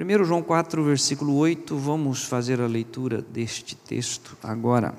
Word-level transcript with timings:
1 0.00 0.24
João 0.24 0.42
4, 0.42 0.84
versículo 0.84 1.34
8, 1.36 1.76
vamos 1.76 2.22
fazer 2.24 2.60
a 2.60 2.66
leitura 2.66 3.20
deste 3.20 3.74
texto 3.74 4.36
agora. 4.42 4.94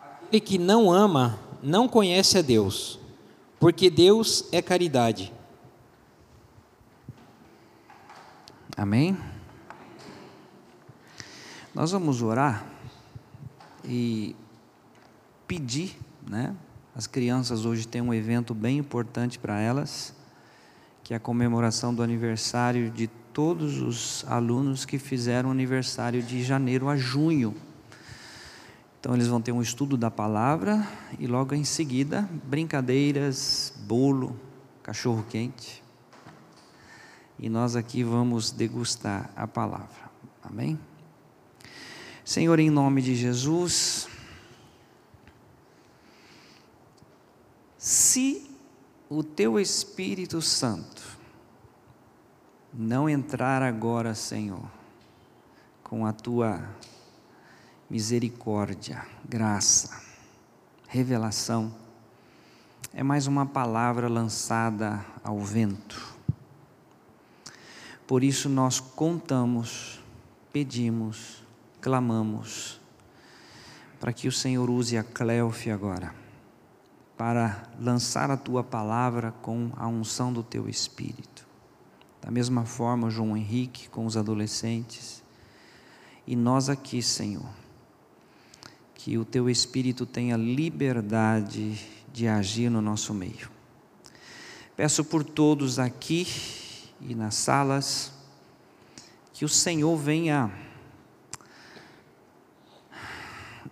Aquele 0.00 0.40
que 0.40 0.58
não 0.58 0.90
ama 0.90 1.38
não 1.62 1.86
conhece 1.86 2.38
a 2.38 2.42
Deus, 2.42 2.98
porque 3.60 3.90
Deus 3.90 4.48
é 4.50 4.62
caridade. 4.62 5.32
Amém? 8.76 9.16
Nós 11.74 11.90
vamos 11.90 12.22
orar 12.22 12.64
e 13.84 14.34
pedir, 15.46 15.98
né? 16.26 16.54
As 16.94 17.06
crianças 17.06 17.64
hoje 17.64 17.86
têm 17.86 18.00
um 18.00 18.14
evento 18.14 18.54
bem 18.54 18.78
importante 18.78 19.38
para 19.38 19.60
elas, 19.60 20.14
que 21.08 21.14
é 21.14 21.16
a 21.16 21.20
comemoração 21.20 21.94
do 21.94 22.02
aniversário 22.02 22.90
de 22.90 23.06
todos 23.32 23.80
os 23.80 24.26
alunos 24.28 24.84
que 24.84 24.98
fizeram 24.98 25.50
aniversário 25.50 26.22
de 26.22 26.44
janeiro 26.44 26.86
a 26.86 26.98
junho. 26.98 27.54
Então 29.00 29.14
eles 29.14 29.26
vão 29.26 29.40
ter 29.40 29.50
um 29.50 29.62
estudo 29.62 29.96
da 29.96 30.10
palavra 30.10 30.86
e 31.18 31.26
logo 31.26 31.54
em 31.54 31.64
seguida 31.64 32.28
brincadeiras, 32.44 33.72
bolo, 33.86 34.38
cachorro 34.82 35.24
quente. 35.30 35.82
E 37.38 37.48
nós 37.48 37.74
aqui 37.74 38.04
vamos 38.04 38.50
degustar 38.50 39.30
a 39.34 39.46
palavra. 39.46 40.10
Amém? 40.42 40.78
Senhor, 42.22 42.58
em 42.58 42.68
nome 42.68 43.00
de 43.00 43.14
Jesus, 43.14 44.06
se 47.78 48.46
o 49.08 49.22
teu 49.22 49.58
Espírito 49.58 50.42
Santo 50.42 50.97
não 52.72 53.08
entrar 53.08 53.62
agora, 53.62 54.14
Senhor, 54.14 54.68
com 55.82 56.04
a 56.04 56.12
tua 56.12 56.62
misericórdia, 57.88 59.06
graça, 59.26 60.02
revelação, 60.86 61.74
é 62.92 63.02
mais 63.02 63.26
uma 63.26 63.46
palavra 63.46 64.08
lançada 64.08 65.04
ao 65.24 65.40
vento. 65.40 66.16
Por 68.06 68.22
isso 68.22 68.48
nós 68.48 68.80
contamos, 68.80 70.00
pedimos, 70.52 71.42
clamamos, 71.80 72.80
para 73.98 74.12
que 74.12 74.28
o 74.28 74.32
Senhor 74.32 74.70
use 74.70 74.96
a 74.96 75.02
Cleofe 75.02 75.70
agora, 75.70 76.14
para 77.16 77.64
lançar 77.80 78.30
a 78.30 78.36
tua 78.36 78.62
palavra 78.62 79.32
com 79.42 79.72
a 79.76 79.86
unção 79.88 80.32
do 80.32 80.42
teu 80.42 80.68
Espírito. 80.68 81.47
Da 82.28 82.32
mesma 82.32 82.66
forma, 82.66 83.08
João 83.08 83.34
Henrique 83.34 83.88
com 83.88 84.04
os 84.04 84.14
adolescentes. 84.14 85.22
E 86.26 86.36
nós 86.36 86.68
aqui, 86.68 87.00
Senhor, 87.00 87.48
que 88.94 89.16
o 89.16 89.24
teu 89.24 89.48
Espírito 89.48 90.04
tenha 90.04 90.36
liberdade 90.36 91.80
de 92.12 92.28
agir 92.28 92.70
no 92.70 92.82
nosso 92.82 93.14
meio. 93.14 93.48
Peço 94.76 95.06
por 95.06 95.24
todos 95.24 95.78
aqui 95.78 96.28
e 97.00 97.14
nas 97.14 97.34
salas, 97.34 98.12
que 99.32 99.46
o 99.46 99.48
Senhor 99.48 99.96
venha 99.96 100.52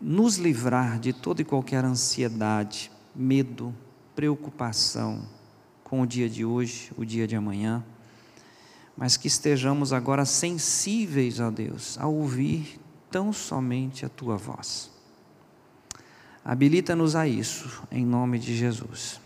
nos 0.00 0.36
livrar 0.36 0.98
de 0.98 1.12
toda 1.12 1.42
e 1.42 1.44
qualquer 1.44 1.84
ansiedade, 1.84 2.90
medo, 3.14 3.74
preocupação 4.14 5.28
com 5.84 6.00
o 6.00 6.06
dia 6.06 6.30
de 6.30 6.42
hoje, 6.42 6.90
o 6.96 7.04
dia 7.04 7.26
de 7.26 7.36
amanhã, 7.36 7.84
mas 8.96 9.16
que 9.16 9.28
estejamos 9.28 9.92
agora 9.92 10.24
sensíveis 10.24 11.40
a 11.40 11.50
Deus, 11.50 11.98
a 11.98 12.06
ouvir 12.06 12.80
tão 13.10 13.32
somente 13.32 14.06
a 14.06 14.08
tua 14.08 14.36
voz. 14.36 14.90
Habilita-nos 16.44 17.14
a 17.14 17.26
isso, 17.26 17.82
em 17.90 18.06
nome 18.06 18.38
de 18.38 18.56
Jesus. 18.56 19.20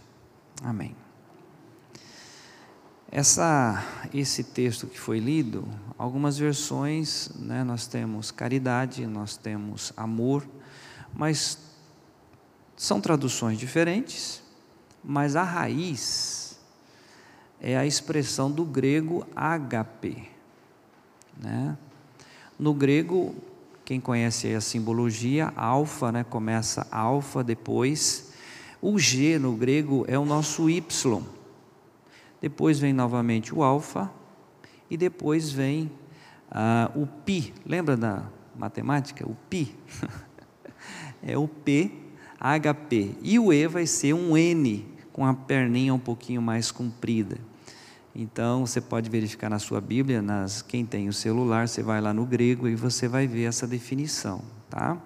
Amém. 0.62 0.96
Essa, 3.12 3.84
esse 4.14 4.44
texto 4.44 4.86
que 4.86 4.98
foi 4.98 5.18
lido, 5.18 5.68
algumas 5.98 6.38
versões, 6.38 7.28
né, 7.36 7.64
nós 7.64 7.86
temos 7.86 8.30
caridade, 8.30 9.06
nós 9.06 9.36
temos 9.36 9.92
amor, 9.96 10.46
mas 11.12 11.58
são 12.76 13.00
traduções 13.00 13.58
diferentes, 13.58 14.42
mas 15.02 15.36
a 15.36 15.42
raiz 15.42 16.39
é 17.60 17.76
a 17.76 17.86
expressão 17.86 18.50
do 18.50 18.64
grego 18.64 19.26
HP. 19.34 20.16
Né? 21.36 21.76
No 22.58 22.74
grego, 22.74 23.34
quem 23.84 24.00
conhece 24.00 24.54
a 24.54 24.60
simbologia, 24.60 25.52
alfa, 25.56 26.12
né, 26.12 26.24
começa 26.24 26.86
alfa, 26.90 27.42
depois 27.42 28.32
o 28.80 28.98
G 28.98 29.38
no 29.38 29.54
grego 29.54 30.04
é 30.08 30.18
o 30.18 30.24
nosso 30.24 30.70
Y. 30.70 31.22
Depois 32.40 32.78
vem 32.78 32.92
novamente 32.92 33.54
o 33.54 33.62
alfa 33.62 34.10
e 34.90 34.96
depois 34.96 35.50
vem 35.50 35.90
ah, 36.50 36.90
o 36.94 37.06
pi. 37.06 37.52
Lembra 37.66 37.96
da 37.96 38.24
matemática? 38.56 39.28
O 39.28 39.36
pi 39.48 39.74
é 41.22 41.36
o 41.36 41.46
P, 41.46 41.92
HP. 42.38 43.16
E 43.22 43.38
o 43.38 43.52
E 43.52 43.66
vai 43.66 43.86
ser 43.86 44.14
um 44.14 44.36
N 44.36 44.86
com 45.12 45.26
a 45.26 45.34
perninha 45.34 45.92
um 45.92 45.98
pouquinho 45.98 46.40
mais 46.40 46.70
comprida. 46.70 47.49
Então, 48.14 48.66
você 48.66 48.80
pode 48.80 49.08
verificar 49.08 49.48
na 49.48 49.60
sua 49.60 49.80
Bíblia, 49.80 50.20
nas, 50.20 50.62
quem 50.62 50.84
tem 50.84 51.08
o 51.08 51.12
celular, 51.12 51.68
você 51.68 51.82
vai 51.82 52.00
lá 52.00 52.12
no 52.12 52.26
grego 52.26 52.66
e 52.66 52.74
você 52.74 53.06
vai 53.06 53.26
ver 53.26 53.44
essa 53.44 53.66
definição, 53.68 54.42
tá? 54.68 55.00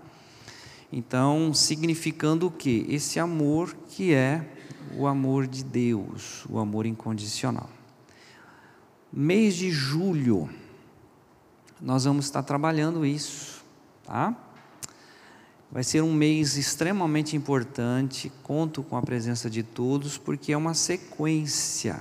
Então, 0.91 1.53
significando 1.53 2.47
o 2.47 2.51
que? 2.51 2.87
Esse 2.89 3.21
amor 3.21 3.77
que 3.89 4.15
é 4.15 4.49
o 4.97 5.07
amor 5.07 5.47
de 5.47 5.63
Deus, 5.63 6.47
o 6.49 6.59
amor 6.59 6.87
incondicional. 6.87 7.69
Mês 9.13 9.55
de 9.55 9.71
julho, 9.71 10.49
nós 11.81 12.05
vamos 12.05 12.25
estar 12.25 12.43
trabalhando 12.43 13.05
isso, 13.05 13.63
tá? 14.05 14.35
Vai 15.71 15.85
ser 15.85 16.03
um 16.03 16.13
mês 16.13 16.57
extremamente 16.57 17.37
importante, 17.37 18.33
conto 18.43 18.83
com 18.83 18.97
a 18.97 19.03
presença 19.03 19.51
de 19.51 19.63
todos, 19.63 20.17
porque 20.17 20.53
é 20.53 20.57
uma 20.57 20.73
sequência 20.73 22.01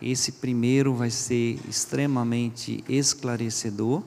esse 0.00 0.32
primeiro 0.32 0.94
vai 0.94 1.10
ser 1.10 1.58
extremamente 1.68 2.82
esclarecedor. 2.88 4.02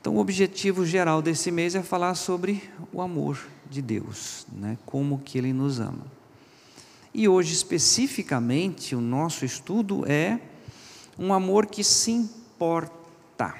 Então, 0.00 0.16
o 0.16 0.18
objetivo 0.18 0.84
geral 0.84 1.22
desse 1.22 1.50
mês 1.50 1.74
é 1.74 1.82
falar 1.82 2.14
sobre 2.14 2.62
o 2.92 3.00
amor 3.00 3.38
de 3.68 3.80
Deus, 3.80 4.46
né? 4.52 4.78
como 4.84 5.18
que 5.18 5.38
Ele 5.38 5.52
nos 5.52 5.80
ama. 5.80 6.06
E 7.14 7.28
hoje, 7.28 7.52
especificamente, 7.52 8.94
o 8.94 9.00
nosso 9.00 9.44
estudo 9.44 10.04
é 10.06 10.40
um 11.18 11.32
amor 11.32 11.66
que 11.66 11.84
se 11.84 12.10
importa. 12.10 13.54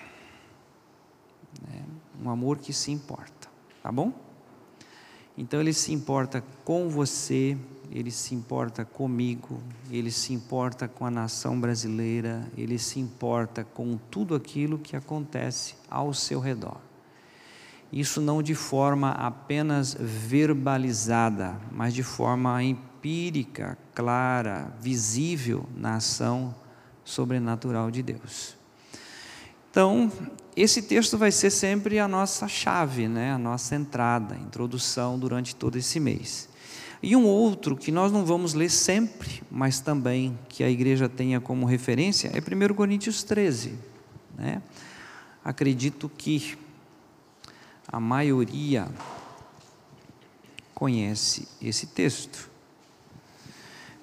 Né? 1.68 1.84
Um 2.24 2.30
amor 2.30 2.58
que 2.58 2.72
se 2.72 2.90
importa, 2.90 3.48
tá 3.82 3.92
bom? 3.92 4.12
Então, 5.36 5.60
Ele 5.60 5.72
se 5.72 5.92
importa 5.92 6.42
com 6.64 6.88
você, 6.88 7.56
ele 7.92 8.10
se 8.10 8.34
importa 8.34 8.84
comigo, 8.84 9.62
ele 9.90 10.10
se 10.10 10.32
importa 10.32 10.88
com 10.88 11.04
a 11.04 11.10
nação 11.10 11.60
brasileira, 11.60 12.50
ele 12.56 12.78
se 12.78 12.98
importa 12.98 13.64
com 13.64 13.98
tudo 14.10 14.34
aquilo 14.34 14.78
que 14.78 14.96
acontece 14.96 15.74
ao 15.90 16.14
seu 16.14 16.40
redor. 16.40 16.78
Isso 17.92 18.22
não 18.22 18.42
de 18.42 18.54
forma 18.54 19.10
apenas 19.10 19.94
verbalizada, 19.94 21.60
mas 21.70 21.92
de 21.92 22.02
forma 22.02 22.62
empírica, 22.62 23.76
clara, 23.94 24.72
visível 24.80 25.68
na 25.76 25.96
ação 25.96 26.54
sobrenatural 27.04 27.90
de 27.90 28.02
Deus. 28.02 28.56
Então, 29.70 30.10
esse 30.56 30.82
texto 30.82 31.18
vai 31.18 31.30
ser 31.30 31.50
sempre 31.50 31.98
a 31.98 32.08
nossa 32.08 32.48
chave, 32.48 33.06
né? 33.08 33.32
a 33.32 33.38
nossa 33.38 33.74
entrada, 33.74 34.36
introdução 34.36 35.18
durante 35.18 35.54
todo 35.54 35.76
esse 35.76 36.00
mês. 36.00 36.48
E 37.02 37.16
um 37.16 37.26
outro 37.26 37.76
que 37.76 37.90
nós 37.90 38.12
não 38.12 38.24
vamos 38.24 38.54
ler 38.54 38.70
sempre, 38.70 39.42
mas 39.50 39.80
também 39.80 40.38
que 40.48 40.62
a 40.62 40.70
igreja 40.70 41.08
tenha 41.08 41.40
como 41.40 41.66
referência, 41.66 42.28
é 42.28 42.38
1 42.38 42.74
Coríntios 42.74 43.24
13. 43.24 43.74
Né? 44.38 44.62
Acredito 45.44 46.08
que 46.16 46.56
a 47.88 47.98
maioria 47.98 48.88
conhece 50.72 51.48
esse 51.60 51.86
texto. 51.88 52.48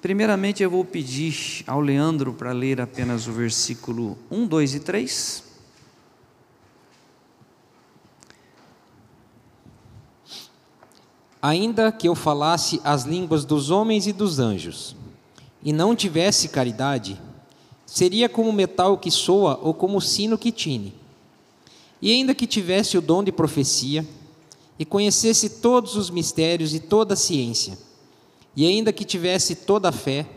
Primeiramente, 0.01 0.61
eu 0.61 0.69
vou 0.69 0.83
pedir 0.83 1.63
ao 1.67 1.79
Leandro 1.79 2.33
para 2.33 2.51
ler 2.51 2.81
apenas 2.81 3.27
o 3.27 3.31
versículo 3.31 4.17
1, 4.29 4.45
2 4.45 4.75
e 4.75 4.79
3. 4.81 5.48
Ainda 11.41 11.91
que 11.91 12.07
eu 12.07 12.15
falasse 12.15 12.81
as 12.83 13.03
línguas 13.03 13.45
dos 13.45 13.69
homens 13.69 14.07
e 14.07 14.13
dos 14.13 14.39
anjos, 14.39 14.95
e 15.63 15.71
não 15.71 15.95
tivesse 15.95 16.49
caridade, 16.49 17.19
Seria 17.89 18.29
como 18.29 18.53
metal 18.53 18.99
que 18.99 19.09
soa 19.09 19.59
ou 19.63 19.73
como 19.73 19.99
sino 19.99 20.37
que 20.37 20.51
tine. 20.51 20.93
E 21.99 22.11
ainda 22.11 22.35
que 22.35 22.45
tivesse 22.45 22.95
o 22.95 23.01
dom 23.01 23.23
de 23.23 23.31
profecia, 23.31 24.07
e 24.77 24.85
conhecesse 24.85 25.49
todos 25.49 25.95
os 25.95 26.11
mistérios 26.11 26.73
e 26.75 26.79
toda 26.79 27.15
a 27.15 27.17
ciência, 27.17 27.77
e 28.55 28.65
ainda 28.65 28.93
que 28.93 29.03
tivesse 29.03 29.55
toda 29.55 29.89
a 29.89 29.91
fé, 29.91 30.27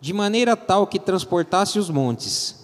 de 0.00 0.12
maneira 0.12 0.56
tal 0.56 0.86
que 0.86 1.00
transportasse 1.00 1.76
os 1.76 1.90
montes, 1.90 2.54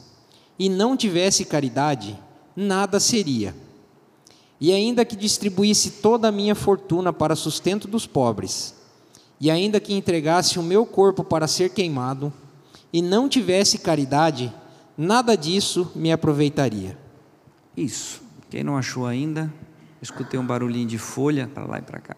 e 0.57 0.69
não 0.69 0.97
tivesse 0.97 1.45
caridade, 1.45 2.17
nada 2.55 3.01
seria. 3.01 3.55
E 4.62 4.73
ainda 4.73 5.05
que 5.05 5.17
distribuísse 5.17 5.91
toda 5.91 6.29
a 6.29 6.32
minha 6.32 6.55
fortuna 6.55 7.12
para 7.12 7.35
sustento 7.35 7.88
dos 7.88 8.06
pobres, 8.06 8.73
e 9.41 9.50
ainda 9.50 9.81
que 9.81 9.93
entregasse 9.93 10.56
o 10.56 10.62
meu 10.62 10.87
corpo 10.87 11.25
para 11.25 11.49
ser 11.49 11.70
queimado, 11.70 12.32
e 12.93 13.03
não 13.03 13.29
tivesse 13.29 13.79
caridade, 13.79 14.55
nada 14.97 15.37
disso 15.37 15.91
me 15.97 16.12
aproveitaria. 16.12 16.97
Isso. 17.76 18.23
Quem 18.49 18.62
não 18.62 18.76
achou 18.76 19.05
ainda, 19.05 19.53
escutei 20.00 20.38
um 20.38 20.47
barulhinho 20.47 20.87
de 20.87 20.97
folha 20.97 21.50
para 21.53 21.67
lá 21.67 21.79
e 21.81 21.82
para 21.82 21.99
cá. 21.99 22.17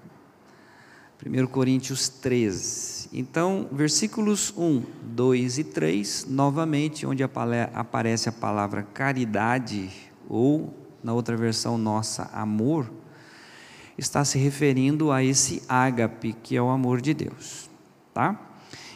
1 1.25 1.46
Coríntios 1.46 2.11
13. 2.11 3.08
Então, 3.11 3.67
versículos 3.73 4.52
1, 4.55 4.82
2 5.02 5.58
e 5.61 5.64
3, 5.64 6.26
novamente, 6.29 7.06
onde 7.06 7.23
aparece 7.23 8.29
a 8.29 8.32
palavra 8.32 8.82
caridade, 8.82 9.91
ou 10.29 10.83
na 11.05 11.12
outra 11.12 11.37
versão 11.37 11.77
nossa, 11.77 12.31
amor, 12.33 12.91
está 13.97 14.25
se 14.25 14.39
referindo 14.39 15.12
a 15.12 15.23
esse 15.23 15.62
ágape, 15.69 16.33
que 16.33 16.56
é 16.56 16.62
o 16.62 16.71
amor 16.71 17.03
de 17.03 17.12
Deus. 17.12 17.69
Tá? 18.15 18.41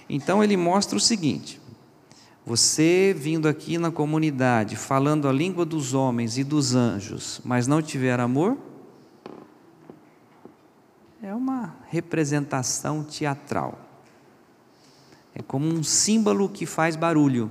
Então, 0.08 0.42
ele 0.42 0.56
mostra 0.56 0.96
o 0.96 1.00
seguinte: 1.00 1.60
você 2.46 3.14
vindo 3.16 3.46
aqui 3.46 3.76
na 3.76 3.90
comunidade, 3.90 4.74
falando 4.74 5.28
a 5.28 5.32
língua 5.32 5.66
dos 5.66 5.92
homens 5.92 6.38
e 6.38 6.42
dos 6.42 6.74
anjos, 6.74 7.42
mas 7.44 7.66
não 7.66 7.82
tiver 7.82 8.18
amor, 8.18 8.56
é 11.22 11.34
uma 11.34 11.76
representação 11.88 13.04
teatral. 13.04 13.78
É 15.34 15.42
como 15.42 15.66
um 15.66 15.82
símbolo 15.82 16.48
que 16.48 16.64
faz 16.64 16.96
barulho, 16.96 17.50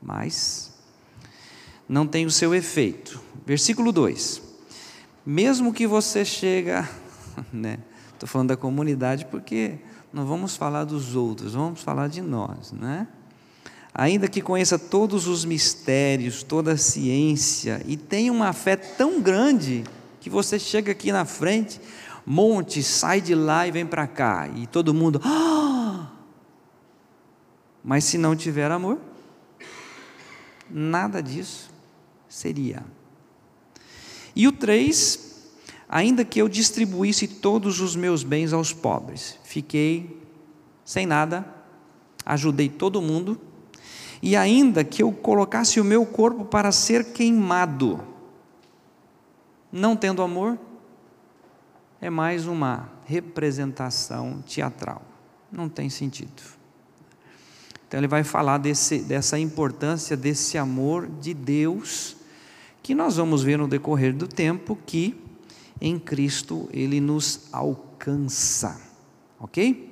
mas 0.00 0.69
não 1.90 2.06
tem 2.06 2.24
o 2.24 2.30
seu 2.30 2.54
efeito. 2.54 3.20
Versículo 3.44 3.90
2: 3.90 4.40
Mesmo 5.26 5.72
que 5.72 5.88
você 5.88 6.24
chega, 6.24 6.88
né? 7.52 7.80
Estou 8.12 8.28
falando 8.28 8.50
da 8.50 8.56
comunidade 8.56 9.26
porque 9.26 9.78
não 10.12 10.24
vamos 10.24 10.56
falar 10.56 10.84
dos 10.84 11.16
outros, 11.16 11.54
vamos 11.54 11.82
falar 11.82 12.08
de 12.08 12.20
nós, 12.22 12.70
né? 12.70 13.08
Ainda 13.92 14.28
que 14.28 14.40
conheça 14.40 14.78
todos 14.78 15.26
os 15.26 15.44
mistérios, 15.44 16.44
toda 16.44 16.72
a 16.72 16.76
ciência 16.76 17.82
e 17.84 17.96
tenha 17.96 18.32
uma 18.32 18.52
fé 18.52 18.76
tão 18.76 19.20
grande 19.20 19.82
que 20.20 20.30
você 20.30 20.60
chega 20.60 20.92
aqui 20.92 21.10
na 21.10 21.24
frente, 21.24 21.80
monte, 22.24 22.84
sai 22.84 23.20
de 23.20 23.34
lá 23.34 23.66
e 23.66 23.72
vem 23.72 23.84
para 23.84 24.06
cá, 24.06 24.48
e 24.54 24.66
todo 24.66 24.94
mundo, 24.94 25.20
ah! 25.24 26.08
mas 27.82 28.04
se 28.04 28.16
não 28.16 28.36
tiver 28.36 28.70
amor, 28.70 29.00
nada 30.70 31.20
disso 31.20 31.69
seria. 32.30 32.82
E 34.34 34.48
o 34.48 34.52
3, 34.52 35.50
ainda 35.88 36.24
que 36.24 36.40
eu 36.40 36.48
distribuísse 36.48 37.26
todos 37.26 37.80
os 37.80 37.94
meus 37.94 38.22
bens 38.22 38.54
aos 38.54 38.72
pobres, 38.72 39.38
fiquei 39.44 40.18
sem 40.84 41.04
nada, 41.04 41.44
ajudei 42.24 42.68
todo 42.68 43.02
mundo, 43.02 43.38
e 44.22 44.36
ainda 44.36 44.84
que 44.84 45.02
eu 45.02 45.12
colocasse 45.12 45.80
o 45.80 45.84
meu 45.84 46.06
corpo 46.06 46.44
para 46.44 46.72
ser 46.72 47.12
queimado, 47.12 48.02
não 49.72 49.96
tendo 49.96 50.22
amor, 50.22 50.58
é 52.00 52.08
mais 52.08 52.46
uma 52.46 52.90
representação 53.04 54.42
teatral. 54.46 55.02
Não 55.50 55.68
tem 55.68 55.90
sentido. 55.90 56.42
Então 57.86 57.98
ele 57.98 58.06
vai 58.06 58.22
falar 58.22 58.58
desse, 58.58 59.00
dessa 59.00 59.38
importância 59.38 60.16
desse 60.16 60.56
amor 60.56 61.08
de 61.08 61.34
Deus, 61.34 62.16
que 62.82 62.94
nós 62.94 63.16
vamos 63.16 63.42
ver 63.42 63.58
no 63.58 63.68
decorrer 63.68 64.14
do 64.14 64.26
tempo 64.26 64.78
que 64.86 65.18
em 65.80 65.98
Cristo 65.98 66.68
ele 66.72 67.00
nos 67.00 67.48
alcança. 67.52 68.80
Ok? 69.38 69.90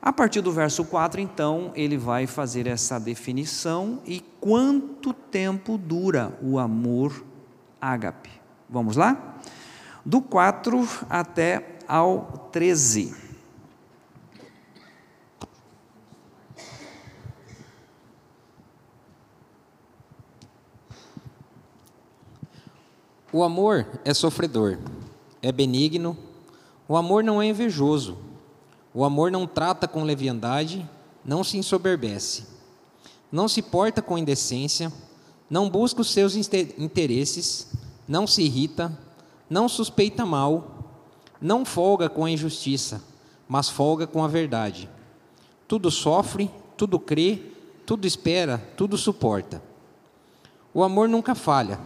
A 0.00 0.12
partir 0.12 0.40
do 0.40 0.52
verso 0.52 0.84
4, 0.84 1.20
então, 1.20 1.72
ele 1.74 1.96
vai 1.96 2.28
fazer 2.28 2.68
essa 2.68 2.98
definição 3.00 4.00
e 4.06 4.20
quanto 4.40 5.12
tempo 5.12 5.76
dura 5.76 6.38
o 6.40 6.60
amor 6.60 7.24
ágape. 7.80 8.30
Vamos 8.70 8.96
lá? 8.96 9.36
Do 10.04 10.20
4 10.20 10.88
até 11.10 11.78
ao 11.88 12.48
13. 12.52 13.25
O 23.32 23.42
amor 23.42 23.86
é 24.04 24.14
sofredor, 24.14 24.78
é 25.42 25.50
benigno, 25.50 26.16
o 26.88 26.96
amor 26.96 27.24
não 27.24 27.42
é 27.42 27.46
invejoso, 27.46 28.16
o 28.94 29.04
amor 29.04 29.32
não 29.32 29.46
trata 29.46 29.88
com 29.88 30.04
leviandade, 30.04 30.88
não 31.24 31.42
se 31.42 31.58
ensoberbece, 31.58 32.44
não 33.30 33.48
se 33.48 33.60
porta 33.60 34.00
com 34.00 34.16
indecência, 34.16 34.92
não 35.50 35.68
busca 35.68 36.00
os 36.00 36.12
seus 36.12 36.36
interesses, 36.36 37.68
não 38.06 38.26
se 38.26 38.42
irrita, 38.42 38.96
não 39.50 39.68
suspeita 39.68 40.24
mal, 40.24 40.94
não 41.40 41.64
folga 41.64 42.08
com 42.08 42.24
a 42.24 42.30
injustiça, 42.30 43.02
mas 43.48 43.68
folga 43.68 44.06
com 44.06 44.24
a 44.24 44.28
verdade. 44.28 44.88
Tudo 45.66 45.90
sofre, 45.90 46.48
tudo 46.76 46.98
crê, 47.00 47.42
tudo 47.84 48.06
espera, 48.06 48.58
tudo 48.76 48.96
suporta. 48.96 49.60
O 50.72 50.82
amor 50.82 51.08
nunca 51.08 51.34
falha, 51.34 51.78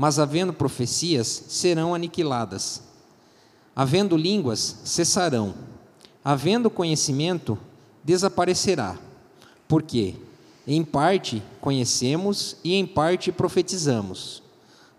mas 0.00 0.20
havendo 0.20 0.52
profecias, 0.52 1.26
serão 1.48 1.92
aniquiladas. 1.92 2.84
Havendo 3.74 4.16
línguas, 4.16 4.76
cessarão. 4.84 5.54
Havendo 6.24 6.70
conhecimento, 6.70 7.58
desaparecerá. 8.04 8.96
Porque, 9.66 10.14
em 10.64 10.84
parte, 10.84 11.42
conhecemos 11.60 12.56
e 12.62 12.76
em 12.76 12.86
parte 12.86 13.32
profetizamos. 13.32 14.40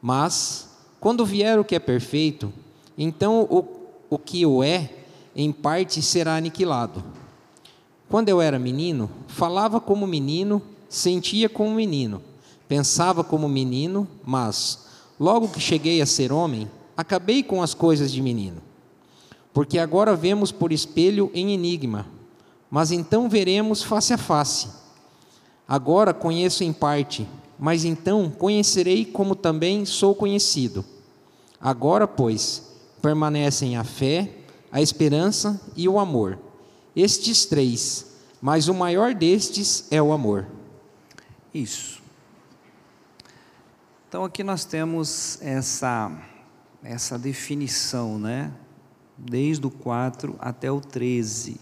Mas, 0.02 0.68
quando 1.00 1.26
vier 1.26 1.58
o 1.58 1.64
que 1.64 1.76
é 1.76 1.80
perfeito, 1.80 2.52
então 2.98 3.48
o, 3.50 3.66
o 4.10 4.20
que 4.20 4.46
o 4.46 4.62
é, 4.62 4.92
em 5.34 5.54
parte 5.54 6.02
será 6.02 6.36
aniquilado. 6.36 7.02
Quando 8.10 8.28
eu 8.28 8.42
era 8.42 8.60
menino, 8.60 9.10
falava 9.30 9.80
como 9.80 10.06
menino, 10.06 10.62
sentia 10.90 11.48
como 11.48 11.74
menino, 11.74 12.22
pensava 12.68 13.24
como 13.24 13.48
menino, 13.48 14.06
mas, 14.26 14.89
logo 15.20 15.50
que 15.50 15.60
cheguei 15.60 16.02
a 16.02 16.06
ser 16.06 16.32
homem, 16.32 16.70
acabei 16.96 17.44
com 17.44 17.62
as 17.62 17.74
coisas 17.74 18.12
de 18.12 18.22
menino. 18.22 18.62
Porque 19.54 19.78
agora 19.78 20.16
vemos 20.16 20.52
por 20.52 20.72
espelho 20.72 21.30
em 21.34 21.54
enigma, 21.54 22.06
mas 22.70 22.92
então 22.92 23.28
veremos 23.28 23.84
face 23.84 24.14
a 24.14 24.18
face. 24.18 24.70
Agora 25.68 26.14
conheço 26.14 26.64
em 26.64 26.72
parte, 26.72 27.28
mas 27.58 27.84
então 27.84 28.30
conhecerei 28.30 29.06
como 29.06 29.36
também 29.36 29.86
sou 29.86 30.16
conhecido. 30.16 30.86
Agora, 31.60 32.08
pois, 32.08 32.64
permanecem 33.02 33.76
a 33.76 33.84
fé, 33.84 34.32
a 34.72 34.82
esperança 34.82 35.60
e 35.76 35.88
o 35.90 36.00
amor. 36.00 36.40
Estes 36.96 37.46
três, 37.46 38.16
mas 38.42 38.68
o 38.68 38.74
maior 38.74 39.14
destes 39.14 39.86
é 39.92 40.02
o 40.02 40.12
amor. 40.12 40.48
Isso. 41.54 41.99
Então 44.10 44.26
aqui 44.26 44.44
nós 44.44 44.66
temos 44.66 45.42
essa 45.42 46.12
essa 46.84 47.18
definição, 47.18 48.20
né? 48.20 48.52
Desde 49.18 49.66
o 49.66 49.72
4 49.72 50.36
até 50.40 50.70
o 50.70 50.82
13. 50.82 51.58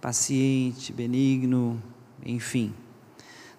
Paciente, 0.00 0.92
benigno, 0.92 1.80
enfim 2.24 2.74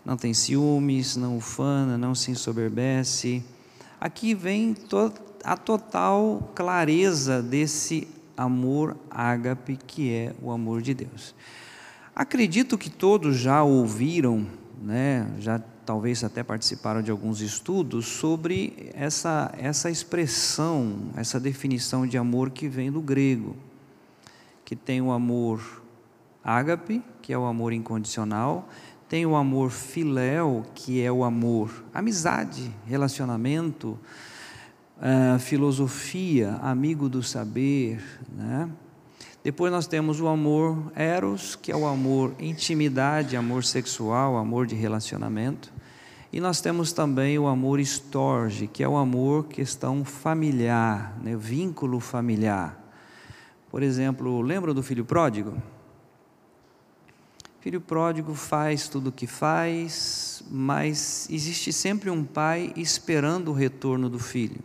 não 0.04 0.18
tem 0.18 0.34
ciúmes, 0.34 1.16
não 1.16 1.38
ufana, 1.38 1.98
não 1.98 2.16
se 2.16 2.32
ensoberbece. 2.32 3.44
Aqui 4.00 4.34
vem 4.34 4.74
to 4.74 5.14
a 5.44 5.58
total 5.58 6.52
clareza 6.54 7.42
desse 7.42 8.08
amor 8.38 8.96
ágape 9.10 9.76
que 9.76 10.14
é 10.14 10.36
o 10.42 10.52
amor 10.52 10.82
de 10.82 10.94
Deus. 10.94 11.34
Acredito 12.16 12.78
que 12.78 12.90
todos 12.90 13.38
já 13.38 13.64
ouviram, 13.64 14.46
né, 14.80 15.32
já 15.40 15.60
talvez 15.86 16.24
até 16.24 16.44
participaram 16.44 17.02
de 17.02 17.12
alguns 17.12 17.42
estudos 17.42 18.06
sobre 18.06 18.92
essa, 18.94 19.54
essa 19.58 19.90
expressão, 19.90 21.12
essa 21.16 21.40
definição 21.40 22.06
de 22.06 22.18
amor 22.18 22.50
que 22.52 22.68
vem 22.68 22.92
do 22.92 23.02
grego, 23.02 23.56
que 24.64 24.76
tem 24.76 25.02
o 25.02 25.12
amor 25.12 25.84
ágape, 26.44 27.04
que 27.22 27.34
é 27.34 27.38
o 27.38 27.46
amor 27.46 27.74
incondicional, 27.74 28.68
tem 29.08 29.26
o 29.26 29.36
amor 29.36 29.72
filéu, 29.72 30.66
que 30.74 31.02
é 31.02 31.12
o 31.12 31.24
amor, 31.24 31.84
amizade, 31.94 32.72
relacionamento, 32.86 34.00
uh, 34.98 35.38
filosofia, 35.40 36.54
amigo 36.62 37.10
do 37.10 37.22
saber, 37.22 38.02
né? 38.32 38.70
Depois 39.44 39.72
nós 39.72 39.88
temos 39.88 40.22
o 40.22 40.28
amor 40.28 40.92
eros, 40.96 41.56
que 41.56 41.72
é 41.72 41.76
o 41.76 41.88
amor 41.88 42.34
intimidade, 42.40 43.36
amor 43.36 43.64
sexual, 43.64 44.38
amor 44.38 44.68
de 44.68 44.76
relacionamento. 44.76 45.72
E 46.32 46.40
nós 46.40 46.62
temos 46.62 46.94
também 46.94 47.38
o 47.40 47.48
amor 47.48 47.80
estorge, 47.80 48.68
que 48.68 48.84
é 48.84 48.88
o 48.88 48.98
amor 48.98 49.46
questão 49.48 50.06
familiar, 50.06 51.18
né? 51.22 51.36
vínculo 51.36 52.00
familiar. 52.00 52.78
Por 53.70 53.82
exemplo, 53.82 54.42
lembra 54.42 54.74
do 54.74 54.84
filho 54.84 55.04
pródigo? 55.04 55.62
filho 57.62 57.80
pródigo 57.80 58.34
faz 58.34 58.88
tudo 58.88 59.08
o 59.08 59.12
que 59.12 59.28
faz, 59.28 60.44
mas 60.50 61.28
existe 61.30 61.72
sempre 61.72 62.10
um 62.10 62.24
pai 62.24 62.74
esperando 62.76 63.50
o 63.50 63.54
retorno 63.54 64.10
do 64.10 64.18
filho. 64.18 64.60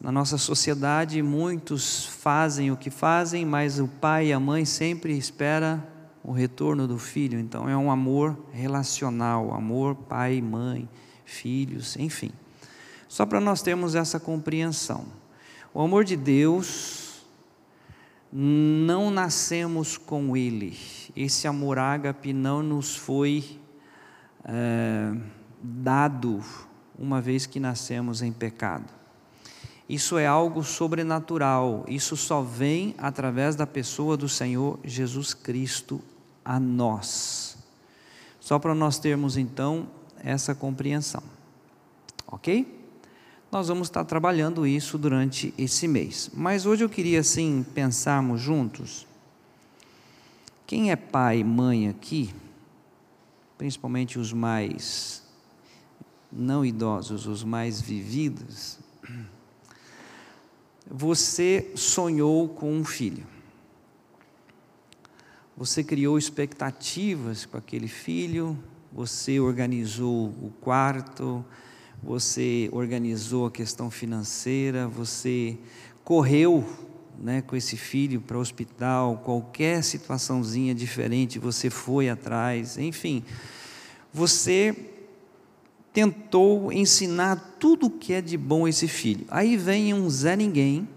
Na 0.00 0.10
nossa 0.10 0.38
sociedade, 0.38 1.20
muitos 1.22 2.06
fazem 2.06 2.70
o 2.70 2.76
que 2.76 2.88
fazem, 2.88 3.44
mas 3.44 3.78
o 3.78 3.86
pai 3.86 4.28
e 4.28 4.32
a 4.32 4.40
mãe 4.40 4.64
sempre 4.64 5.16
espera 5.16 5.86
o 6.24 6.32
retorno 6.32 6.88
do 6.88 6.98
filho. 6.98 7.38
Então 7.38 7.68
é 7.68 7.76
um 7.76 7.90
amor 7.90 8.34
relacional, 8.50 9.52
amor 9.52 9.94
pai, 9.94 10.40
mãe, 10.40 10.88
filhos, 11.26 11.96
enfim. 11.98 12.30
Só 13.08 13.26
para 13.26 13.40
nós 13.40 13.60
termos 13.60 13.94
essa 13.94 14.18
compreensão. 14.18 15.04
O 15.74 15.82
amor 15.82 16.04
de 16.04 16.16
Deus 16.16 17.26
não 18.32 19.10
nascemos 19.10 19.98
com 19.98 20.34
ele. 20.34 20.78
Esse 21.14 21.46
amor 21.46 21.78
ágape 21.78 22.32
não 22.32 22.62
nos 22.62 22.96
foi 22.96 23.60
é, 24.44 25.12
dado 25.62 26.40
uma 26.98 27.20
vez 27.20 27.44
que 27.44 27.60
nascemos 27.60 28.22
em 28.22 28.32
pecado. 28.32 28.99
Isso 29.90 30.16
é 30.16 30.24
algo 30.24 30.62
sobrenatural, 30.62 31.84
isso 31.88 32.16
só 32.16 32.42
vem 32.42 32.94
através 32.96 33.56
da 33.56 33.66
pessoa 33.66 34.16
do 34.16 34.28
Senhor 34.28 34.78
Jesus 34.84 35.34
Cristo 35.34 36.00
a 36.44 36.60
nós. 36.60 37.58
Só 38.38 38.56
para 38.60 38.72
nós 38.72 39.00
termos 39.00 39.36
então 39.36 39.88
essa 40.22 40.54
compreensão. 40.54 41.24
Ok? 42.24 42.72
Nós 43.50 43.66
vamos 43.66 43.88
estar 43.88 44.04
trabalhando 44.04 44.64
isso 44.64 44.96
durante 44.96 45.52
esse 45.58 45.88
mês. 45.88 46.30
Mas 46.32 46.66
hoje 46.66 46.84
eu 46.84 46.88
queria 46.88 47.18
assim 47.18 47.66
pensarmos 47.74 48.40
juntos. 48.40 49.08
Quem 50.68 50.92
é 50.92 50.94
pai 50.94 51.40
e 51.40 51.44
mãe 51.44 51.88
aqui, 51.88 52.32
principalmente 53.58 54.20
os 54.20 54.32
mais 54.32 55.24
não 56.30 56.64
idosos, 56.64 57.26
os 57.26 57.42
mais 57.42 57.80
vividos, 57.80 58.78
você 60.90 61.70
sonhou 61.76 62.48
com 62.48 62.72
um 62.72 62.84
filho. 62.84 63.24
Você 65.56 65.84
criou 65.84 66.18
expectativas 66.18 67.46
com 67.46 67.56
aquele 67.56 67.86
filho, 67.86 68.58
você 68.92 69.38
organizou 69.38 70.28
o 70.28 70.52
quarto, 70.60 71.44
você 72.02 72.68
organizou 72.72 73.46
a 73.46 73.50
questão 73.50 73.90
financeira, 73.90 74.88
você 74.88 75.56
correu 76.02 76.66
né, 77.18 77.42
com 77.42 77.54
esse 77.54 77.76
filho 77.76 78.20
para 78.20 78.36
o 78.36 78.40
hospital, 78.40 79.18
qualquer 79.18 79.84
situaçãozinha 79.84 80.74
diferente, 80.74 81.38
você 81.38 81.70
foi 81.70 82.08
atrás, 82.08 82.78
enfim. 82.78 83.22
Você 84.12 84.89
tentou 85.92 86.72
ensinar 86.72 87.56
tudo 87.58 87.86
o 87.86 87.90
que 87.90 88.12
é 88.12 88.20
de 88.20 88.36
bom 88.36 88.66
a 88.66 88.70
esse 88.70 88.86
filho. 88.86 89.26
Aí 89.28 89.56
vem 89.56 89.92
um 89.92 90.08
Zé 90.08 90.36
Ninguém, 90.36 90.88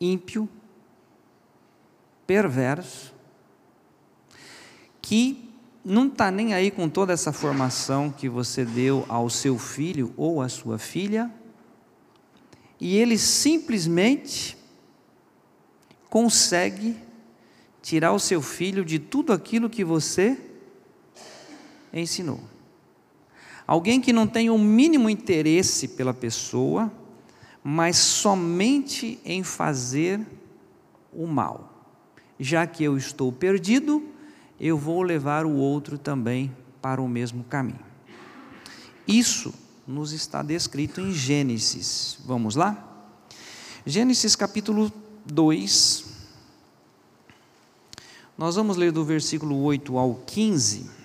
ímpio, 0.00 0.48
perverso, 2.26 3.14
que 5.00 5.50
não 5.84 6.06
está 6.06 6.30
nem 6.30 6.54
aí 6.54 6.70
com 6.70 6.88
toda 6.88 7.12
essa 7.12 7.32
formação 7.32 8.10
que 8.10 8.28
você 8.28 8.64
deu 8.64 9.04
ao 9.08 9.28
seu 9.28 9.58
filho 9.58 10.12
ou 10.16 10.40
à 10.40 10.48
sua 10.48 10.78
filha, 10.78 11.30
e 12.80 12.96
ele 12.96 13.16
simplesmente 13.16 14.56
consegue 16.08 16.96
tirar 17.82 18.12
o 18.12 18.18
seu 18.18 18.40
filho 18.40 18.84
de 18.84 18.98
tudo 18.98 19.32
aquilo 19.32 19.68
que 19.68 19.84
você 19.84 20.38
ensinou. 22.00 22.40
Alguém 23.66 24.00
que 24.00 24.12
não 24.12 24.26
tem 24.26 24.50
o 24.50 24.58
mínimo 24.58 25.08
interesse 25.08 25.88
pela 25.88 26.12
pessoa, 26.12 26.92
mas 27.62 27.96
somente 27.96 29.18
em 29.24 29.42
fazer 29.42 30.20
o 31.12 31.26
mal. 31.26 31.88
Já 32.38 32.66
que 32.66 32.84
eu 32.84 32.96
estou 32.98 33.32
perdido, 33.32 34.02
eu 34.60 34.76
vou 34.76 35.02
levar 35.02 35.46
o 35.46 35.54
outro 35.54 35.96
também 35.96 36.54
para 36.82 37.00
o 37.00 37.08
mesmo 37.08 37.44
caminho. 37.44 37.80
Isso 39.08 39.54
nos 39.86 40.12
está 40.12 40.42
descrito 40.42 41.00
em 41.00 41.12
Gênesis. 41.12 42.18
Vamos 42.26 42.56
lá? 42.56 42.82
Gênesis 43.86 44.36
capítulo 44.36 44.92
2. 45.24 46.04
Nós 48.36 48.56
vamos 48.56 48.76
ler 48.76 48.92
do 48.92 49.04
versículo 49.04 49.62
8 49.62 49.96
ao 49.96 50.14
15. 50.26 51.03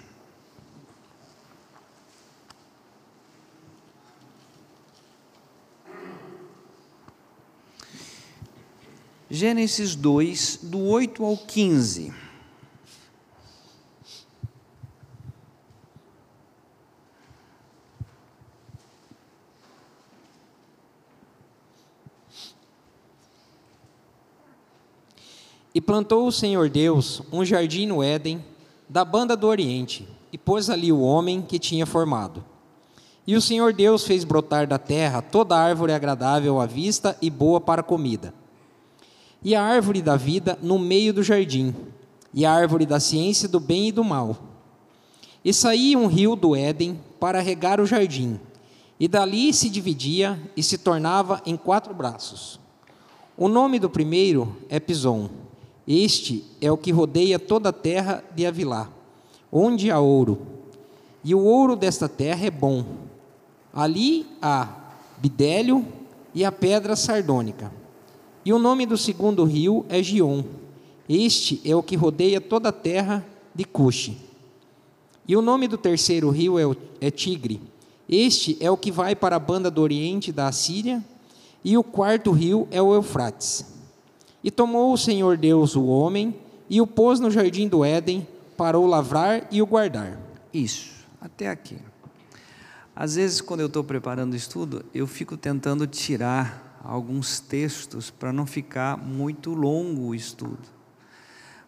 Gênesis 9.32 9.94
2, 9.94 10.62
do 10.64 10.80
8 10.86 11.24
ao 11.24 11.38
15. 11.38 12.12
E 25.76 25.80
plantou 25.80 26.26
o 26.26 26.32
Senhor 26.32 26.68
Deus 26.68 27.22
um 27.32 27.46
jardim 27.46 27.86
no 27.86 28.02
Éden, 28.02 28.44
da 28.90 29.06
banda 29.06 29.38
do 29.38 29.46
Oriente, 29.46 30.08
e 30.34 30.40
pôs 30.40 30.72
ali 30.72 30.92
o 30.92 31.02
homem 31.02 31.44
que 31.44 31.60
tinha 31.60 31.86
formado. 31.86 32.44
E 33.28 33.36
o 33.36 33.42
Senhor 33.42 33.74
Deus 33.74 34.04
fez 34.08 34.24
brotar 34.24 34.66
da 34.66 34.80
terra 34.80 35.22
toda 35.22 35.56
árvore 35.56 35.94
agradável 35.94 36.60
à 36.60 36.66
vista 36.66 37.16
e 37.22 37.30
boa 37.30 37.62
para 37.62 37.84
comida 37.84 38.39
e 39.44 39.56
a 39.56 39.64
árvore 39.64 40.02
da 40.02 40.16
vida 40.16 40.58
no 40.62 40.78
meio 40.78 41.14
do 41.14 41.24
jardim, 41.24 41.74
e 42.34 42.46
a 42.46 42.52
árvore 42.52 42.86
da 42.86 43.00
ciência 43.00 43.48
do 43.48 43.60
bem 43.60 43.88
e 43.88 43.92
do 43.92 44.04
mal. 44.04 44.38
E 45.44 45.54
saía 45.54 45.98
um 45.98 46.08
rio 46.08 46.36
do 46.36 46.56
Éden 46.56 47.00
para 47.20 47.40
regar 47.40 47.80
o 47.80 47.86
jardim, 47.86 48.40
e 49.00 49.08
dali 49.08 49.54
se 49.54 49.70
dividia 49.70 50.40
e 50.56 50.62
se 50.62 50.78
tornava 50.78 51.42
em 51.46 51.56
quatro 51.56 51.94
braços. 51.94 52.60
O 53.38 53.48
nome 53.48 53.80
do 53.80 53.90
primeiro 53.90 54.58
é 54.68 54.80
Pison. 54.80 55.30
Este 55.88 56.44
é 56.60 56.70
o 56.70 56.78
que 56.78 56.92
rodeia 56.92 57.40
toda 57.40 57.70
a 57.70 57.74
terra 57.74 58.24
de 58.36 58.46
Avilá, 58.46 58.90
onde 59.52 59.90
há 59.90 60.00
ouro. 60.00 60.46
E 61.24 61.34
o 61.34 61.40
ouro 61.40 61.76
desta 61.76 62.10
terra 62.10 62.46
é 62.46 62.52
bom. 62.52 62.84
Ali 63.74 64.28
há 64.42 64.68
bidélio 65.18 65.86
e 66.36 66.44
a 66.44 66.52
pedra 66.52 66.96
sardônica. 66.96 67.79
E 68.46 68.54
o 68.54 68.60
nome 68.60 68.86
do 68.86 68.98
segundo 68.98 69.44
rio 69.44 69.86
é 69.90 70.02
Gion. 70.02 70.44
Este 71.08 71.62
é 71.66 71.76
o 71.76 71.84
que 71.84 71.96
rodeia 71.96 72.40
toda 72.40 72.70
a 72.70 72.74
terra 72.74 73.26
de 73.54 73.66
Cuxi. 73.66 74.18
E 75.28 75.36
o 75.36 75.42
nome 75.42 75.68
do 75.68 75.78
terceiro 75.78 76.30
rio 76.30 76.58
é, 76.58 76.76
é 77.02 77.12
Tigre. 77.12 77.62
Este 78.08 78.58
é 78.60 78.72
o 78.72 78.78
que 78.78 78.92
vai 78.92 79.16
para 79.16 79.36
a 79.36 79.40
banda 79.40 79.70
do 79.70 79.82
oriente 79.82 80.32
da 80.32 80.48
Assíria. 80.48 81.04
E 81.64 81.78
o 81.78 81.84
quarto 81.84 82.32
rio 82.32 82.68
é 82.72 82.82
o 82.82 82.94
Eufrates. 82.94 83.66
E 84.44 84.50
tomou 84.50 84.94
o 84.94 84.98
Senhor 84.98 85.38
Deus 85.38 85.76
o 85.76 85.86
homem 85.86 86.34
e 86.70 86.80
o 86.80 86.88
pôs 86.88 87.20
no 87.20 87.30
jardim 87.30 87.68
do 87.68 87.84
Éden 87.84 88.26
para 88.56 88.80
o 88.80 88.86
lavrar 88.86 89.48
e 89.52 89.62
o 89.62 89.66
guardar. 89.66 90.20
Isso, 90.54 91.06
até 91.20 91.50
aqui. 91.50 91.78
Às 92.96 93.16
vezes, 93.16 93.42
quando 93.42 93.62
eu 93.62 93.68
estou 93.68 93.84
preparando 93.84 94.34
o 94.34 94.36
estudo, 94.36 94.84
eu 94.94 95.08
fico 95.08 95.38
tentando 95.38 95.86
tirar 95.88 96.69
alguns 96.84 97.40
textos 97.40 98.10
para 98.10 98.32
não 98.32 98.46
ficar 98.46 98.98
muito 98.98 99.54
longo 99.54 100.08
o 100.08 100.16
estudo. 100.16 100.68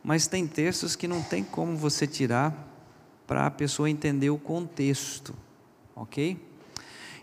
Mas 0.04 0.28
tem 0.28 0.48
textos 0.48 0.96
que 0.96 1.08
não 1.08 1.22
tem 1.22 1.44
como 1.44 1.78
você 1.78 2.08
tirar 2.08 2.68
para 3.28 3.46
a 3.46 3.52
pessoa 3.52 3.90
entender 3.90 4.30
o 4.30 4.38
contexto, 4.38 5.34
ok? 5.96 6.38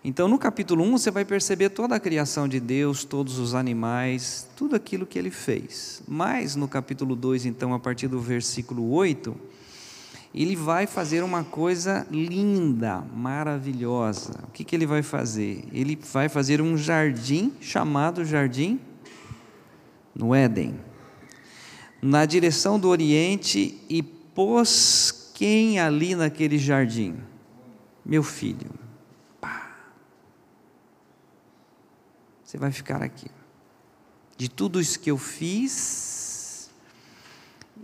Então, 0.04 0.28
no 0.28 0.38
capítulo 0.38 0.84
1, 0.84 0.92
você 0.92 1.10
vai 1.10 1.24
perceber 1.24 1.70
toda 1.70 1.96
a 1.96 2.00
criação 2.00 2.46
de 2.46 2.60
Deus, 2.60 3.04
todos 3.04 3.38
os 3.38 3.52
animais, 3.52 4.48
tudo 4.56 4.76
aquilo 4.76 5.04
que 5.04 5.18
ele 5.18 5.30
fez. 5.30 6.02
Mas 6.06 6.54
no 6.54 6.68
capítulo 6.68 7.16
2, 7.16 7.46
então, 7.46 7.74
a 7.74 7.80
partir 7.80 8.06
do 8.06 8.20
versículo 8.20 8.90
8, 8.90 9.36
ele 10.40 10.54
vai 10.54 10.86
fazer 10.86 11.24
uma 11.24 11.42
coisa 11.42 12.06
linda, 12.12 13.00
maravilhosa. 13.12 14.38
O 14.44 14.52
que, 14.52 14.62
que 14.62 14.76
ele 14.76 14.86
vai 14.86 15.02
fazer? 15.02 15.64
Ele 15.72 15.96
vai 15.96 16.28
fazer 16.28 16.62
um 16.62 16.76
jardim 16.76 17.52
chamado 17.60 18.24
Jardim 18.24 18.80
no 20.14 20.32
Éden, 20.32 20.78
na 22.00 22.24
direção 22.24 22.78
do 22.78 22.88
Oriente, 22.88 23.80
e 23.90 24.00
pôs 24.00 25.32
quem 25.34 25.80
ali 25.80 26.14
naquele 26.14 26.56
jardim? 26.56 27.16
Meu 28.04 28.22
filho. 28.22 28.70
Pá. 29.40 29.76
Você 32.44 32.56
vai 32.56 32.70
ficar 32.70 33.02
aqui. 33.02 33.26
De 34.36 34.48
tudo 34.48 34.80
isso 34.80 35.00
que 35.00 35.10
eu 35.10 35.18
fiz, 35.18 36.70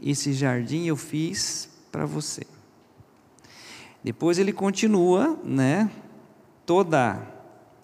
esse 0.00 0.32
jardim 0.32 0.84
eu 0.87 0.96
fiz 0.96 1.74
para 1.94 2.06
você. 2.06 2.42
Depois 4.02 4.36
ele 4.36 4.52
continua, 4.52 5.38
né? 5.44 5.88
Toda 6.66 7.22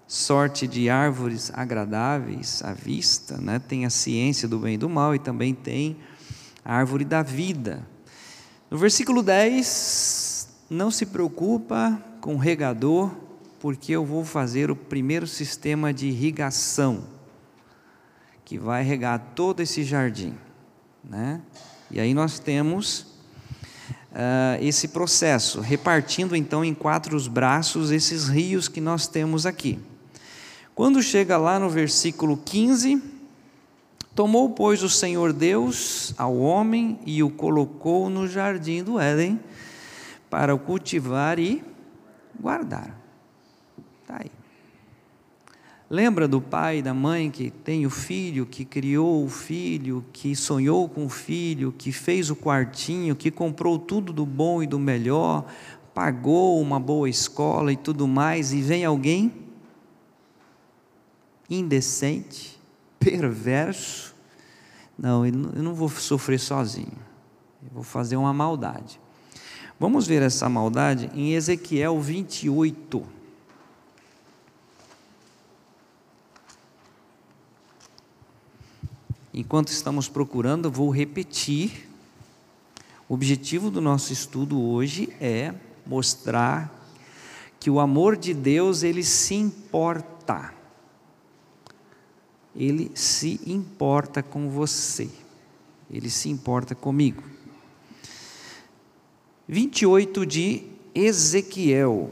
sorte 0.08 0.66
de 0.66 0.90
árvores 0.90 1.52
agradáveis 1.54 2.60
à 2.64 2.72
vista, 2.72 3.36
né? 3.36 3.60
Tem 3.60 3.86
a 3.86 3.90
ciência 3.90 4.48
do 4.48 4.58
bem 4.58 4.74
e 4.74 4.78
do 4.78 4.88
mal 4.88 5.14
e 5.14 5.20
também 5.20 5.54
tem 5.54 5.96
a 6.64 6.74
árvore 6.74 7.04
da 7.04 7.22
vida. 7.22 7.86
No 8.68 8.76
versículo 8.76 9.22
10, 9.22 10.48
não 10.68 10.90
se 10.90 11.06
preocupa 11.06 12.02
com 12.20 12.36
regador, 12.36 13.12
porque 13.60 13.92
eu 13.92 14.04
vou 14.04 14.24
fazer 14.24 14.72
o 14.72 14.76
primeiro 14.76 15.28
sistema 15.28 15.94
de 15.94 16.08
irrigação 16.08 17.04
que 18.44 18.58
vai 18.58 18.82
regar 18.82 19.34
todo 19.36 19.60
esse 19.60 19.84
jardim, 19.84 20.34
né? 21.04 21.40
E 21.92 22.00
aí 22.00 22.12
nós 22.12 22.40
temos 22.40 23.09
uh, 24.12 24.62
esse 24.62 24.88
processo, 24.88 25.60
repartindo 25.60 26.36
então 26.36 26.64
em 26.64 26.74
quatro 26.74 27.16
os 27.16 27.28
braços 27.28 27.90
esses 27.90 28.28
rios 28.28 28.68
que 28.68 28.80
nós 28.80 29.06
temos 29.06 29.46
aqui. 29.46 29.78
Quando 30.74 31.02
chega 31.02 31.36
lá 31.36 31.58
no 31.58 31.68
versículo 31.68 32.36
15, 32.36 33.02
tomou, 34.14 34.50
pois, 34.50 34.82
o 34.82 34.88
Senhor 34.88 35.32
Deus 35.32 36.14
ao 36.16 36.36
homem 36.36 36.98
e 37.04 37.22
o 37.22 37.30
colocou 37.30 38.08
no 38.08 38.26
jardim 38.26 38.82
do 38.82 38.98
Éden 38.98 39.38
para 40.28 40.54
o 40.54 40.58
cultivar 40.58 41.38
e 41.38 41.62
guardar. 42.40 42.98
Está 44.02 44.20
aí. 44.20 44.39
Lembra 45.92 46.28
do 46.28 46.40
pai 46.40 46.78
e 46.78 46.82
da 46.82 46.94
mãe 46.94 47.32
que 47.32 47.50
tem 47.50 47.84
o 47.84 47.90
filho, 47.90 48.46
que 48.46 48.64
criou 48.64 49.24
o 49.24 49.28
filho, 49.28 50.04
que 50.12 50.36
sonhou 50.36 50.88
com 50.88 51.04
o 51.04 51.08
filho, 51.08 51.74
que 51.76 51.90
fez 51.90 52.30
o 52.30 52.36
quartinho, 52.36 53.16
que 53.16 53.28
comprou 53.28 53.76
tudo 53.76 54.12
do 54.12 54.24
bom 54.24 54.62
e 54.62 54.68
do 54.68 54.78
melhor, 54.78 55.44
pagou 55.92 56.60
uma 56.60 56.78
boa 56.78 57.10
escola 57.10 57.72
e 57.72 57.76
tudo 57.76 58.06
mais, 58.06 58.52
e 58.52 58.62
vem 58.62 58.84
alguém 58.84 59.32
indecente, 61.50 62.56
perverso. 63.00 64.14
Não, 64.96 65.26
eu 65.26 65.32
não 65.32 65.74
vou 65.74 65.88
sofrer 65.88 66.38
sozinho, 66.38 66.98
eu 67.64 67.70
vou 67.74 67.82
fazer 67.82 68.14
uma 68.14 68.32
maldade. 68.32 69.00
Vamos 69.76 70.06
ver 70.06 70.22
essa 70.22 70.48
maldade 70.48 71.10
em 71.14 71.32
Ezequiel 71.34 72.00
28. 72.00 73.19
Enquanto 79.32 79.68
estamos 79.68 80.08
procurando, 80.08 80.70
vou 80.70 80.90
repetir. 80.90 81.88
O 83.08 83.14
objetivo 83.14 83.70
do 83.70 83.80
nosso 83.80 84.12
estudo 84.12 84.60
hoje 84.60 85.08
é 85.20 85.54
mostrar 85.86 86.72
que 87.60 87.70
o 87.70 87.78
amor 87.78 88.16
de 88.16 88.34
Deus 88.34 88.82
ele 88.82 89.04
se 89.04 89.34
importa. 89.34 90.52
Ele 92.56 92.90
se 92.94 93.40
importa 93.46 94.22
com 94.22 94.48
você. 94.50 95.08
Ele 95.90 96.10
se 96.10 96.28
importa 96.28 96.74
comigo. 96.74 97.22
28 99.46 100.26
de 100.26 100.64
Ezequiel. 100.94 102.10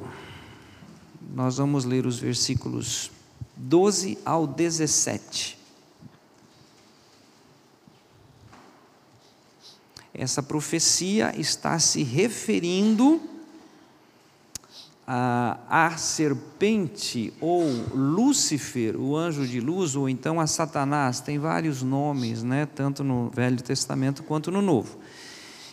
Nós 1.35 1.57
vamos 1.57 1.85
ler 1.85 2.07
os 2.07 2.19
versículos 2.19 3.11
12 3.57 4.19
ao 4.25 4.47
17. 4.47 5.58
Essa 10.19 10.43
profecia 10.43 11.33
está 11.39 11.79
se 11.79 12.03
referindo 12.03 13.21
a, 15.07 15.59
a 15.69 15.97
serpente 15.97 17.33
ou 17.41 17.65
Lúcifer, 17.95 19.01
o 19.01 19.17
anjo 19.17 19.47
de 19.47 19.61
luz, 19.61 19.95
ou 19.95 20.09
então 20.09 20.41
a 20.41 20.47
Satanás, 20.47 21.21
tem 21.21 21.39
vários 21.39 21.83
nomes, 21.83 22.43
né, 22.43 22.67
tanto 22.67 23.05
no 23.05 23.31
Velho 23.31 23.63
Testamento 23.63 24.25
quanto 24.25 24.51
no 24.51 24.61
Novo. 24.61 24.99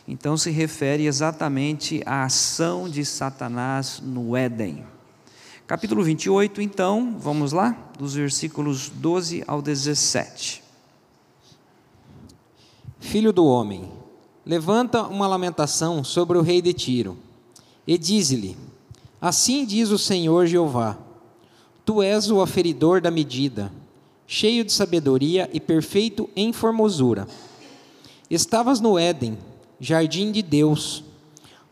Então 0.08 0.38
se 0.38 0.52
refere 0.52 1.08
exatamente 1.08 2.04
à 2.06 2.24
ação 2.24 2.88
de 2.88 3.04
Satanás 3.04 4.00
no 4.00 4.38
Éden. 4.38 4.86
Capítulo 5.66 6.04
28, 6.04 6.62
então, 6.62 7.18
vamos 7.20 7.52
lá, 7.52 7.76
dos 7.98 8.14
versículos 8.14 8.90
12 8.90 9.44
ao 9.48 9.64
17. 9.64 10.64
Filho 13.00 13.34
do 13.34 13.46
homem, 13.46 13.92
levanta 14.46 15.04
uma 15.04 15.28
lamentação 15.28 16.04
sobre 16.04 16.38
o 16.38 16.42
rei 16.42 16.62
de 16.62 16.74
Tiro, 16.74 17.18
e 17.88 17.98
diz-lhe: 17.98 18.56
Assim 19.20 19.66
diz 19.66 19.90
o 19.90 19.98
Senhor 19.98 20.46
Jeová: 20.46 20.98
Tu 21.84 22.02
és 22.02 22.30
o 22.30 22.42
aferidor 22.42 23.02
da 23.02 23.10
medida, 23.10 23.72
cheio 24.28 24.64
de 24.64 24.72
sabedoria 24.72 25.50
e 25.52 25.60
perfeito 25.60 26.30
em 26.36 26.54
formosura. 26.54 27.28
Estavas 28.30 28.80
no 28.80 28.98
Éden, 28.98 29.38
jardim 29.80 30.32
de 30.32 30.42
Deus. 30.42 31.04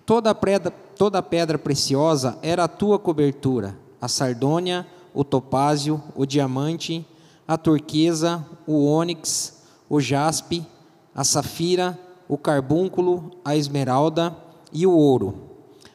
Toda 0.05 0.35
pedra, 0.35 0.71
toda 0.71 1.21
pedra 1.21 1.57
preciosa 1.57 2.37
era 2.41 2.63
a 2.63 2.67
tua 2.67 2.97
cobertura: 2.97 3.77
a 4.01 4.07
sardônia, 4.07 4.85
o 5.13 5.23
topázio, 5.23 6.01
o 6.15 6.25
diamante, 6.25 7.05
a 7.47 7.57
turquesa, 7.57 8.45
o 8.65 8.85
ônix, 8.85 9.61
o 9.89 9.99
jaspe, 9.99 10.65
a 11.13 11.23
safira, 11.23 11.99
o 12.33 12.37
carbúnculo, 12.37 13.29
a 13.45 13.55
esmeralda 13.55 14.35
e 14.71 14.87
o 14.87 14.91
ouro. 14.91 15.51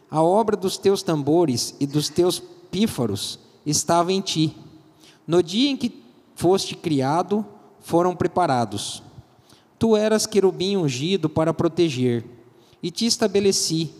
A 0.08 0.22
obra 0.22 0.56
dos 0.56 0.78
teus 0.78 1.02
tambores 1.02 1.74
e 1.80 1.86
dos 1.86 2.08
teus 2.08 2.40
pífaros 2.70 3.40
estava 3.66 4.12
em 4.12 4.20
ti. 4.20 4.56
No 5.26 5.42
dia 5.42 5.68
em 5.68 5.76
que 5.76 6.00
foste 6.36 6.76
criado, 6.76 7.44
foram 7.80 8.14
preparados. 8.14 9.02
Tu 9.80 9.96
eras 9.96 10.26
querubim 10.26 10.76
ungido 10.76 11.28
para 11.28 11.52
proteger, 11.52 12.24
e 12.80 12.88
te 12.88 13.04
estabeleci. 13.04 13.90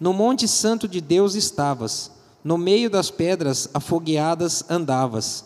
No 0.00 0.12
monte 0.12 0.48
santo 0.48 0.88
de 0.88 1.00
Deus 1.00 1.36
estavas, 1.36 2.10
no 2.42 2.58
meio 2.58 2.90
das 2.90 3.12
pedras 3.12 3.70
afogueadas 3.72 4.68
andavas. 4.68 5.44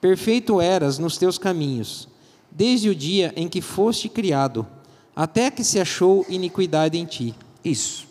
Perfeito 0.00 0.58
eras 0.58 0.98
nos 0.98 1.18
teus 1.18 1.36
caminhos, 1.36 2.08
desde 2.50 2.88
o 2.88 2.94
dia 2.94 3.34
em 3.36 3.46
que 3.46 3.60
foste 3.60 4.08
criado 4.08 4.66
até 5.16 5.50
que 5.50 5.64
se 5.64 5.80
achou 5.80 6.26
iniquidade 6.28 6.98
em 6.98 7.06
ti. 7.06 7.34
Isso. 7.64 8.06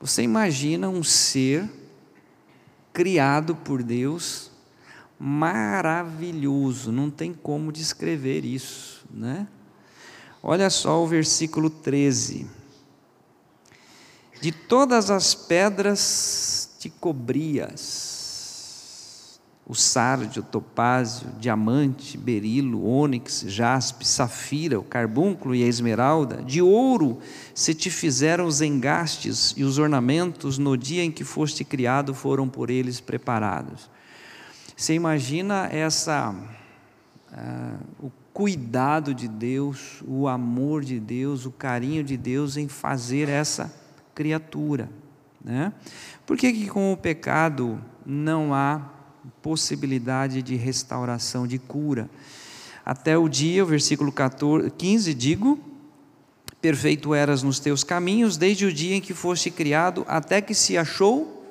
Você 0.00 0.22
imagina 0.22 0.88
um 0.88 1.04
ser 1.04 1.70
criado 2.92 3.54
por 3.54 3.80
Deus, 3.84 4.50
maravilhoso, 5.16 6.90
não 6.90 7.08
tem 7.08 7.32
como 7.32 7.70
descrever 7.70 8.44
isso, 8.44 9.06
né? 9.08 9.46
Olha 10.42 10.68
só 10.68 11.00
o 11.00 11.06
versículo 11.06 11.70
13. 11.70 12.50
De 14.40 14.50
todas 14.50 15.08
as 15.08 15.32
pedras 15.32 16.74
te 16.80 16.90
cobrias, 16.90 18.11
o 19.72 19.74
sárdio, 19.74 20.42
topázio, 20.42 21.28
diamante, 21.40 22.18
berilo, 22.18 22.84
ônix, 22.84 23.42
jaspe, 23.48 24.06
safira, 24.06 24.78
o 24.78 24.82
carbúnculo 24.84 25.54
e 25.54 25.64
a 25.64 25.66
esmeralda, 25.66 26.42
de 26.42 26.60
ouro 26.60 27.20
se 27.54 27.72
te 27.74 27.88
fizeram 27.88 28.44
os 28.44 28.60
engastes 28.60 29.54
e 29.56 29.64
os 29.64 29.78
ornamentos 29.78 30.58
no 30.58 30.76
dia 30.76 31.02
em 31.02 31.10
que 31.10 31.24
foste 31.24 31.64
criado 31.64 32.12
foram 32.12 32.50
por 32.50 32.68
eles 32.68 33.00
preparados. 33.00 33.88
Você 34.76 34.92
imagina 34.92 35.68
essa 35.72 36.34
uh, 37.32 38.06
o 38.06 38.12
cuidado 38.34 39.14
de 39.14 39.26
Deus, 39.26 40.02
o 40.06 40.28
amor 40.28 40.84
de 40.84 41.00
Deus, 41.00 41.46
o 41.46 41.50
carinho 41.50 42.04
de 42.04 42.18
Deus 42.18 42.58
em 42.58 42.68
fazer 42.68 43.26
essa 43.26 43.72
criatura 44.14 44.90
Né? 45.42 45.72
Por 46.26 46.36
que, 46.36 46.52
que 46.52 46.68
com 46.68 46.92
o 46.92 46.96
pecado 46.96 47.80
não 48.04 48.52
há 48.52 48.91
possibilidade 49.42 50.42
de 50.42 50.56
restauração, 50.56 51.46
de 51.46 51.58
cura? 51.58 52.08
Até 52.84 53.16
o 53.16 53.28
dia, 53.28 53.62
o 53.62 53.66
versículo 53.66 54.10
14, 54.10 54.70
15, 54.70 55.14
digo: 55.14 55.58
Perfeito 56.60 57.14
eras 57.14 57.42
nos 57.42 57.58
teus 57.58 57.84
caminhos, 57.84 58.36
desde 58.36 58.66
o 58.66 58.72
dia 58.72 58.96
em 58.96 59.00
que 59.00 59.14
foste 59.14 59.50
criado, 59.50 60.04
até 60.08 60.40
que 60.40 60.54
se 60.54 60.76
achou 60.76 61.44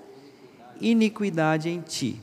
iniquidade 0.79 1.69
em 1.69 1.81
ti. 1.81 2.19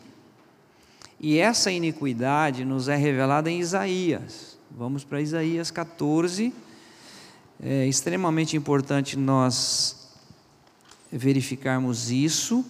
E 1.20 1.38
essa 1.38 1.70
iniquidade 1.70 2.64
nos 2.64 2.88
é 2.88 2.96
revelada 2.96 3.50
em 3.50 3.60
Isaías. 3.60 4.56
Vamos 4.70 5.02
para 5.02 5.20
Isaías 5.20 5.70
14. 5.70 6.52
É 7.60 7.86
extremamente 7.86 8.56
importante 8.56 9.16
nós 9.16 10.08
verificarmos 11.10 12.10
isso. 12.10 12.64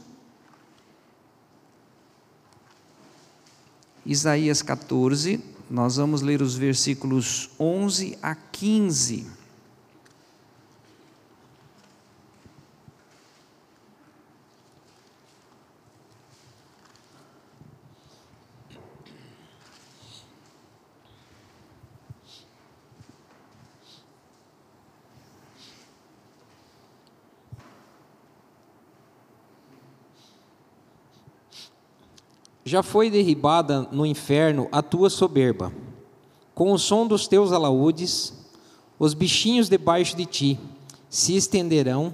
Isaías 4.09 4.63
14, 4.63 5.39
nós 5.71 5.97
vamos 5.97 6.23
ler 6.23 6.41
os 6.41 6.55
versículos 6.55 7.51
11 7.61 8.17
a 8.23 8.35
15. 8.35 9.27
Já 32.69 32.83
foi 32.83 33.09
derribada 33.09 33.89
no 33.91 34.05
inferno 34.05 34.69
a 34.71 34.83
tua 34.83 35.09
soberba. 35.09 35.73
Com 36.55 36.71
o 36.71 36.79
som 36.79 37.07
dos 37.07 37.27
teus 37.27 37.51
alaúdes, 37.51 38.35
os 38.99 39.15
bichinhos 39.15 39.71
debaixo 39.71 40.15
de 40.15 40.27
ti 40.27 40.61
se 41.09 41.35
estenderão 41.35 42.13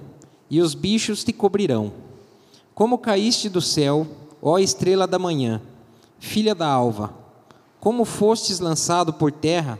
e 0.49 0.61
os 0.61 0.73
bichos 0.73 1.25
te 1.25 1.33
cobrirão. 1.33 1.91
Como 2.73 2.97
caíste 2.97 3.49
do 3.49 3.59
céu, 3.59 4.07
ó 4.41 4.57
estrela 4.57 5.05
da 5.05 5.19
manhã, 5.19 5.61
filha 6.19 6.55
da 6.55 6.69
alva, 6.69 7.13
como 7.81 8.05
fostes 8.05 8.61
lançado 8.61 9.11
por 9.11 9.33
terra, 9.33 9.77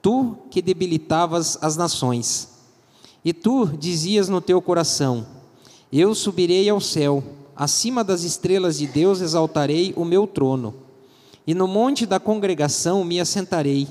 tu 0.00 0.38
que 0.50 0.62
debilitavas 0.62 1.58
as 1.60 1.76
nações. 1.76 2.56
E 3.22 3.34
tu 3.34 3.66
dizias 3.66 4.30
no 4.30 4.40
teu 4.40 4.62
coração: 4.62 5.26
Eu 5.92 6.14
subirei 6.14 6.70
ao 6.70 6.80
céu 6.80 7.22
acima 7.56 8.04
das 8.04 8.22
estrelas 8.22 8.78
de 8.78 8.86
Deus 8.86 9.20
exaltarei 9.20 9.94
o 9.96 10.04
meu 10.04 10.26
trono. 10.26 10.74
E 11.46 11.54
no 11.54 11.66
monte 11.66 12.04
da 12.04 12.20
congregação 12.20 13.02
me 13.02 13.18
assentarei, 13.18 13.88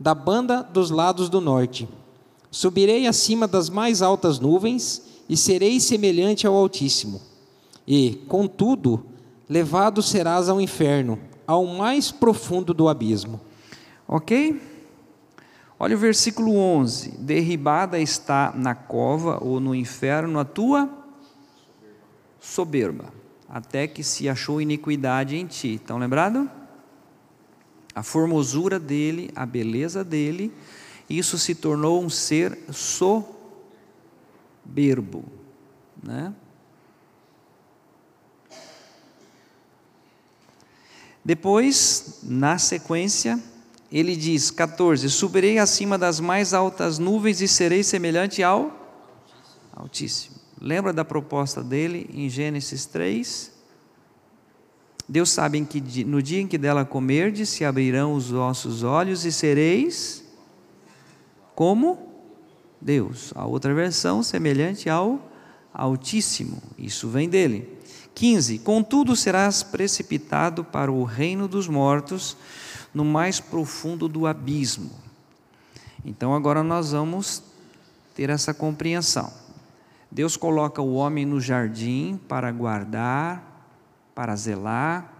da 0.00 0.14
banda 0.14 0.62
dos 0.62 0.90
lados 0.90 1.28
do 1.28 1.40
norte. 1.40 1.88
Subirei 2.50 3.06
acima 3.06 3.46
das 3.46 3.70
mais 3.70 4.02
altas 4.02 4.40
nuvens 4.40 5.02
e 5.28 5.36
serei 5.36 5.78
semelhante 5.78 6.46
ao 6.46 6.54
Altíssimo. 6.54 7.20
E, 7.86 8.22
contudo, 8.28 9.04
levado 9.48 10.02
serás 10.02 10.48
ao 10.48 10.60
inferno, 10.60 11.18
ao 11.46 11.66
mais 11.66 12.10
profundo 12.10 12.74
do 12.74 12.88
abismo. 12.88 13.40
Ok? 14.08 14.60
Olha 15.78 15.96
o 15.96 15.98
versículo 15.98 16.56
11: 16.56 17.18
Derribada 17.18 17.98
está 17.98 18.52
na 18.56 18.74
cova 18.74 19.38
ou 19.44 19.60
no 19.60 19.74
inferno 19.74 20.38
a 20.38 20.44
tua 20.44 21.03
soberba, 22.44 23.12
até 23.48 23.86
que 23.86 24.04
se 24.04 24.28
achou 24.28 24.60
iniquidade 24.60 25.36
em 25.36 25.46
ti. 25.46 25.76
Estão 25.76 25.96
lembrado? 25.98 26.50
A 27.94 28.02
formosura 28.02 28.78
dele, 28.78 29.30
a 29.34 29.46
beleza 29.46 30.04
dele, 30.04 30.52
isso 31.08 31.38
se 31.38 31.54
tornou 31.54 32.02
um 32.02 32.10
ser 32.10 32.58
soberbo, 32.70 33.24
né? 36.02 36.34
Depois, 41.24 42.20
na 42.22 42.58
sequência, 42.58 43.42
ele 43.90 44.14
diz, 44.14 44.50
14: 44.50 45.08
Subirei 45.08 45.58
acima 45.58 45.96
das 45.96 46.20
mais 46.20 46.52
altas 46.52 46.98
nuvens 46.98 47.40
e 47.40 47.48
serei 47.48 47.82
semelhante 47.82 48.42
ao 48.42 48.82
Altíssimo. 49.72 50.33
Lembra 50.64 50.94
da 50.94 51.04
proposta 51.04 51.62
dele 51.62 52.08
em 52.14 52.26
Gênesis 52.30 52.86
3? 52.86 53.52
Deus 55.06 55.28
sabe 55.28 55.62
que 55.66 56.02
no 56.04 56.22
dia 56.22 56.40
em 56.40 56.46
que 56.46 56.56
dela 56.56 56.86
comerdes, 56.86 57.50
se 57.50 57.66
abrirão 57.66 58.14
os 58.14 58.30
vossos 58.30 58.82
olhos 58.82 59.26
e 59.26 59.30
sereis 59.30 60.24
como 61.54 62.08
Deus. 62.80 63.30
A 63.34 63.44
outra 63.44 63.74
versão, 63.74 64.22
semelhante 64.22 64.88
ao 64.88 65.30
Altíssimo. 65.70 66.62
Isso 66.78 67.10
vem 67.10 67.28
dele. 67.28 67.68
15. 68.14 68.60
Contudo, 68.60 69.14
serás 69.14 69.62
precipitado 69.62 70.64
para 70.64 70.90
o 70.90 71.04
reino 71.04 71.46
dos 71.46 71.68
mortos, 71.68 72.38
no 72.94 73.04
mais 73.04 73.38
profundo 73.38 74.08
do 74.08 74.26
abismo. 74.26 74.90
Então, 76.02 76.34
agora 76.34 76.62
nós 76.62 76.92
vamos 76.92 77.42
ter 78.14 78.30
essa 78.30 78.54
compreensão. 78.54 79.43
Deus 80.14 80.36
coloca 80.36 80.80
o 80.80 80.94
homem 80.94 81.26
no 81.26 81.40
jardim 81.40 82.20
para 82.28 82.52
guardar, 82.52 83.68
para 84.14 84.36
zelar. 84.36 85.12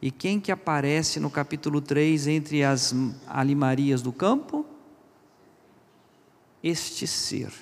E 0.00 0.10
quem 0.10 0.40
que 0.40 0.50
aparece 0.50 1.20
no 1.20 1.30
capítulo 1.30 1.78
3 1.78 2.26
entre 2.26 2.64
as 2.64 2.94
alimarias 3.26 4.00
do 4.00 4.14
campo? 4.14 4.64
Este 6.62 7.06
ser, 7.06 7.52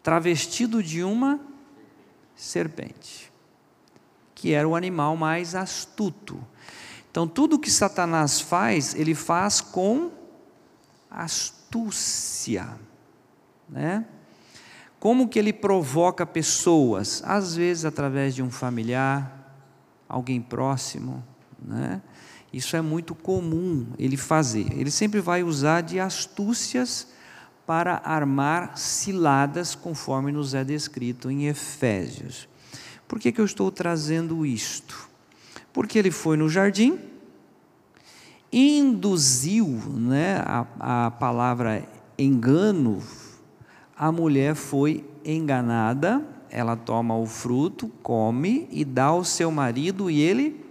travestido 0.00 0.80
de 0.80 1.02
uma 1.02 1.40
serpente, 2.36 3.32
que 4.32 4.52
era 4.52 4.68
o 4.68 4.76
animal 4.76 5.16
mais 5.16 5.56
astuto. 5.56 6.38
Então, 7.10 7.26
tudo 7.26 7.58
que 7.58 7.70
Satanás 7.70 8.40
faz, 8.40 8.94
ele 8.94 9.14
faz 9.14 9.60
com 9.60 10.12
astúcia, 11.10 12.78
né? 13.68 14.06
Como 15.06 15.28
que 15.28 15.38
ele 15.38 15.52
provoca 15.52 16.26
pessoas? 16.26 17.22
Às 17.24 17.54
vezes 17.54 17.84
através 17.84 18.34
de 18.34 18.42
um 18.42 18.50
familiar, 18.50 19.56
alguém 20.08 20.40
próximo, 20.40 21.22
né? 21.64 22.02
Isso 22.52 22.74
é 22.74 22.80
muito 22.80 23.14
comum 23.14 23.86
ele 24.00 24.16
fazer. 24.16 24.66
Ele 24.72 24.90
sempre 24.90 25.20
vai 25.20 25.44
usar 25.44 25.82
de 25.82 26.00
astúcias 26.00 27.06
para 27.64 28.02
armar 28.04 28.76
ciladas, 28.76 29.76
conforme 29.76 30.32
nos 30.32 30.54
é 30.54 30.64
descrito 30.64 31.30
em 31.30 31.46
Efésios. 31.46 32.48
Por 33.06 33.20
que, 33.20 33.30
que 33.30 33.40
eu 33.40 33.44
estou 33.44 33.70
trazendo 33.70 34.44
isto? 34.44 35.08
Porque 35.72 36.00
ele 36.00 36.10
foi 36.10 36.36
no 36.36 36.48
jardim, 36.48 36.98
induziu, 38.52 39.68
né, 39.86 40.42
a, 40.44 41.06
a 41.06 41.10
palavra 41.12 41.88
engano 42.18 43.00
a 43.96 44.12
mulher 44.12 44.54
foi 44.54 45.08
enganada, 45.24 46.22
ela 46.50 46.76
toma 46.76 47.16
o 47.16 47.26
fruto, 47.26 47.88
come 48.02 48.68
e 48.70 48.84
dá 48.84 49.06
ao 49.06 49.24
seu 49.24 49.50
marido 49.50 50.10
e 50.10 50.20
ele 50.20 50.64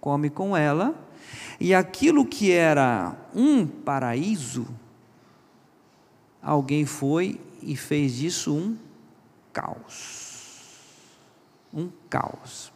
come 0.00 0.28
com 0.28 0.56
ela. 0.56 0.94
E 1.60 1.74
aquilo 1.74 2.26
que 2.26 2.50
era 2.50 3.16
um 3.34 3.66
paraíso, 3.66 4.66
alguém 6.42 6.84
foi 6.84 7.40
e 7.62 7.76
fez 7.76 8.16
disso 8.16 8.52
um 8.52 8.76
caos. 9.52 10.80
Um 11.72 11.88
caos. 12.08 12.72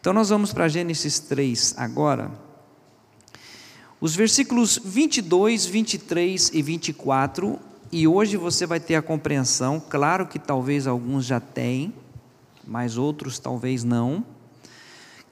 Então 0.00 0.12
nós 0.12 0.30
vamos 0.30 0.52
para 0.52 0.68
Gênesis 0.68 1.18
3 1.18 1.74
agora. 1.76 2.30
Os 4.00 4.14
versículos 4.14 4.78
22, 4.82 5.66
23 5.66 6.50
e 6.54 6.62
24 6.62 7.58
e 7.90 8.08
hoje 8.08 8.36
você 8.36 8.66
vai 8.66 8.80
ter 8.80 8.96
a 8.96 9.02
compreensão, 9.02 9.80
claro 9.80 10.26
que 10.26 10.38
talvez 10.38 10.86
alguns 10.86 11.24
já 11.24 11.40
têm, 11.40 11.94
mas 12.66 12.96
outros 12.96 13.38
talvez 13.38 13.84
não, 13.84 14.24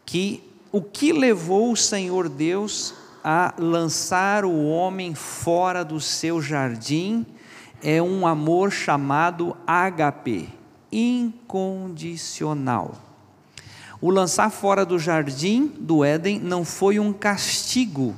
que 0.04 0.42
o 0.70 0.80
que 0.80 1.12
levou 1.12 1.72
o 1.72 1.76
Senhor 1.76 2.28
Deus 2.28 2.94
a 3.22 3.54
lançar 3.58 4.44
o 4.44 4.66
homem 4.66 5.14
fora 5.14 5.84
do 5.84 6.00
seu 6.00 6.42
jardim 6.42 7.24
é 7.82 8.02
um 8.02 8.26
amor 8.26 8.70
chamado 8.70 9.56
HP, 9.66 10.48
incondicional. 10.90 12.94
O 14.00 14.10
lançar 14.10 14.50
fora 14.50 14.84
do 14.84 14.98
jardim 14.98 15.68
do 15.78 16.04
Éden 16.04 16.40
não 16.40 16.64
foi 16.64 16.98
um 16.98 17.12
castigo, 17.12 18.16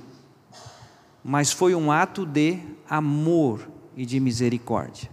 mas 1.22 1.52
foi 1.52 1.74
um 1.74 1.92
ato 1.92 2.24
de 2.24 2.58
amor 2.88 3.73
e 3.96 4.04
de 4.06 4.18
misericórdia. 4.20 5.10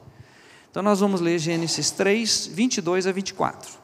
Então 0.72 0.82
nós 0.82 1.02
vamos 1.02 1.20
ler 1.20 1.38
Gênesis 1.38 1.92
3, 1.92 2.48
22 2.48 3.06
a 3.06 3.12
24. 3.12 3.78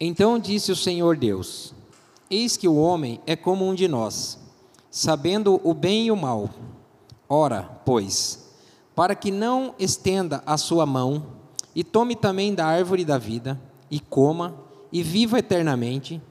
Então 0.00 0.38
disse 0.38 0.72
o 0.72 0.76
Senhor 0.76 1.14
Deus: 1.14 1.74
Eis 2.30 2.56
que 2.56 2.66
o 2.66 2.76
homem 2.76 3.20
é 3.26 3.36
como 3.36 3.68
um 3.68 3.74
de 3.74 3.86
nós, 3.86 4.38
sabendo 4.90 5.60
o 5.62 5.74
bem 5.74 6.06
e 6.06 6.10
o 6.10 6.16
mal. 6.16 6.48
Ora, 7.28 7.62
pois, 7.84 8.50
para 8.94 9.14
que 9.14 9.30
não 9.30 9.74
estenda 9.78 10.42
a 10.46 10.56
sua 10.56 10.86
mão 10.86 11.26
e 11.74 11.84
tome 11.84 12.16
também 12.16 12.54
da 12.54 12.64
árvore 12.64 13.04
da 13.04 13.18
vida 13.18 13.60
e 13.90 14.00
coma 14.00 14.58
e 14.90 15.02
viva 15.02 15.38
eternamente, 15.38 16.22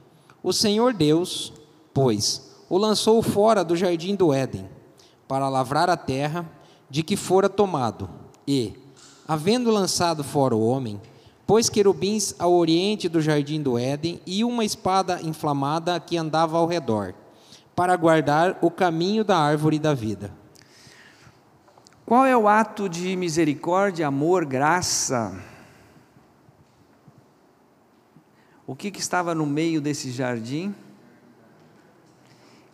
o 0.42 0.52
Senhor 0.52 0.92
Deus, 0.92 1.52
pois, 1.92 2.50
o 2.68 2.76
lançou 2.78 3.22
fora 3.22 3.64
do 3.64 3.76
jardim 3.76 4.16
do 4.16 4.32
Éden 4.32 4.73
para 5.26 5.48
lavrar 5.48 5.88
a 5.88 5.96
terra 5.96 6.48
de 6.88 7.02
que 7.02 7.16
fora 7.16 7.48
tomado, 7.48 8.08
e, 8.46 8.74
havendo 9.26 9.70
lançado 9.70 10.22
fora 10.22 10.54
o 10.54 10.66
homem, 10.66 11.00
pôs 11.46 11.68
querubins 11.68 12.34
ao 12.38 12.52
oriente 12.52 13.08
do 13.08 13.20
jardim 13.20 13.60
do 13.60 13.78
Éden 13.78 14.20
e 14.26 14.44
uma 14.44 14.64
espada 14.64 15.20
inflamada 15.22 15.98
que 15.98 16.16
andava 16.16 16.56
ao 16.58 16.66
redor, 16.66 17.14
para 17.74 17.96
guardar 17.96 18.58
o 18.62 18.70
caminho 18.70 19.24
da 19.24 19.36
árvore 19.36 19.78
da 19.78 19.94
vida. 19.94 20.30
Qual 22.06 22.26
é 22.26 22.36
o 22.36 22.46
ato 22.46 22.88
de 22.88 23.16
misericórdia, 23.16 24.06
amor, 24.06 24.44
graça? 24.44 25.42
O 28.66 28.76
que, 28.76 28.90
que 28.90 29.00
estava 29.00 29.34
no 29.34 29.46
meio 29.46 29.80
desse 29.80 30.10
jardim? 30.10 30.74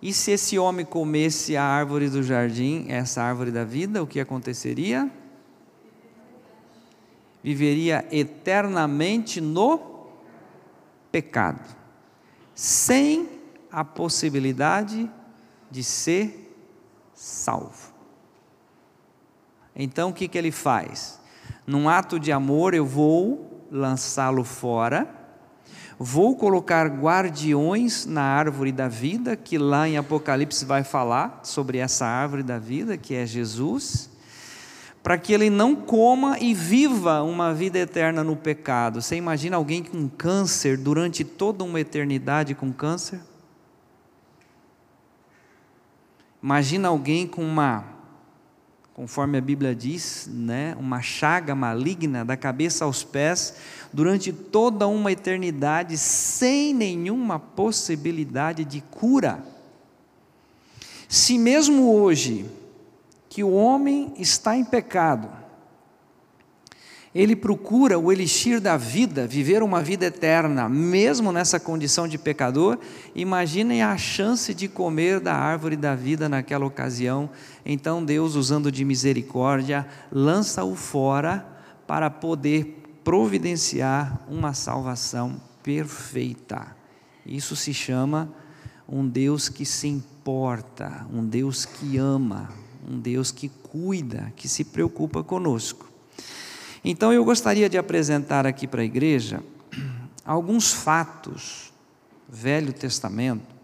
E 0.03 0.13
se 0.15 0.31
esse 0.31 0.59
homem 0.59 0.85
comesse 0.85 1.57
a 1.57 1.65
árvore 1.65 2.09
do 2.09 2.23
jardim, 2.23 2.87
essa 2.89 3.23
árvore 3.23 3.51
da 3.51 3.65
vida, 3.65 4.03
o 4.03 4.07
que 4.07 4.19
aconteceria? 4.19 5.11
Viveria 7.43 8.07
eternamente 8.11 9.41
no 9.41 10.09
pecado, 11.13 11.77
sem 12.55 13.29
a 13.71 13.85
possibilidade 13.85 15.11
de 15.71 15.85
ser 15.85 16.55
salvo. 17.15 17.93
Então 19.77 20.11
o 20.11 20.13
que, 20.13 20.29
que 20.29 20.39
ele 20.39 20.51
faz? 20.51 21.21
Num 21.67 21.89
ato 21.89 22.19
de 22.19 22.33
amor, 22.33 22.75
eu 22.75 22.87
vou 22.87 23.67
lançá-lo 23.71 24.45
fora 24.45 25.20
Vou 26.03 26.35
colocar 26.35 26.87
guardiões 26.87 28.07
na 28.07 28.23
árvore 28.23 28.73
da 28.73 28.89
vida, 28.89 29.37
que 29.37 29.59
lá 29.59 29.87
em 29.87 29.99
Apocalipse 29.99 30.65
vai 30.65 30.83
falar 30.83 31.41
sobre 31.43 31.77
essa 31.77 32.07
árvore 32.07 32.43
da 32.43 32.59
vida, 32.59 32.97
que 32.97 33.15
é 33.15 33.27
Jesus, 33.27 34.09
para 35.03 35.19
que 35.19 35.31
ele 35.31 35.51
não 35.51 35.77
coma 35.77 36.39
e 36.39 36.55
viva 36.55 37.23
uma 37.23 37.53
vida 37.53 37.79
eterna 37.79 38.25
no 38.25 38.35
pecado. 38.35 39.03
Você 39.03 39.15
imagina 39.15 39.59
alguém 39.59 39.83
com 39.83 40.09
câncer 40.09 40.79
durante 40.79 41.23
toda 41.23 41.65
uma 41.65 41.79
eternidade 41.79 42.55
com 42.55 42.73
câncer? 42.73 43.21
Imagina 46.43 46.89
alguém 46.89 47.27
com 47.27 47.45
uma 47.45 47.85
conforme 49.01 49.39
a 49.39 49.41
Bíblia 49.41 49.75
diz, 49.75 50.29
né, 50.31 50.77
uma 50.79 51.01
chaga 51.01 51.55
maligna 51.55 52.23
da 52.23 52.37
cabeça 52.37 52.85
aos 52.85 53.03
pés 53.03 53.55
durante 53.91 54.31
toda 54.31 54.87
uma 54.87 55.11
eternidade 55.11 55.97
sem 55.97 56.75
nenhuma 56.75 57.39
possibilidade 57.39 58.63
de 58.63 58.83
cura. 58.83 59.43
Se 61.09 61.39
mesmo 61.39 61.95
hoje 61.95 62.45
que 63.31 63.43
o 63.43 63.53
homem 63.53 64.13
está 64.19 64.55
em 64.55 64.67
pecado, 64.67 65.31
ele 67.13 67.35
procura 67.35 67.99
o 67.99 68.13
elixir 68.13 68.61
da 68.61 68.77
vida, 68.77 69.27
viver 69.27 69.65
uma 69.65 69.83
vida 69.83 70.07
eterna, 70.07 70.69
mesmo 70.69 71.33
nessa 71.33 71.59
condição 71.59 72.07
de 72.07 72.17
pecador. 72.17 72.79
Imaginem 73.17 73.83
a 73.83 73.97
chance 73.97 74.55
de 74.55 74.69
comer 74.69 75.19
da 75.19 75.35
árvore 75.35 75.77
da 75.77 75.97
vida 75.97 76.29
naquela 76.29 76.65
ocasião. 76.65 77.29
Então 77.67 78.05
Deus, 78.05 78.37
usando 78.37 78.71
de 78.71 78.85
misericórdia, 78.85 79.87
lança-o 80.13 80.77
fora 80.77 81.45
para 81.85 82.09
poder 82.09 82.81
providenciar 83.03 84.21
uma 84.29 84.55
salvação 84.55 85.41
perfeita. 85.65 86.77
Isso 87.27 87.57
se 87.57 87.75
chama 87.75 88.33
um 88.89 89.07
Deus 89.07 89.49
que 89.49 89.65
se 89.65 89.89
importa, 89.89 91.07
um 91.13 91.25
Deus 91.25 91.65
que 91.65 91.99
ama, 91.99 92.51
um 92.89 93.01
Deus 93.01 93.33
que 93.33 93.49
cuida, 93.49 94.33
que 94.37 94.49
se 94.49 94.63
preocupa 94.63 95.25
conosco. 95.25 95.90
Então 96.85 97.13
eu 97.13 97.25
gostaria 97.25 97.69
de 97.69 97.77
apresentar 97.77 98.47
aqui 98.47 98.67
para 98.67 98.81
a 98.81 98.85
igreja 98.85 99.43
alguns 100.25 100.73
fatos, 100.73 101.73
Velho 102.29 102.73
Testamento, 102.73 103.55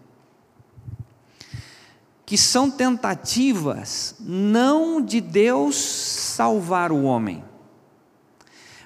que 2.25 2.37
são 2.37 2.69
tentativas 2.69 4.15
não 4.19 5.01
de 5.01 5.19
Deus 5.21 5.77
salvar 5.77 6.91
o 6.91 7.03
homem, 7.03 7.43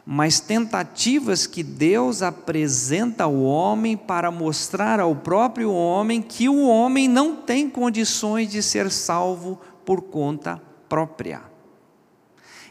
mas 0.05 0.39
tentativas 0.39 1.45
que 1.45 1.63
Deus 1.63 2.21
apresenta 2.21 3.25
ao 3.25 3.41
homem 3.41 3.97
para 3.97 4.31
mostrar 4.31 4.99
ao 4.99 5.15
próprio 5.15 5.71
homem 5.71 6.21
que 6.21 6.47
o 6.47 6.67
homem 6.67 7.07
não 7.07 7.35
tem 7.35 7.69
condições 7.69 8.49
de 8.49 8.63
ser 8.63 8.89
salvo 8.91 9.59
por 9.83 10.03
conta 10.03 10.61
própria. 10.87 11.50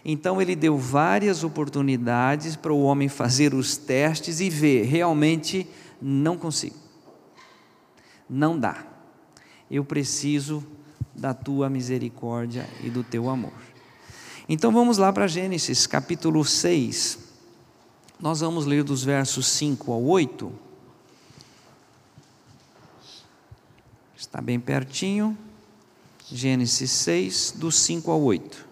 Então 0.05 0.41
ele 0.41 0.57
deu 0.57 0.79
várias 0.79 1.45
oportunidades 1.45 2.57
para 2.57 2.73
o 2.73 2.83
homem 2.83 3.09
fazer 3.09 3.55
os 3.55 3.77
testes 3.77 4.41
e 4.41 4.49
ver, 4.49 4.85
realmente 4.85 5.67
não 6.01 6.37
consigo. 6.37 6.77
Não 8.29 8.59
dá. 8.59 8.87
Eu 9.71 9.85
preciso 9.85 10.65
da 11.15 11.35
tua 11.35 11.69
misericórdia 11.69 12.69
e 12.83 12.89
do 12.89 13.05
teu 13.05 13.29
amor. 13.29 13.53
Então 14.49 14.73
vamos 14.73 14.99
lá 14.99 15.13
para 15.13 15.27
Gênesis 15.27 15.87
capítulo 15.87 16.45
6. 16.45 17.19
Nós 18.19 18.41
vamos 18.41 18.67
ler 18.67 18.83
dos 18.83 19.05
versos 19.05 19.47
5 19.47 19.93
ao 19.93 20.03
8. 20.03 20.53
Está 24.17 24.41
bem 24.41 24.61
pertinho. 24.61 25.37
Gênesis 26.33 26.91
6, 26.91 27.55
dos 27.57 27.77
5 27.77 28.11
ao 28.11 28.23
8. 28.23 28.70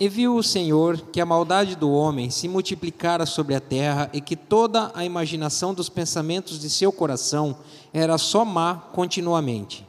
E 0.00 0.08
viu 0.08 0.36
o 0.36 0.42
Senhor 0.44 1.00
que 1.10 1.20
a 1.20 1.26
maldade 1.26 1.74
do 1.74 1.90
homem 1.90 2.30
se 2.30 2.46
multiplicara 2.46 3.26
sobre 3.26 3.56
a 3.56 3.60
terra 3.60 4.08
e 4.12 4.20
que 4.20 4.36
toda 4.36 4.92
a 4.94 5.04
imaginação 5.04 5.74
dos 5.74 5.88
pensamentos 5.88 6.60
de 6.60 6.70
seu 6.70 6.92
coração 6.92 7.56
era 7.92 8.16
só 8.16 8.44
má 8.44 8.76
continuamente. 8.92 9.84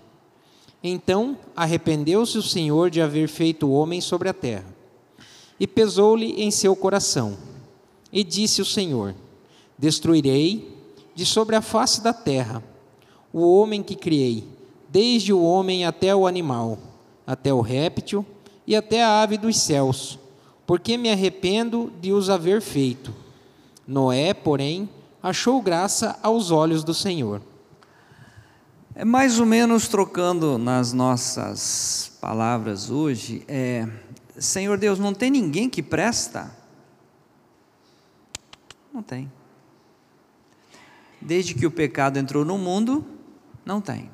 Então 0.84 1.38
arrependeu-se 1.56 2.40
o 2.40 2.42
Senhor 2.42 2.90
de 2.90 3.02
haver 3.02 3.28
feito 3.28 3.68
o 3.68 3.72
homem 3.72 4.02
sobre 4.02 4.28
a 4.28 4.34
terra. 4.34 4.66
E 5.60 5.68
pesou-lhe 5.68 6.42
em 6.42 6.50
seu 6.50 6.76
coração. 6.76 7.38
E 8.12 8.24
disse 8.24 8.64
o 8.64 8.66
Senhor: 8.66 9.14
Destruirei 9.78 10.76
de 11.14 11.24
sobre 11.24 11.56
a 11.56 11.62
face 11.62 12.02
da 12.02 12.14
terra 12.14 12.64
o 13.32 13.42
homem 13.42 13.84
que 13.84 13.94
criei, 13.94 14.44
desde 14.88 15.32
o 15.32 15.44
homem 15.44 15.86
até 15.86 16.16
o 16.16 16.26
animal, 16.26 16.80
até 17.28 17.54
o 17.54 17.62
réptil 17.62 18.26
e 18.70 18.76
até 18.76 19.04
a 19.04 19.24
ave 19.24 19.36
dos 19.36 19.60
céus, 19.60 20.20
porque 20.68 20.96
me 20.96 21.10
arrependo 21.10 21.92
de 22.00 22.14
os 22.14 22.30
haver 22.30 22.62
feito. 22.62 23.12
Noé, 23.88 24.32
porém, 24.32 24.88
achou 25.24 25.60
graça 25.60 26.20
aos 26.22 26.52
olhos 26.52 26.84
do 26.84 26.94
Senhor. 26.94 27.42
É 28.94 29.04
mais 29.04 29.40
ou 29.40 29.46
menos 29.48 29.88
trocando 29.88 30.60
nas 30.60 30.94
nossas 30.94 32.16
palavras 32.22 32.92
hoje, 32.92 33.44
é, 33.48 33.88
Senhor 34.38 34.78
Deus, 34.78 35.00
não 35.00 35.16
tem 35.16 35.32
ninguém 35.32 35.68
que 35.68 35.82
presta? 35.82 36.56
Não 38.94 39.02
tem. 39.02 39.32
Desde 41.20 41.56
que 41.56 41.66
o 41.66 41.72
pecado 41.72 42.20
entrou 42.20 42.46
no 42.46 42.58
mundo, 42.60 43.04
não 43.66 43.82
tem. 43.82 44.12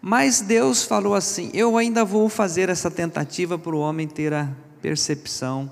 Mas 0.00 0.40
Deus 0.40 0.84
falou 0.84 1.14
assim: 1.14 1.50
Eu 1.52 1.76
ainda 1.76 2.04
vou 2.04 2.28
fazer 2.28 2.68
essa 2.68 2.90
tentativa 2.90 3.58
para 3.58 3.74
o 3.74 3.80
homem 3.80 4.06
ter 4.06 4.32
a 4.32 4.48
percepção, 4.80 5.70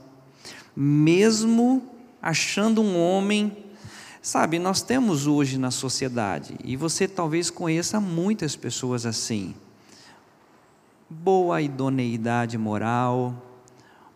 mesmo 0.75 1.83
achando 2.21 2.83
um 2.83 2.99
homem. 2.99 3.57
Sabe, 4.23 4.59
nós 4.59 4.81
temos 4.81 5.27
hoje 5.27 5.59
na 5.59 5.71
sociedade, 5.71 6.57
e 6.65 6.77
você 6.77 7.07
talvez 7.07 7.51
conheça 7.51 8.01
muitas 8.01 8.57
pessoas 8.57 9.05
assim, 9.05 9.55
boa 11.11 11.61
idoneidade 11.61 12.57
moral, 12.57 13.35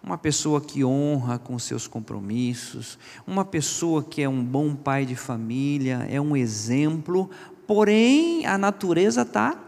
uma 0.02 0.16
pessoa 0.16 0.62
que 0.62 0.82
honra 0.82 1.38
com 1.38 1.58
seus 1.58 1.86
compromissos, 1.86 2.98
uma 3.26 3.44
pessoa 3.44 4.02
que 4.02 4.22
é 4.22 4.28
um 4.28 4.42
bom 4.42 4.74
pai 4.74 5.04
de 5.04 5.14
família, 5.14 6.06
é 6.10 6.18
um 6.18 6.34
exemplo, 6.34 7.28
porém 7.66 8.46
a 8.46 8.56
natureza 8.56 9.20
está 9.20 9.67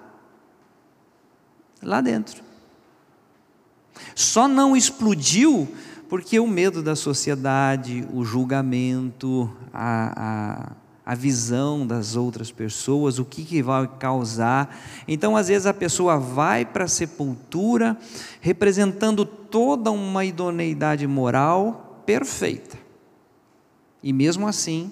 Lá 1.82 2.00
dentro. 2.00 2.42
Só 4.14 4.46
não 4.46 4.76
explodiu 4.76 5.68
porque 6.08 6.40
o 6.40 6.46
medo 6.46 6.82
da 6.82 6.96
sociedade, 6.96 8.06
o 8.12 8.24
julgamento, 8.24 9.48
a, 9.72 10.72
a, 11.06 11.12
a 11.12 11.14
visão 11.14 11.86
das 11.86 12.16
outras 12.16 12.50
pessoas, 12.50 13.20
o 13.20 13.24
que, 13.24 13.44
que 13.44 13.62
vai 13.62 13.88
causar. 13.98 14.76
Então, 15.06 15.36
às 15.36 15.46
vezes, 15.46 15.66
a 15.66 15.74
pessoa 15.74 16.18
vai 16.18 16.64
para 16.64 16.84
a 16.84 16.88
sepultura 16.88 17.96
representando 18.40 19.24
toda 19.24 19.90
uma 19.92 20.24
idoneidade 20.24 21.06
moral 21.06 22.02
perfeita. 22.04 22.76
E 24.02 24.12
mesmo 24.12 24.48
assim, 24.48 24.90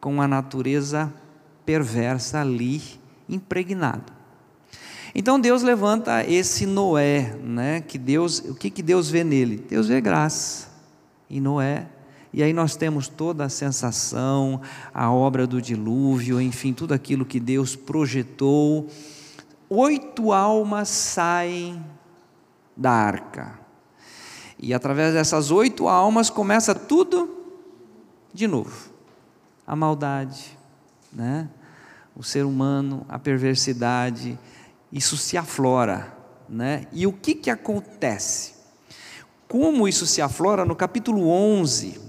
com 0.00 0.20
a 0.20 0.28
natureza 0.28 1.12
perversa 1.64 2.40
ali 2.40 2.82
impregnado. 3.28 4.19
Então 5.20 5.38
Deus 5.38 5.62
levanta 5.62 6.24
esse 6.24 6.64
Noé, 6.64 7.36
né? 7.44 7.82
Que 7.82 7.98
Deus, 7.98 8.38
o 8.38 8.54
que 8.54 8.70
que 8.70 8.82
Deus 8.82 9.10
vê 9.10 9.22
nele? 9.22 9.58
Deus 9.68 9.86
vê 9.86 10.00
graça 10.00 10.68
em 11.28 11.38
Noé. 11.38 11.88
E 12.32 12.42
aí 12.42 12.54
nós 12.54 12.74
temos 12.74 13.06
toda 13.06 13.44
a 13.44 13.50
sensação, 13.50 14.62
a 14.94 15.12
obra 15.12 15.46
do 15.46 15.60
dilúvio, 15.60 16.40
enfim, 16.40 16.72
tudo 16.72 16.94
aquilo 16.94 17.26
que 17.26 17.38
Deus 17.38 17.76
projetou. 17.76 18.88
Oito 19.68 20.32
almas 20.32 20.88
saem 20.88 21.84
da 22.74 22.90
arca. 22.90 23.60
E 24.58 24.72
através 24.72 25.12
dessas 25.12 25.50
oito 25.50 25.86
almas 25.86 26.30
começa 26.30 26.74
tudo 26.74 27.28
de 28.32 28.46
novo. 28.46 28.90
A 29.66 29.76
maldade, 29.76 30.56
né? 31.12 31.46
O 32.16 32.22
ser 32.22 32.46
humano, 32.46 33.04
a 33.06 33.18
perversidade, 33.18 34.38
isso 34.92 35.16
se 35.16 35.36
aflora. 35.36 36.16
Né? 36.48 36.86
E 36.92 37.06
o 37.06 37.12
que, 37.12 37.34
que 37.34 37.50
acontece? 37.50 38.54
Como 39.46 39.88
isso 39.88 40.06
se 40.06 40.20
aflora? 40.20 40.64
No 40.64 40.76
capítulo 40.76 41.28
11, 41.28 42.00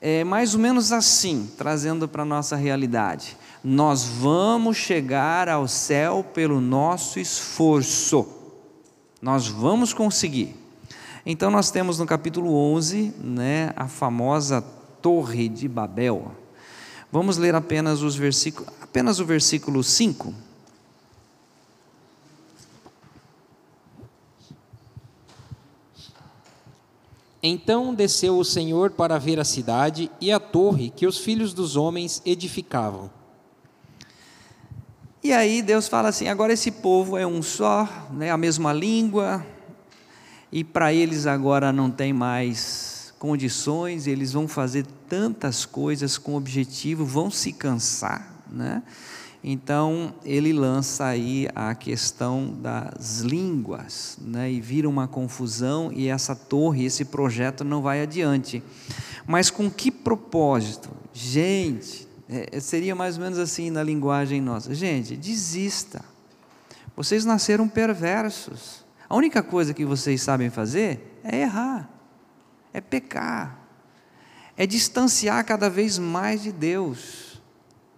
é 0.00 0.24
mais 0.24 0.54
ou 0.54 0.60
menos 0.60 0.92
assim, 0.92 1.50
trazendo 1.56 2.08
para 2.08 2.22
a 2.22 2.26
nossa 2.26 2.56
realidade. 2.56 3.36
Nós 3.62 4.04
vamos 4.04 4.76
chegar 4.76 5.48
ao 5.48 5.66
céu 5.66 6.24
pelo 6.34 6.60
nosso 6.60 7.18
esforço, 7.18 8.26
nós 9.20 9.48
vamos 9.48 9.92
conseguir. 9.92 10.54
Então, 11.24 11.50
nós 11.50 11.72
temos 11.72 11.98
no 11.98 12.06
capítulo 12.06 12.54
11 12.54 13.14
né, 13.20 13.72
a 13.74 13.88
famosa 13.88 14.62
Torre 15.02 15.48
de 15.48 15.66
Babel. 15.66 16.30
Vamos 17.10 17.36
ler 17.36 17.56
apenas 17.56 18.02
os 18.02 18.14
versículos, 18.14 18.72
apenas 18.80 19.18
o 19.18 19.24
versículo 19.24 19.82
5. 19.82 20.32
Então 27.42 27.94
desceu 27.94 28.38
o 28.38 28.44
Senhor 28.44 28.90
para 28.90 29.18
ver 29.18 29.38
a 29.38 29.44
cidade 29.44 30.10
e 30.20 30.32
a 30.32 30.40
torre 30.40 30.90
que 30.90 31.06
os 31.06 31.18
filhos 31.18 31.52
dos 31.52 31.76
homens 31.76 32.22
edificavam. 32.24 33.10
E 35.22 35.32
aí 35.32 35.60
Deus 35.60 35.88
fala 35.88 36.08
assim: 36.08 36.28
agora 36.28 36.52
esse 36.52 36.70
povo 36.70 37.16
é 37.16 37.26
um 37.26 37.42
só, 37.42 37.88
né, 38.12 38.30
a 38.30 38.36
mesma 38.36 38.72
língua, 38.72 39.44
e 40.52 40.62
para 40.62 40.92
eles 40.92 41.26
agora 41.26 41.72
não 41.72 41.90
tem 41.90 42.12
mais 42.12 43.12
condições, 43.18 44.06
eles 44.06 44.32
vão 44.32 44.46
fazer 44.46 44.86
tantas 45.08 45.64
coisas 45.64 46.16
com 46.16 46.36
objetivo, 46.36 47.04
vão 47.04 47.30
se 47.30 47.52
cansar, 47.52 48.32
né? 48.48 48.82
Então 49.48 50.12
ele 50.24 50.52
lança 50.52 51.06
aí 51.06 51.48
a 51.54 51.72
questão 51.72 52.52
das 52.60 53.20
línguas, 53.20 54.18
né, 54.20 54.50
e 54.50 54.60
vira 54.60 54.88
uma 54.88 55.06
confusão 55.06 55.92
e 55.94 56.08
essa 56.08 56.34
torre, 56.34 56.84
esse 56.84 57.04
projeto 57.04 57.62
não 57.62 57.80
vai 57.80 58.02
adiante. 58.02 58.60
Mas 59.24 59.48
com 59.48 59.70
que 59.70 59.88
propósito? 59.88 60.90
Gente, 61.12 62.08
é, 62.28 62.58
seria 62.58 62.96
mais 62.96 63.18
ou 63.18 63.22
menos 63.22 63.38
assim 63.38 63.70
na 63.70 63.84
linguagem 63.84 64.40
nossa: 64.40 64.74
gente, 64.74 65.16
desista. 65.16 66.04
Vocês 66.96 67.24
nasceram 67.24 67.68
perversos. 67.68 68.84
A 69.08 69.14
única 69.14 69.44
coisa 69.44 69.72
que 69.72 69.84
vocês 69.84 70.22
sabem 70.22 70.50
fazer 70.50 71.20
é 71.22 71.42
errar, 71.42 71.88
é 72.72 72.80
pecar, 72.80 73.56
é 74.56 74.66
distanciar 74.66 75.44
cada 75.44 75.70
vez 75.70 76.00
mais 76.00 76.42
de 76.42 76.50
Deus 76.50 77.25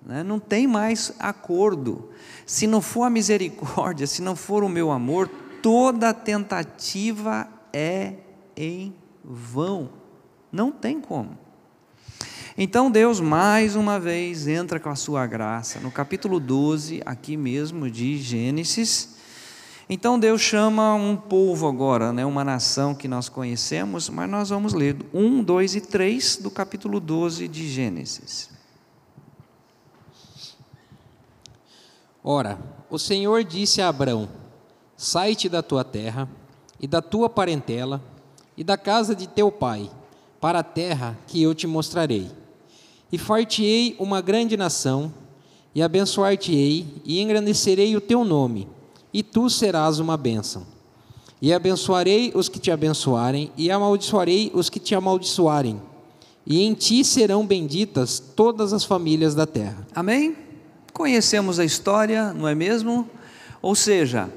né? 0.04 0.22
não 0.22 0.38
tem 0.38 0.66
mais 0.66 1.12
acordo. 1.18 2.10
Se 2.46 2.66
não 2.66 2.80
for 2.80 3.04
a 3.04 3.10
misericórdia, 3.10 4.06
se 4.06 4.22
não 4.22 4.34
for 4.34 4.64
o 4.64 4.68
meu 4.68 4.90
amor, 4.90 5.28
toda 5.62 6.14
tentativa 6.14 7.48
é 7.72 8.14
em 8.56 8.94
vão. 9.24 9.90
Não 10.50 10.72
tem 10.72 11.00
como. 11.00 11.36
Então 12.56 12.90
Deus, 12.90 13.20
mais 13.20 13.76
uma 13.76 14.00
vez, 14.00 14.48
entra 14.48 14.80
com 14.80 14.88
a 14.88 14.96
sua 14.96 15.24
graça, 15.26 15.78
no 15.78 15.92
capítulo 15.92 16.40
12, 16.40 17.00
aqui 17.06 17.36
mesmo 17.36 17.88
de 17.88 18.18
Gênesis. 18.18 19.16
Então 19.88 20.18
Deus 20.18 20.42
chama 20.42 20.92
um 20.94 21.16
povo 21.16 21.68
agora, 21.68 22.12
né, 22.12 22.26
uma 22.26 22.44
nação 22.44 22.94
que 22.94 23.06
nós 23.06 23.28
conhecemos, 23.28 24.10
mas 24.10 24.28
nós 24.28 24.48
vamos 24.50 24.74
ler 24.74 24.96
1, 25.14 25.42
2 25.44 25.76
e 25.76 25.80
3 25.80 26.36
do 26.38 26.50
capítulo 26.50 26.98
12 26.98 27.46
de 27.46 27.68
Gênesis. 27.68 28.57
Ora, 32.30 32.58
o 32.90 32.98
Senhor 32.98 33.42
disse 33.42 33.80
a 33.80 33.88
Abrão: 33.88 34.28
Sai-te 34.98 35.48
da 35.48 35.62
tua 35.62 35.82
terra 35.82 36.28
e 36.78 36.86
da 36.86 37.00
tua 37.00 37.26
parentela 37.26 38.02
e 38.54 38.62
da 38.62 38.76
casa 38.76 39.16
de 39.16 39.26
teu 39.26 39.50
pai, 39.50 39.90
para 40.38 40.58
a 40.58 40.62
terra 40.62 41.18
que 41.26 41.42
eu 41.42 41.54
te 41.54 41.66
mostrarei. 41.66 42.30
E 43.10 43.16
far-te-ei 43.16 43.96
uma 43.98 44.20
grande 44.20 44.58
nação, 44.58 45.10
e 45.74 45.80
abençoar-te-ei, 45.80 47.00
e 47.02 47.18
engrandecerei 47.18 47.96
o 47.96 48.00
teu 48.00 48.22
nome, 48.26 48.68
e 49.10 49.22
tu 49.22 49.48
serás 49.48 49.98
uma 49.98 50.18
bênção. 50.18 50.66
E 51.40 51.50
abençoarei 51.50 52.30
os 52.34 52.46
que 52.46 52.58
te 52.58 52.70
abençoarem, 52.70 53.50
e 53.56 53.70
amaldiçoarei 53.70 54.50
os 54.52 54.68
que 54.68 54.78
te 54.78 54.94
amaldiçoarem. 54.94 55.80
E 56.46 56.60
em 56.60 56.74
ti 56.74 57.02
serão 57.04 57.46
benditas 57.46 58.20
todas 58.20 58.74
as 58.74 58.84
famílias 58.84 59.34
da 59.34 59.46
terra. 59.46 59.86
Amém? 59.94 60.47
Conhecemos 60.98 61.60
a 61.60 61.64
história, 61.64 62.32
não 62.32 62.48
é 62.48 62.56
mesmo? 62.56 63.08
Ou 63.62 63.76
seja, 63.76 64.28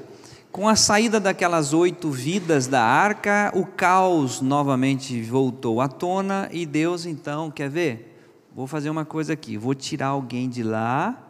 com 0.52 0.68
a 0.68 0.76
saída 0.76 1.18
daquelas 1.18 1.74
oito 1.74 2.08
vidas 2.08 2.68
da 2.68 2.80
arca, 2.80 3.50
o 3.52 3.66
caos 3.66 4.40
novamente 4.40 5.20
voltou 5.22 5.80
à 5.80 5.88
tona 5.88 6.48
e 6.52 6.64
Deus 6.64 7.04
então, 7.04 7.50
quer 7.50 7.68
ver? 7.68 8.16
Vou 8.54 8.68
fazer 8.68 8.90
uma 8.90 9.04
coisa 9.04 9.32
aqui, 9.32 9.58
vou 9.58 9.74
tirar 9.74 10.06
alguém 10.06 10.48
de 10.48 10.62
lá, 10.62 11.20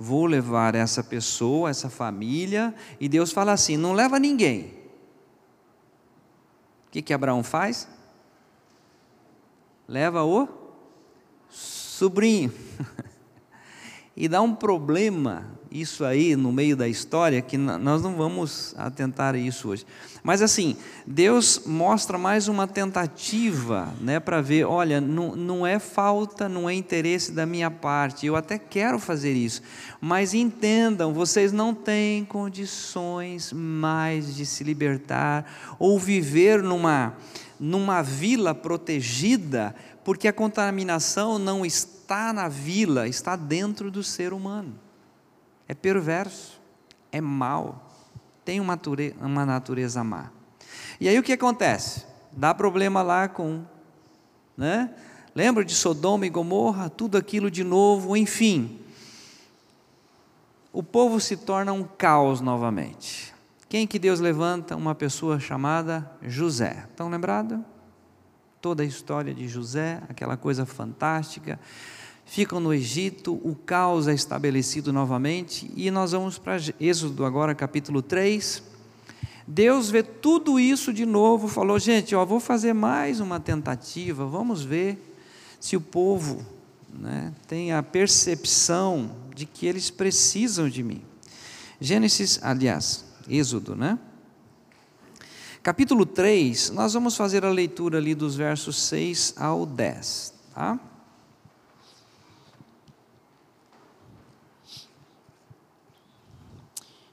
vou 0.00 0.24
levar 0.24 0.74
essa 0.74 1.04
pessoa, 1.04 1.68
essa 1.68 1.90
família, 1.90 2.74
e 2.98 3.10
Deus 3.10 3.32
fala 3.32 3.52
assim: 3.52 3.76
não 3.76 3.92
leva 3.92 4.18
ninguém. 4.18 4.72
O 6.88 6.92
que, 6.92 7.02
que 7.02 7.12
Abraão 7.12 7.42
faz? 7.42 7.86
Leva 9.86 10.24
o 10.24 10.48
sobrinho. 11.50 12.50
E 14.16 14.28
dá 14.28 14.40
um 14.40 14.54
problema 14.54 15.56
isso 15.70 16.04
aí 16.04 16.36
no 16.36 16.52
meio 16.52 16.76
da 16.76 16.88
história 16.88 17.42
que 17.42 17.58
nós 17.58 18.02
não 18.02 18.14
vamos 18.14 18.74
atentar 18.78 19.34
a 19.34 19.38
isso 19.38 19.68
hoje. 19.68 19.84
Mas 20.22 20.40
assim, 20.40 20.76
Deus 21.06 21.62
mostra 21.66 22.16
mais 22.16 22.48
uma 22.48 22.66
tentativa, 22.66 23.92
né, 24.00 24.18
para 24.18 24.40
ver, 24.40 24.64
olha, 24.64 25.00
não, 25.00 25.36
não 25.36 25.66
é 25.66 25.78
falta, 25.78 26.48
não 26.48 26.68
é 26.68 26.74
interesse 26.74 27.32
da 27.32 27.44
minha 27.44 27.70
parte. 27.70 28.26
Eu 28.26 28.36
até 28.36 28.58
quero 28.58 28.98
fazer 28.98 29.32
isso, 29.32 29.62
mas 30.00 30.34
entendam, 30.34 31.12
vocês 31.12 31.52
não 31.52 31.74
têm 31.74 32.24
condições 32.24 33.52
mais 33.52 34.34
de 34.34 34.46
se 34.46 34.64
libertar 34.64 35.76
ou 35.78 35.98
viver 35.98 36.62
numa 36.62 37.14
numa 37.58 38.02
vila 38.02 38.54
protegida, 38.54 39.74
porque 40.06 40.28
a 40.28 40.32
contaminação 40.32 41.36
não 41.36 41.66
está 41.66 42.32
na 42.32 42.46
vila, 42.46 43.08
está 43.08 43.34
dentro 43.34 43.90
do 43.90 44.04
ser 44.04 44.32
humano. 44.32 44.78
É 45.66 45.74
perverso, 45.74 46.60
é 47.10 47.20
mau, 47.20 47.90
tem 48.44 48.60
uma 48.60 48.74
natureza, 48.74 49.16
uma 49.20 49.44
natureza 49.44 50.04
má. 50.04 50.30
E 51.00 51.08
aí 51.08 51.18
o 51.18 51.24
que 51.24 51.32
acontece? 51.32 52.06
Dá 52.30 52.54
problema 52.54 53.02
lá 53.02 53.26
com, 53.28 53.64
né? 54.56 54.94
Lembra 55.34 55.64
de 55.64 55.74
Sodoma 55.74 56.24
e 56.24 56.30
Gomorra, 56.30 56.88
tudo 56.88 57.18
aquilo 57.18 57.50
de 57.50 57.64
novo, 57.64 58.16
enfim. 58.16 58.78
O 60.72 60.84
povo 60.84 61.18
se 61.18 61.36
torna 61.36 61.72
um 61.72 61.82
caos 61.82 62.40
novamente. 62.40 63.34
Quem 63.68 63.88
que 63.88 63.98
Deus 63.98 64.20
levanta? 64.20 64.76
Uma 64.76 64.94
pessoa 64.94 65.40
chamada 65.40 66.08
José. 66.22 66.86
Estão 66.92 67.08
lembrados? 67.08 67.58
Toda 68.66 68.82
a 68.82 68.86
história 68.86 69.32
de 69.32 69.46
José, 69.46 70.02
aquela 70.08 70.36
coisa 70.36 70.66
fantástica 70.66 71.56
ficam 72.24 72.58
no 72.58 72.74
Egito, 72.74 73.32
o 73.44 73.54
caos 73.54 74.08
é 74.08 74.12
estabelecido 74.12 74.92
novamente, 74.92 75.70
e 75.76 75.88
nós 75.88 76.10
vamos 76.10 76.36
para 76.36 76.56
Êxodo 76.80 77.24
agora, 77.24 77.54
capítulo 77.54 78.02
3. 78.02 78.64
Deus 79.46 79.88
vê 79.88 80.02
tudo 80.02 80.58
isso 80.58 80.92
de 80.92 81.06
novo, 81.06 81.46
falou: 81.46 81.78
gente, 81.78 82.12
ó, 82.16 82.24
vou 82.24 82.40
fazer 82.40 82.72
mais 82.72 83.20
uma 83.20 83.38
tentativa, 83.38 84.26
vamos 84.26 84.64
ver 84.64 85.16
se 85.60 85.76
o 85.76 85.80
povo 85.80 86.44
né, 86.92 87.32
tem 87.46 87.72
a 87.72 87.84
percepção 87.84 89.12
de 89.32 89.46
que 89.46 89.64
eles 89.64 89.90
precisam 89.90 90.68
de 90.68 90.82
mim. 90.82 91.02
Gênesis, 91.80 92.40
aliás, 92.42 93.04
Êxodo, 93.28 93.76
né? 93.76 93.96
Capítulo 95.66 96.06
3, 96.06 96.70
nós 96.70 96.92
vamos 96.92 97.16
fazer 97.16 97.44
a 97.44 97.50
leitura 97.50 97.98
ali 97.98 98.14
dos 98.14 98.36
versos 98.36 98.76
6 98.82 99.34
ao 99.36 99.66
10, 99.66 100.32
tá? 100.54 100.78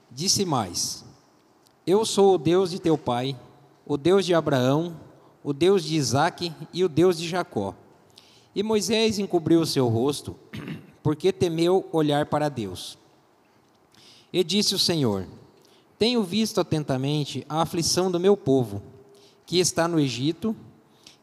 Disse 0.08 0.44
mais: 0.44 1.04
Eu 1.84 2.04
sou 2.04 2.36
o 2.36 2.38
Deus 2.38 2.70
de 2.70 2.78
teu 2.78 2.96
pai, 2.96 3.36
o 3.84 3.96
Deus 3.96 4.24
de 4.24 4.32
Abraão, 4.32 5.00
o 5.42 5.52
Deus 5.52 5.82
de 5.82 5.96
Isaque 5.96 6.52
e 6.72 6.84
o 6.84 6.88
Deus 6.88 7.18
de 7.18 7.28
Jacó. 7.28 7.74
E 8.54 8.62
Moisés 8.62 9.18
encobriu 9.18 9.62
o 9.62 9.66
seu 9.66 9.88
rosto, 9.88 10.36
porque 11.02 11.32
temeu 11.32 11.88
olhar 11.90 12.26
para 12.26 12.48
Deus. 12.48 12.96
E 14.32 14.44
disse 14.44 14.76
o 14.76 14.78
Senhor: 14.78 15.26
Tenho 16.04 16.22
visto 16.22 16.60
atentamente 16.60 17.46
a 17.48 17.62
aflição 17.62 18.10
do 18.10 18.20
meu 18.20 18.36
povo, 18.36 18.82
que 19.46 19.58
está 19.58 19.88
no 19.88 19.98
Egito, 19.98 20.54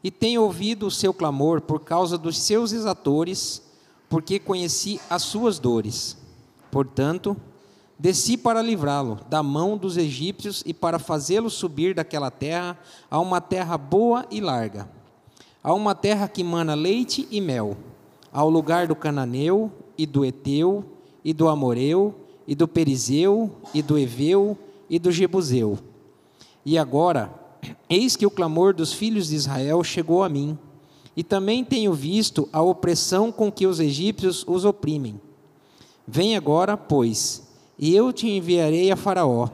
e 0.03 0.09
tenho 0.09 0.41
ouvido 0.41 0.87
o 0.87 0.89
seu 0.89 1.13
clamor 1.13 1.61
por 1.61 1.81
causa 1.81 2.17
dos 2.17 2.39
seus 2.39 2.71
exatores, 2.71 3.61
porque 4.09 4.39
conheci 4.39 4.99
as 5.07 5.21
suas 5.21 5.59
dores. 5.59 6.17
Portanto, 6.71 7.37
Desci 7.99 8.35
para 8.35 8.59
livrá-lo 8.59 9.19
da 9.29 9.43
mão 9.43 9.77
dos 9.77 9.97
egípcios 9.97 10.63
e 10.65 10.73
para 10.73 10.97
fazê-lo 10.97 11.51
subir 11.51 11.93
daquela 11.93 12.31
terra 12.31 12.75
a 13.11 13.19
uma 13.19 13.39
terra 13.39 13.77
boa 13.77 14.25
e 14.31 14.41
larga, 14.41 14.89
a 15.61 15.75
uma 15.75 15.93
terra 15.93 16.27
que 16.27 16.43
mana 16.43 16.73
leite 16.73 17.27
e 17.29 17.39
mel, 17.39 17.77
ao 18.33 18.49
lugar 18.49 18.87
do 18.87 18.95
cananeu 18.95 19.71
e 19.95 20.07
do 20.07 20.25
eteu 20.25 20.83
e 21.23 21.33
do 21.33 21.47
amoreu 21.47 22.15
e 22.47 22.55
do 22.55 22.67
perizeu 22.67 23.51
e 23.75 23.83
do 23.83 23.95
eveu 23.99 24.57
e 24.91 24.99
do 24.99 25.09
jebuseu. 25.09 25.79
E 26.65 26.77
agora, 26.77 27.33
eis 27.89 28.17
que 28.17 28.25
o 28.25 28.29
clamor 28.29 28.73
dos 28.73 28.91
filhos 28.91 29.29
de 29.29 29.35
Israel 29.35 29.81
chegou 29.85 30.21
a 30.21 30.27
mim, 30.27 30.59
e 31.15 31.23
também 31.23 31.63
tenho 31.63 31.93
visto 31.93 32.47
a 32.51 32.61
opressão 32.61 33.31
com 33.31 33.49
que 33.49 33.65
os 33.65 33.79
egípcios 33.79 34.45
os 34.45 34.65
oprimem. 34.65 35.19
Vem 36.05 36.35
agora, 36.35 36.75
pois, 36.75 37.47
e 37.79 37.95
eu 37.95 38.11
te 38.11 38.29
enviarei 38.29 38.91
a 38.91 38.97
Faraó, 38.97 39.47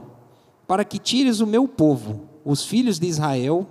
para 0.67 0.83
que 0.83 0.97
tires 0.97 1.39
o 1.39 1.47
meu 1.47 1.67
povo, 1.67 2.21
os 2.43 2.65
filhos 2.65 2.99
de 2.99 3.07
Israel, 3.07 3.67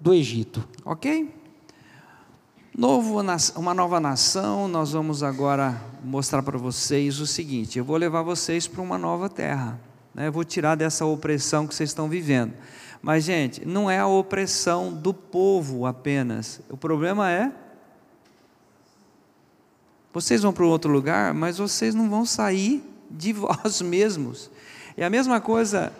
do 0.00 0.14
Egito. 0.14 0.66
Ok? 0.84 1.34
Novo, 2.76 3.20
uma 3.56 3.74
nova 3.74 4.00
nação, 4.00 4.68
nós 4.68 4.92
vamos 4.92 5.22
agora 5.22 5.82
mostrar 6.02 6.42
para 6.42 6.56
vocês 6.56 7.20
o 7.20 7.26
seguinte: 7.26 7.78
eu 7.78 7.84
vou 7.84 7.96
levar 7.96 8.22
vocês 8.22 8.66
para 8.66 8.80
uma 8.80 8.96
nova 8.96 9.28
terra, 9.28 9.78
né? 10.14 10.30
vou 10.30 10.44
tirar 10.44 10.74
dessa 10.74 11.04
opressão 11.04 11.66
que 11.66 11.74
vocês 11.74 11.90
estão 11.90 12.08
vivendo. 12.08 12.52
Mas, 13.02 13.24
gente, 13.24 13.66
não 13.66 13.90
é 13.90 13.98
a 13.98 14.06
opressão 14.06 14.92
do 14.92 15.14
povo 15.14 15.86
apenas, 15.86 16.60
o 16.68 16.76
problema 16.76 17.30
é. 17.30 17.50
Vocês 20.12 20.42
vão 20.42 20.52
para 20.52 20.66
outro 20.66 20.90
lugar, 20.90 21.32
mas 21.32 21.58
vocês 21.58 21.94
não 21.94 22.10
vão 22.10 22.26
sair 22.26 22.82
de 23.10 23.32
vós 23.34 23.80
mesmos. 23.80 24.50
É 24.96 25.04
a 25.04 25.10
mesma 25.10 25.40
coisa, 25.40 25.92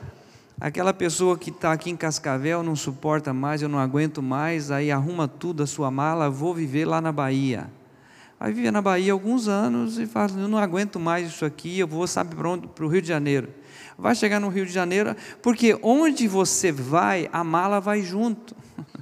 aquela 0.60 0.92
pessoa 0.92 1.38
que 1.38 1.50
está 1.50 1.72
aqui 1.72 1.90
em 1.90 1.96
Cascavel, 1.96 2.62
não 2.62 2.76
suporta 2.76 3.32
mais, 3.32 3.62
eu 3.62 3.68
não 3.68 3.78
aguento 3.78 4.20
mais, 4.20 4.70
aí 4.70 4.90
arruma 4.90 5.26
tudo 5.26 5.62
a 5.62 5.66
sua 5.66 5.90
mala, 5.90 6.28
vou 6.28 6.52
viver 6.52 6.84
lá 6.84 7.00
na 7.00 7.12
Bahia. 7.12 7.70
Vai 8.38 8.52
viver 8.52 8.70
na 8.70 8.82
Bahia 8.82 9.12
alguns 9.12 9.48
anos 9.48 9.98
e 9.98 10.06
fala, 10.06 10.32
eu 10.32 10.48
não 10.48 10.58
aguento 10.58 10.98
mais 10.98 11.28
isso 11.28 11.44
aqui, 11.44 11.78
eu 11.78 11.86
vou, 11.86 12.06
sabe? 12.06 12.34
Para 12.34 12.84
o 12.84 12.88
Rio 12.88 13.00
de 13.00 13.08
Janeiro. 13.08 13.48
Vai 14.00 14.14
chegar 14.14 14.40
no 14.40 14.48
Rio 14.48 14.64
de 14.64 14.72
Janeiro, 14.72 15.14
porque 15.42 15.78
onde 15.82 16.26
você 16.26 16.72
vai, 16.72 17.28
a 17.32 17.44
mala 17.44 17.80
vai 17.80 18.02
junto. 18.02 18.56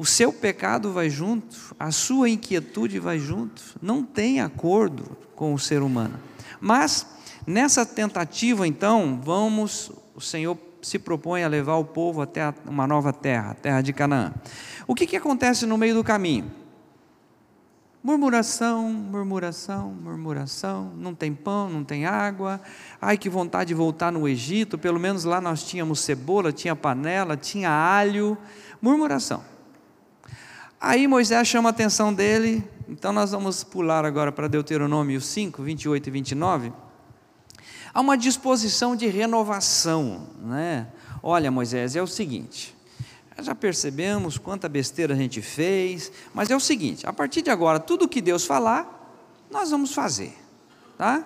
O 0.00 0.06
seu 0.06 0.32
pecado 0.32 0.92
vai 0.92 1.10
junto, 1.10 1.74
a 1.76 1.90
sua 1.90 2.30
inquietude 2.30 3.00
vai 3.00 3.18
junto, 3.18 3.60
não 3.82 4.04
tem 4.04 4.40
acordo 4.40 5.16
com 5.34 5.52
o 5.52 5.58
ser 5.58 5.82
humano. 5.82 6.14
Mas 6.60 7.04
nessa 7.44 7.84
tentativa, 7.84 8.64
então, 8.64 9.20
vamos, 9.20 9.90
o 10.14 10.20
Senhor 10.20 10.56
se 10.80 11.00
propõe 11.00 11.42
a 11.42 11.48
levar 11.48 11.78
o 11.78 11.84
povo 11.84 12.22
até 12.22 12.54
uma 12.64 12.86
nova 12.86 13.12
terra, 13.12 13.50
a 13.50 13.54
terra 13.54 13.80
de 13.80 13.92
Canaã. 13.92 14.32
O 14.86 14.94
que, 14.94 15.04
que 15.04 15.16
acontece 15.16 15.66
no 15.66 15.76
meio 15.76 15.94
do 15.94 16.04
caminho? 16.04 16.48
Murmuração, 18.08 18.90
murmuração, 18.90 19.92
murmuração, 19.92 20.94
não 20.96 21.14
tem 21.14 21.34
pão, 21.34 21.68
não 21.68 21.84
tem 21.84 22.06
água. 22.06 22.58
Ai, 23.02 23.18
que 23.18 23.28
vontade 23.28 23.68
de 23.68 23.74
voltar 23.74 24.10
no 24.10 24.26
Egito, 24.26 24.78
pelo 24.78 24.98
menos 24.98 25.24
lá 25.24 25.42
nós 25.42 25.62
tínhamos 25.62 26.00
cebola, 26.00 26.50
tinha 26.50 26.74
panela, 26.74 27.36
tinha 27.36 27.68
alho. 27.70 28.38
Murmuração. 28.80 29.44
Aí 30.80 31.06
Moisés 31.06 31.46
chama 31.46 31.68
a 31.68 31.70
atenção 31.70 32.14
dele, 32.14 32.66
então 32.88 33.12
nós 33.12 33.32
vamos 33.32 33.62
pular 33.62 34.06
agora 34.06 34.32
para 34.32 34.48
Deuteronômio 34.48 35.20
5, 35.20 35.62
28 35.62 36.06
e 36.06 36.10
29. 36.10 36.72
Há 37.92 38.00
uma 38.00 38.16
disposição 38.16 38.96
de 38.96 39.06
renovação, 39.06 40.30
né? 40.40 40.86
Olha, 41.22 41.50
Moisés, 41.50 41.94
é 41.94 42.00
o 42.00 42.06
seguinte, 42.06 42.74
já 43.42 43.54
percebemos 43.54 44.36
quanta 44.36 44.68
besteira 44.68 45.14
a 45.14 45.16
gente 45.16 45.40
fez, 45.40 46.10
mas 46.34 46.50
é 46.50 46.56
o 46.56 46.60
seguinte: 46.60 47.06
a 47.06 47.12
partir 47.12 47.42
de 47.42 47.50
agora, 47.50 47.78
tudo 47.78 48.08
que 48.08 48.20
Deus 48.20 48.44
falar, 48.44 49.26
nós 49.50 49.70
vamos 49.70 49.94
fazer, 49.94 50.34
tá? 50.96 51.24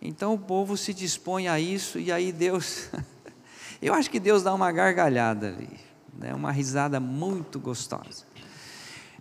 Então 0.00 0.34
o 0.34 0.38
povo 0.38 0.76
se 0.76 0.94
dispõe 0.94 1.48
a 1.48 1.58
isso, 1.58 1.98
e 1.98 2.12
aí 2.12 2.32
Deus, 2.32 2.88
eu 3.82 3.94
acho 3.94 4.10
que 4.10 4.20
Deus 4.20 4.42
dá 4.42 4.54
uma 4.54 4.70
gargalhada 4.70 5.48
ali, 5.48 5.78
né? 6.16 6.34
uma 6.34 6.52
risada 6.52 7.00
muito 7.00 7.58
gostosa. 7.58 8.26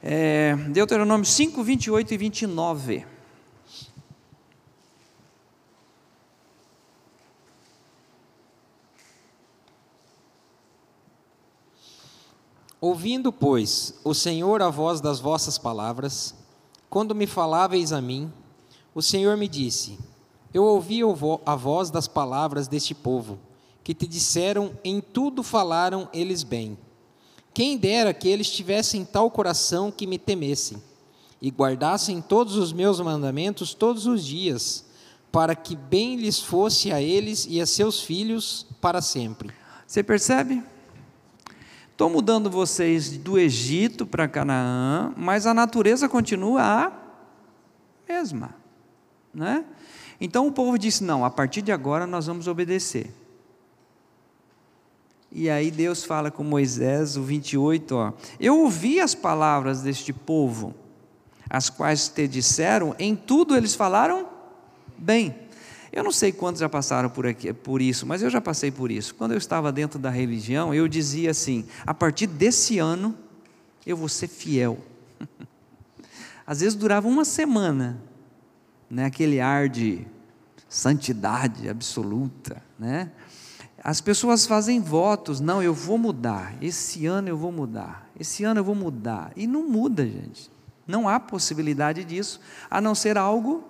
É, 0.02 0.56
Deuteronômio 0.70 1.26
5, 1.26 1.64
28 1.64 2.14
e 2.14 2.18
29. 2.18 3.17
Ouvindo, 12.80 13.34
pois, 13.34 13.96
o 14.04 14.14
Senhor 14.14 14.62
a 14.62 14.70
voz 14.70 15.02
das 15.02 15.20
vossas 15.20 15.58
palavras, 15.58 16.36
quando 16.90 17.16
me 17.16 17.26
faláveis 17.26 17.92
a 17.92 18.00
mim, 18.00 18.32
o 18.94 19.02
Senhor 19.02 19.36
me 19.36 19.48
disse: 19.48 19.98
Eu 20.54 20.64
ouvi 20.64 21.00
a 21.44 21.56
voz 21.56 21.90
das 21.90 22.08
palavras 22.08 22.68
deste 22.68 22.94
povo, 22.94 23.40
que 23.84 23.96
te 23.96 24.06
disseram, 24.08 24.78
em 24.84 25.02
tudo 25.02 25.42
falaram 25.42 26.08
eles 26.14 26.44
bem. 26.44 26.78
Quem 27.52 27.78
dera 27.78 28.14
que 28.14 28.28
eles 28.28 28.52
tivessem 28.52 29.04
tal 29.04 29.32
coração 29.32 29.92
que 29.92 30.06
me 30.06 30.20
temessem 30.20 30.82
e 31.42 31.50
guardassem 31.50 32.22
todos 32.22 32.56
os 32.56 32.72
meus 32.72 33.00
mandamentos 33.00 33.74
todos 33.74 34.06
os 34.06 34.24
dias, 34.24 34.86
para 35.32 35.56
que 35.56 35.76
bem 35.76 36.16
lhes 36.16 36.40
fosse 36.40 36.92
a 36.92 37.02
eles 37.02 37.48
e 37.50 37.60
a 37.60 37.66
seus 37.66 38.02
filhos 38.02 38.68
para 38.80 39.02
sempre. 39.02 39.52
Você 39.88 40.04
percebe? 40.04 40.64
Estou 41.98 42.12
mudando 42.12 42.48
vocês 42.48 43.18
do 43.18 43.40
Egito 43.40 44.06
para 44.06 44.28
Canaã, 44.28 45.12
mas 45.18 45.48
a 45.48 45.54
natureza 45.56 46.08
continua 46.08 46.62
a 46.62 46.92
mesma, 48.08 48.54
né? 49.34 49.66
Então 50.22 50.46
o 50.46 50.52
povo 50.52 50.78
disse: 50.78 51.04
não, 51.04 51.26
a 51.26 51.32
partir 51.32 51.64
de 51.64 51.72
agora 51.72 52.06
nós 52.06 52.28
vamos 52.28 52.48
obedecer. 52.48 53.12
E 55.32 55.50
aí 55.50 55.72
Deus 55.72 56.04
fala 56.04 56.30
com 56.30 56.44
Moisés, 56.44 57.18
o 57.18 57.24
28, 57.24 57.96
ó, 57.96 58.14
eu 58.40 58.60
ouvi 58.60 59.00
as 59.00 59.16
palavras 59.16 59.82
deste 59.82 60.14
povo, 60.14 60.76
as 61.50 61.68
quais 61.68 62.10
te 62.10 62.28
disseram, 62.28 62.96
em 63.00 63.16
tudo 63.16 63.58
eles 63.58 63.74
falaram 63.74 64.30
bem. 65.00 65.47
Eu 65.92 66.04
não 66.04 66.12
sei 66.12 66.32
quantos 66.32 66.60
já 66.60 66.70
passaram 66.70 67.10
por, 67.10 67.26
aqui, 67.26 67.54
por 67.54 67.82
isso, 67.82 68.06
mas 68.06 68.22
eu 68.22 68.30
já 68.30 68.42
passei 68.42 68.72
por 68.72 68.92
isso. 68.92 69.16
Quando 69.16 69.32
eu 69.32 69.38
estava 69.38 69.72
dentro 69.72 69.98
da 69.98 70.10
religião, 70.10 70.74
eu 70.74 70.88
dizia 70.88 71.32
assim: 71.32 71.66
a 71.86 71.94
partir 71.94 72.28
desse 72.28 72.80
ano, 72.80 73.16
eu 73.86 73.96
vou 73.96 74.10
ser 74.10 74.28
fiel. 74.28 74.78
Às 76.46 76.62
vezes 76.62 76.76
durava 76.76 77.08
uma 77.08 77.26
semana, 77.26 78.02
né, 78.90 79.06
aquele 79.06 79.40
ar 79.40 79.68
de 79.68 80.06
santidade 80.70 81.68
absoluta, 81.70 82.62
né? 82.78 83.12
As 83.84 84.02
pessoas 84.02 84.46
fazem 84.46 84.82
votos, 84.82 85.40
não, 85.40 85.62
eu 85.64 85.74
vou 85.74 85.98
mudar, 85.98 86.56
esse 86.62 87.06
ano 87.06 87.30
eu 87.30 87.38
vou 87.38 87.52
mudar, 87.52 88.10
esse 88.20 88.44
ano 88.44 88.60
eu 88.60 88.64
vou 88.64 88.76
mudar. 88.76 89.32
E 89.36 89.48
não 89.48 89.70
muda, 89.70 90.06
gente. 90.06 90.52
Não 90.86 91.08
há 91.08 91.20
possibilidade 91.20 92.04
disso, 92.04 92.40
a 92.70 92.82
não 92.82 92.96
ser 92.96 93.18
algo 93.18 93.64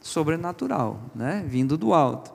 sobrenatural, 0.00 1.00
né? 1.14 1.44
vindo 1.46 1.76
do 1.76 1.92
alto. 1.92 2.32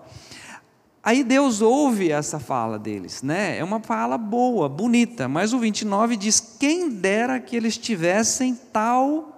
Aí 1.03 1.24
Deus 1.24 1.61
ouve 1.61 2.11
essa 2.11 2.39
fala 2.39 2.80
deles, 2.80 3.22
né? 3.22 3.59
É 3.59 3.63
uma 3.63 3.80
fala 3.80 4.18
boa, 4.18 4.68
bonita, 4.68 5.28
mas 5.28 5.53
o 5.53 5.59
29 5.59 6.18
diz: 6.18 6.39
quem 6.59 6.89
dera 6.89 7.39
que 7.39 7.55
eles 7.55 7.78
tivessem 7.78 8.55
tal 8.74 9.36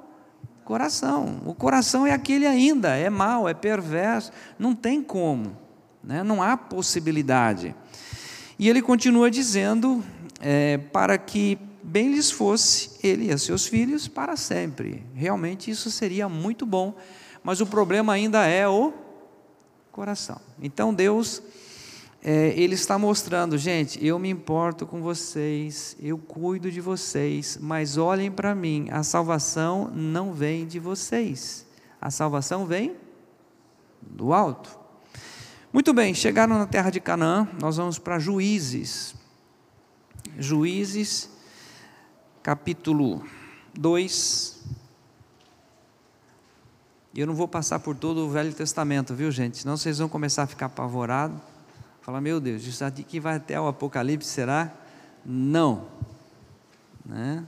coração. 0.67 1.41
O 1.45 1.53
coração 1.53 2.05
é 2.05 2.11
aquele 2.11 2.45
ainda, 2.45 2.95
é 2.95 3.09
mau, 3.09 3.47
é 3.47 3.53
perverso, 3.53 4.34
não 4.59 4.75
tem 4.75 5.01
como, 5.01 5.57
né? 6.03 6.23
não 6.23 6.43
há 6.43 6.57
possibilidade. 6.57 7.73
E 8.59 8.69
ele 8.69 8.82
continua 8.82 9.32
dizendo: 9.32 10.03
é, 10.41 10.78
para 10.78 11.17
que 11.17 11.57
bem 11.82 12.11
lhes 12.11 12.30
fosse 12.30 12.91
ele 13.01 13.32
e 13.32 13.38
seus 13.38 13.65
filhos 13.65 14.09
para 14.09 14.36
sempre. 14.36 15.05
Realmente 15.13 15.71
isso 15.71 15.89
seria 15.89 16.28
muito 16.28 16.65
bom, 16.65 16.95
mas 17.48 17.62
o 17.62 17.66
problema 17.66 18.12
ainda 18.12 18.45
é 18.45 18.68
o 18.68 18.93
coração. 19.89 20.41
Então 20.62 20.93
Deus 20.93 21.41
é, 22.22 22.50
ele 22.60 22.76
está 22.76 23.00
mostrando, 23.00 23.58
gente, 23.58 24.06
eu 24.06 24.20
me 24.20 24.30
importo 24.30 24.86
com 24.86 25.02
vocês, 25.02 25.95
eu 26.02 26.18
cuido 26.18 26.70
de 26.70 26.82
vocês, 26.82 27.58
mas 27.62 27.95
olhem 27.95 28.30
para 28.30 28.54
mim, 28.54 28.89
a 28.91 29.02
salvação 29.02 29.89
não 29.95 30.34
vem 30.34 30.68
de 30.68 30.78
vocês, 30.78 31.66
a 32.02 32.12
salvação 32.12 32.66
vem 32.66 32.98
do 34.02 34.34
alto. 34.34 34.78
Muito 35.72 35.93
bem, 35.93 36.14
chegaram 36.14 36.58
na 36.58 36.68
terra 36.68 36.89
de 36.89 37.00
Canaã, 37.00 37.48
nós 37.62 37.78
vamos 37.78 37.98
para 37.98 38.20
Juízes. 38.20 39.16
Juízes, 40.38 41.30
capítulo 42.43 43.24
2. 43.74 44.57
Eu 47.18 47.28
não 47.28 47.34
vou 47.34 47.47
passar 47.47 47.80
por 47.80 47.95
todo 47.95 48.26
o 48.26 48.30
Velho 48.30 48.53
Testamento, 48.53 49.13
viu, 49.13 49.32
gente? 49.32 49.57
Senão 49.57 49.76
vocês 49.76 49.97
vão 49.97 50.07
começar 50.07 50.43
a 50.43 50.47
ficar 50.47 50.68
apavorados 50.68 51.38
Fala, 52.07 52.22
meu 52.22 52.39
Deus, 52.39 52.65
isso 52.65 52.86
aqui 52.86 53.20
vai 53.20 53.36
até 53.36 53.59
o 53.59 53.68
Apocalipse, 53.68 54.30
será? 54.30 54.74
Não. 55.26 55.88
Né? 57.05 57.43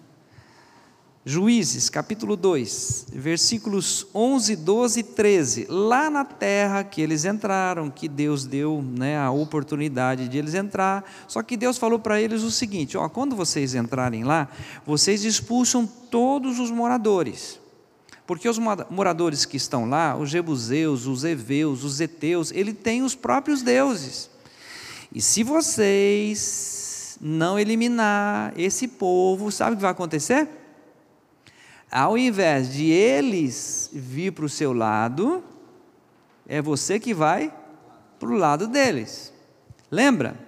Juízes, 1.23 1.89
capítulo 1.89 2.35
2, 2.35 3.05
versículos 3.13 4.05
11, 4.13 4.57
12 4.57 4.99
e 4.99 5.03
13. 5.03 5.67
Lá 5.69 6.09
na 6.09 6.25
terra 6.25 6.83
que 6.83 7.01
eles 7.01 7.23
entraram, 7.23 7.89
que 7.89 8.09
Deus 8.09 8.45
deu 8.45 8.81
né, 8.81 9.17
a 9.17 9.31
oportunidade 9.31 10.27
de 10.27 10.37
eles 10.37 10.53
entrar, 10.53 11.09
só 11.25 11.41
que 11.41 11.55
Deus 11.55 11.77
falou 11.77 11.97
para 11.97 12.19
eles 12.19 12.43
o 12.43 12.51
seguinte: 12.51 12.97
ó, 12.97 13.07
quando 13.07 13.37
vocês 13.37 13.75
entrarem 13.75 14.25
lá, 14.25 14.49
vocês 14.85 15.23
expulsam 15.23 15.87
todos 15.87 16.59
os 16.59 16.69
moradores. 16.69 17.58
Porque 18.29 18.47
os 18.47 18.59
moradores 18.59 19.43
que 19.43 19.57
estão 19.57 19.89
lá, 19.89 20.15
os 20.15 20.29
jebuseus, 20.29 21.07
os 21.07 21.23
heveus, 21.23 21.83
os 21.83 21.99
eteus, 21.99 22.51
ele 22.51 22.75
tem 22.75 23.01
os 23.01 23.15
próprios 23.15 23.63
deuses. 23.63 24.29
E 25.11 25.19
se 25.19 25.41
vocês 25.41 27.17
não 27.19 27.57
eliminar 27.57 28.53
esse 28.55 28.87
povo, 28.87 29.51
sabe 29.51 29.71
o 29.71 29.75
que 29.77 29.81
vai 29.81 29.89
acontecer? 29.89 30.47
Ao 31.91 32.15
invés 32.15 32.71
de 32.71 32.91
eles 32.91 33.89
vir 33.91 34.31
para 34.31 34.45
o 34.45 34.49
seu 34.49 34.73
lado, 34.73 35.43
é 36.47 36.61
você 36.61 36.99
que 36.99 37.15
vai 37.15 37.51
para 38.19 38.29
o 38.29 38.37
lado 38.37 38.67
deles. 38.67 39.33
Lembra? 39.89 40.39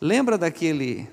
Lembra 0.00 0.36
daquele. 0.36 1.08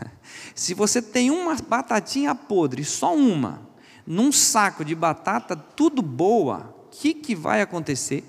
se 0.54 0.74
você 0.74 1.00
tem 1.00 1.30
uma 1.30 1.56
batatinha 1.66 2.34
podre, 2.34 2.84
só 2.84 3.16
uma, 3.16 3.63
num 4.06 4.30
saco 4.30 4.84
de 4.84 4.94
batata 4.94 5.56
tudo 5.56 6.02
boa, 6.02 6.74
o 6.86 6.90
que, 6.90 7.14
que 7.14 7.34
vai 7.34 7.62
acontecer? 7.62 8.24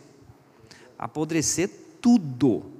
Apodrecer 0.98 1.70
tudo. 2.02 2.72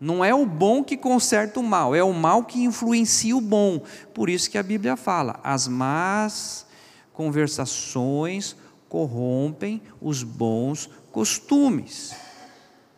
Não 0.00 0.24
é 0.24 0.34
o 0.34 0.44
bom 0.44 0.84
que 0.84 0.96
conserta 0.96 1.58
o 1.58 1.62
mal, 1.62 1.94
é 1.94 2.02
o 2.02 2.12
mal 2.12 2.44
que 2.44 2.62
influencia 2.62 3.36
o 3.36 3.40
bom. 3.40 3.82
Por 4.12 4.28
isso 4.28 4.50
que 4.50 4.58
a 4.58 4.62
Bíblia 4.62 4.96
fala: 4.96 5.40
as 5.42 5.66
más 5.66 6.66
conversações 7.12 8.56
corrompem 8.88 9.80
os 10.00 10.22
bons 10.22 10.90
costumes. 11.10 12.14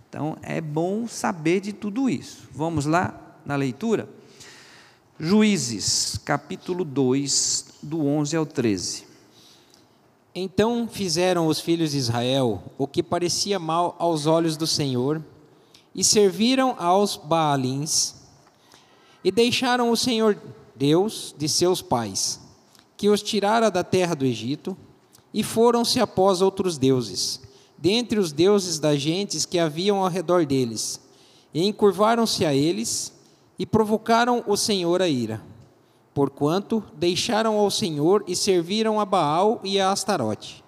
Então 0.09 0.37
é 0.43 0.61
bom 0.61 1.07
saber 1.07 1.61
de 1.61 1.73
tudo 1.73 2.11
isso. 2.11 2.49
Vamos 2.53 2.85
lá 2.85 3.39
na 3.45 3.55
leitura? 3.55 4.09
Juízes, 5.21 6.19
capítulo 6.25 6.85
2, 6.85 7.68
do 7.83 8.05
11 8.07 8.37
ao 8.37 8.47
13. 8.47 9.05
Então 10.35 10.89
fizeram 10.89 11.47
os 11.47 11.61
filhos 11.61 11.93
de 11.93 11.99
Israel 11.99 12.63
o 12.77 12.87
que 12.87 13.03
parecia 13.03 13.59
mal 13.59 13.97
aos 13.99 14.27
olhos 14.27 14.57
do 14.57 14.67
Senhor 14.67 15.23
e 15.95 16.05
serviram 16.05 16.77
aos 16.79 17.17
Baalins 17.17 18.15
e 19.25 19.31
deixaram 19.31 19.91
o 19.91 19.97
Senhor 19.97 20.39
Deus 20.77 21.35
de 21.37 21.49
seus 21.49 21.83
pais, 21.83 22.41
que 22.97 23.09
os 23.09 23.21
tirara 23.21 23.69
da 23.71 23.83
terra 23.83 24.15
do 24.15 24.25
Egito, 24.25 24.77
e 25.35 25.43
foram-se 25.43 25.99
após 25.99 26.41
outros 26.41 26.79
deuses, 26.79 27.41
dentre 27.77 28.19
os 28.19 28.33
deuses 28.33 28.79
das 28.79 29.01
gentes 29.01 29.45
que 29.45 29.59
haviam 29.59 30.03
ao 30.03 30.09
redor 30.09 30.47
deles, 30.47 31.01
e 31.53 31.67
encurvaram-se 31.67 32.47
a 32.47 32.55
eles 32.55 33.13
e 33.59 33.67
provocaram 33.67 34.45
o 34.47 34.57
Senhor 34.57 35.03
a 35.03 35.09
ira, 35.09 35.43
porquanto 36.15 36.83
deixaram 36.95 37.57
ao 37.57 37.71
Senhor 37.71 38.25
e 38.27 38.35
serviram 38.35 38.99
a 38.99 39.05
Baal 39.05 39.61
e 39.63 39.81
a 39.81 39.91
Astarote. 39.91 40.65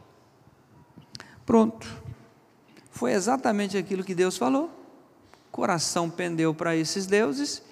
Pronto. 1.44 1.86
Foi 2.90 3.12
exatamente 3.12 3.76
aquilo 3.76 4.04
que 4.04 4.14
Deus 4.14 4.36
falou 4.36 4.70
coração 5.50 6.08
pendeu 6.08 6.54
para 6.54 6.76
esses 6.76 7.06
deuses 7.06 7.62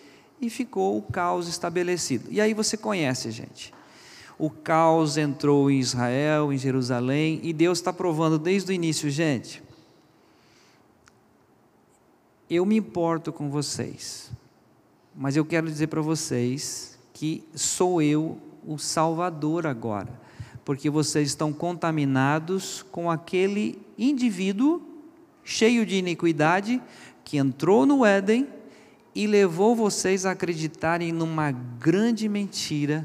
e 0.40 0.50
ficou 0.50 0.98
o 0.98 1.02
caos 1.02 1.48
estabelecido. 1.48 2.28
E 2.30 2.40
aí 2.40 2.52
você 2.52 2.76
conhece, 2.76 3.30
gente. 3.30 3.72
O 4.38 4.50
caos 4.50 5.16
entrou 5.16 5.70
em 5.70 5.78
Israel, 5.78 6.52
em 6.52 6.58
Jerusalém, 6.58 7.40
e 7.42 7.52
Deus 7.52 7.78
está 7.78 7.92
provando 7.92 8.38
desde 8.38 8.70
o 8.70 8.74
início, 8.74 9.10
gente. 9.10 9.62
Eu 12.48 12.64
me 12.64 12.76
importo 12.76 13.32
com 13.32 13.50
vocês, 13.50 14.30
mas 15.14 15.36
eu 15.36 15.44
quero 15.44 15.66
dizer 15.66 15.88
para 15.88 16.00
vocês 16.00 16.97
que 17.18 17.42
sou 17.52 18.00
eu 18.00 18.38
o 18.64 18.78
Salvador 18.78 19.66
agora, 19.66 20.20
porque 20.64 20.88
vocês 20.88 21.26
estão 21.26 21.52
contaminados 21.52 22.84
com 22.92 23.10
aquele 23.10 23.76
indivíduo 23.98 24.80
cheio 25.42 25.84
de 25.84 25.96
iniquidade, 25.96 26.80
que 27.24 27.36
entrou 27.36 27.84
no 27.84 28.04
Éden 28.04 28.46
e 29.16 29.26
levou 29.26 29.74
vocês 29.74 30.24
a 30.24 30.30
acreditarem 30.30 31.10
numa 31.10 31.50
grande 31.50 32.28
mentira, 32.28 33.04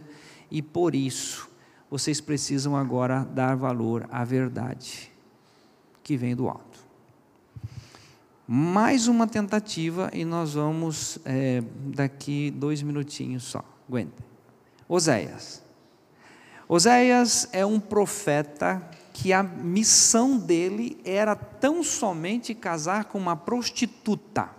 e 0.51 0.61
por 0.61 0.93
isso 0.93 1.49
vocês 1.89 2.21
precisam 2.21 2.77
agora 2.77 3.23
dar 3.33 3.55
valor 3.55 4.07
à 4.11 4.23
verdade 4.23 5.11
que 6.03 6.15
vem 6.15 6.35
do 6.35 6.47
alto. 6.47 6.85
Mais 8.47 9.07
uma 9.07 9.25
tentativa 9.25 10.11
e 10.13 10.23
nós 10.23 10.53
vamos 10.53 11.17
é, 11.25 11.63
daqui 11.95 12.51
dois 12.51 12.83
minutinhos 12.83 13.45
só. 13.45 13.72
Aguenta. 13.87 14.23
Oséias. 14.87 15.61
Oséias 16.67 17.47
é 17.51 17.65
um 17.65 17.79
profeta 17.79 18.81
que 19.13 19.31
a 19.31 19.43
missão 19.43 20.37
dele 20.37 20.99
era 21.05 21.35
tão 21.35 21.83
somente 21.83 22.55
casar 22.55 23.05
com 23.05 23.17
uma 23.17 23.35
prostituta, 23.35 24.49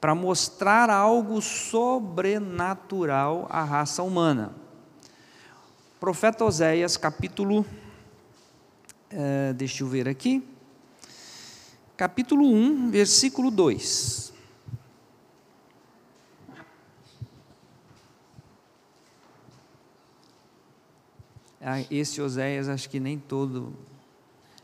para 0.00 0.14
mostrar 0.14 0.90
algo 0.90 1.40
sobrenatural 1.40 3.46
à 3.48 3.64
raça 3.64 4.02
humana. 4.02 4.54
Profeta 5.98 6.44
Oséias, 6.44 6.98
capítulo. 6.98 7.64
É, 9.08 9.54
deixa 9.54 9.82
eu 9.82 9.88
ver 9.88 10.06
aqui. 10.06 10.46
Capítulo 11.96 12.44
1, 12.44 12.90
versículo 12.90 13.50
2. 13.50 14.33
Esse 21.90 22.20
Oséias, 22.20 22.68
acho 22.68 22.90
que 22.90 23.00
nem 23.00 23.18
todo. 23.18 23.72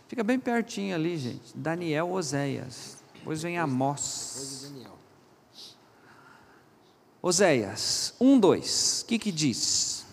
Fica 0.07 0.23
bem 0.23 0.39
pertinho 0.39 0.95
ali, 0.95 1.17
gente. 1.17 1.57
Daniel 1.57 2.13
Oséias. 2.13 2.99
Depois 3.15 3.43
vem 3.43 3.59
Amós. 3.59 4.73
Oséias 7.23 8.15
1, 8.21 8.39
2. 8.39 9.03
O 9.03 9.07
que, 9.07 9.19
que 9.19 9.33
diz? 9.33 10.05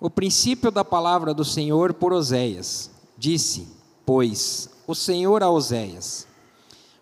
O 0.00 0.10
princípio 0.10 0.70
da 0.70 0.84
palavra 0.84 1.32
do 1.32 1.44
Senhor 1.44 1.94
por 1.94 2.12
Oséias. 2.12 2.90
Disse, 3.16 3.68
pois, 4.04 4.70
o 4.86 4.94
Senhor 4.94 5.42
a 5.42 5.50
Oséias: 5.50 6.26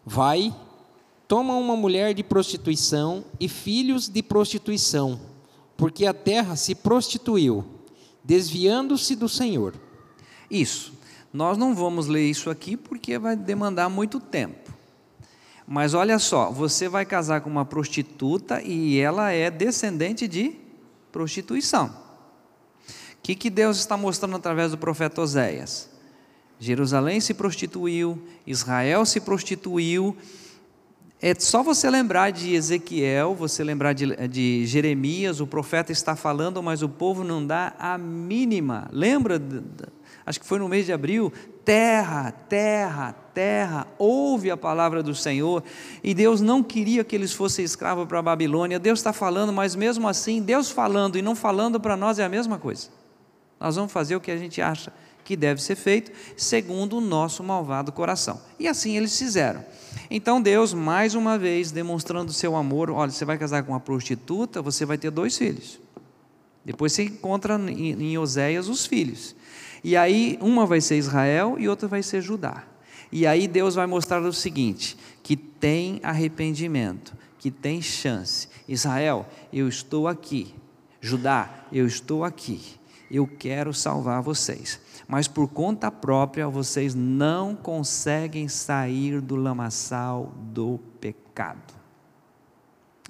Vai, 0.05 0.55
toma 1.27 1.55
uma 1.55 1.77
mulher 1.77 2.15
de 2.15 2.23
prostituição 2.23 3.25
e 3.41 3.49
filhos 3.49 4.09
de 4.09 4.23
prostituição, 4.23 5.21
porque 5.77 6.07
a 6.07 6.15
terra 6.15 6.55
se 6.57 6.75
prostituiu 6.75 7.65
desviando-se 8.25 9.17
do 9.17 9.29
Senhor. 9.29 9.75
Isso. 10.51 10.93
Nós 11.33 11.57
não 11.57 11.75
vamos 11.75 12.07
ler 12.07 12.29
isso 12.29 12.51
aqui 12.51 12.77
porque 12.77 13.19
vai 13.19 13.35
demandar 13.35 13.89
muito 13.89 14.21
tempo. 14.21 14.71
Mas 15.67 15.95
olha 15.95 16.19
só, 16.19 16.51
você 16.51 16.89
vai 16.89 17.07
casar 17.07 17.41
com 17.41 17.49
uma 17.49 17.65
prostituta 17.65 18.61
e 18.61 18.99
ela 18.99 19.31
é 19.31 19.51
descendente 19.51 20.29
de 20.29 20.55
prostituição. 21.11 21.87
O 21.87 23.23
que, 23.23 23.35
que 23.35 23.49
Deus 23.49 23.79
está 23.79 23.97
mostrando 23.97 24.37
através 24.37 24.73
do 24.73 24.79
profeta 24.79 25.23
Oséias? 25.23 25.89
Jerusalém 26.59 27.21
se 27.21 27.35
prostituiu, 27.35 28.23
Israel 28.47 29.05
se 29.07 29.21
prostituiu. 29.21 30.17
É 31.25 31.33
só 31.39 31.63
você 31.63 31.89
lembrar 31.89 32.33
de 32.33 32.53
Ezequiel, 32.53 33.33
você 33.33 33.63
lembrar 33.63 33.93
de, 33.93 34.27
de 34.27 34.67
Jeremias, 34.67 35.39
o 35.39 35.47
profeta 35.47 35.93
está 35.93 36.17
falando, 36.17 36.61
mas 36.61 36.83
o 36.83 36.89
povo 36.89 37.23
não 37.23 37.47
dá 37.47 37.73
a 37.79 37.97
mínima. 37.97 38.89
Lembra? 38.91 39.41
Acho 40.27 40.41
que 40.41 40.47
foi 40.47 40.59
no 40.59 40.69
mês 40.69 40.85
de 40.85 40.93
abril, 40.93 41.33
terra, 41.65 42.33
terra, 42.33 43.15
terra, 43.33 43.87
ouve 43.99 44.51
a 44.51 44.57
palavra 44.57 45.01
do 45.01 45.15
Senhor, 45.15 45.63
e 46.03 46.13
Deus 46.13 46.41
não 46.41 46.61
queria 46.61 47.05
que 47.05 47.15
eles 47.15 47.33
fossem 47.33 47.65
escravos 47.65 48.09
para 48.09 48.19
a 48.19 48.23
Babilônia, 48.23 48.81
Deus 48.81 48.99
está 48.99 49.13
falando, 49.13 49.53
mas 49.53 49.77
mesmo 49.77 50.09
assim, 50.09 50.43
Deus 50.43 50.73
falando 50.73 51.17
e 51.17 51.23
não 51.23 51.37
falando 51.37 51.79
para 51.79 51.97
nós 51.97 52.19
é 52.19 52.25
a 52.25 52.29
mesma 52.29 52.59
coisa. 52.59 52.89
Nós 53.61 53.77
vamos 53.77 53.93
fazer 53.93 54.17
o 54.17 54.21
que 54.21 54.33
a 54.33 54.37
gente 54.37 54.61
acha 54.61 54.93
que 55.25 55.37
deve 55.37 55.63
ser 55.63 55.77
feito, 55.77 56.11
segundo 56.37 56.99
o 56.99 57.01
nosso 57.01 57.43
malvado 57.43 57.93
coração. 57.93 58.41
E 58.59 58.67
assim 58.67 58.97
eles 58.97 59.17
fizeram. 59.19 59.65
Então 60.11 60.41
Deus, 60.41 60.73
mais 60.75 61.15
uma 61.15 61.39
vez, 61.39 61.71
demonstrando 61.71 62.33
seu 62.33 62.57
amor, 62.57 62.91
olha, 62.91 63.11
você 63.11 63.25
vai 63.25 63.39
casar 63.39 63.63
com 63.63 63.73
uma 63.73 63.81
prostituta, 63.81 64.61
você 64.61 64.85
vai 64.85 64.99
ter 64.99 65.11
dois 65.11 65.37
filhos. 65.37 65.81
Depois 66.65 66.93
você 66.93 67.05
encontra 67.05 67.57
em 67.59 68.17
Oséias 68.19 68.69
os 68.69 68.87
filhos. 68.87 69.35
E 69.85 69.97
aí, 69.97 70.39
uma 70.41 70.65
vai 70.65 70.81
ser 70.81 70.97
Israel 70.97 71.57
e 71.59 71.69
outra 71.69 71.89
vai 71.89 72.03
ser 72.03 72.21
Judá. 72.21 72.65
E 73.11 73.27
aí 73.27 73.49
Deus 73.49 73.75
vai 73.75 73.87
mostrar 73.87 74.23
o 74.23 74.33
seguinte: 74.33 74.97
que 75.23 75.37
tem 75.37 76.01
arrependimento, 76.03 77.15
que 77.39 77.51
tem 77.51 77.83
chance. 77.83 78.49
Israel, 78.69 79.27
eu 79.53 79.69
estou 79.69 80.07
aqui. 80.07 80.55
Judá, 81.01 81.67
eu 81.73 81.87
estou 81.87 82.25
aqui. 82.25 82.61
Eu 83.11 83.27
quero 83.27 83.75
salvar 83.75 84.23
vocês. 84.23 84.81
Mas 85.07 85.29
por 85.29 85.49
conta 85.49 85.91
própria 85.91 86.49
vocês 86.49 86.95
não 86.95 87.55
conseguem 87.55 88.49
sair 88.49 89.21
do 89.21 89.37
lamaçal 89.37 90.33
do 90.37 90.79
pecado. 91.01 91.75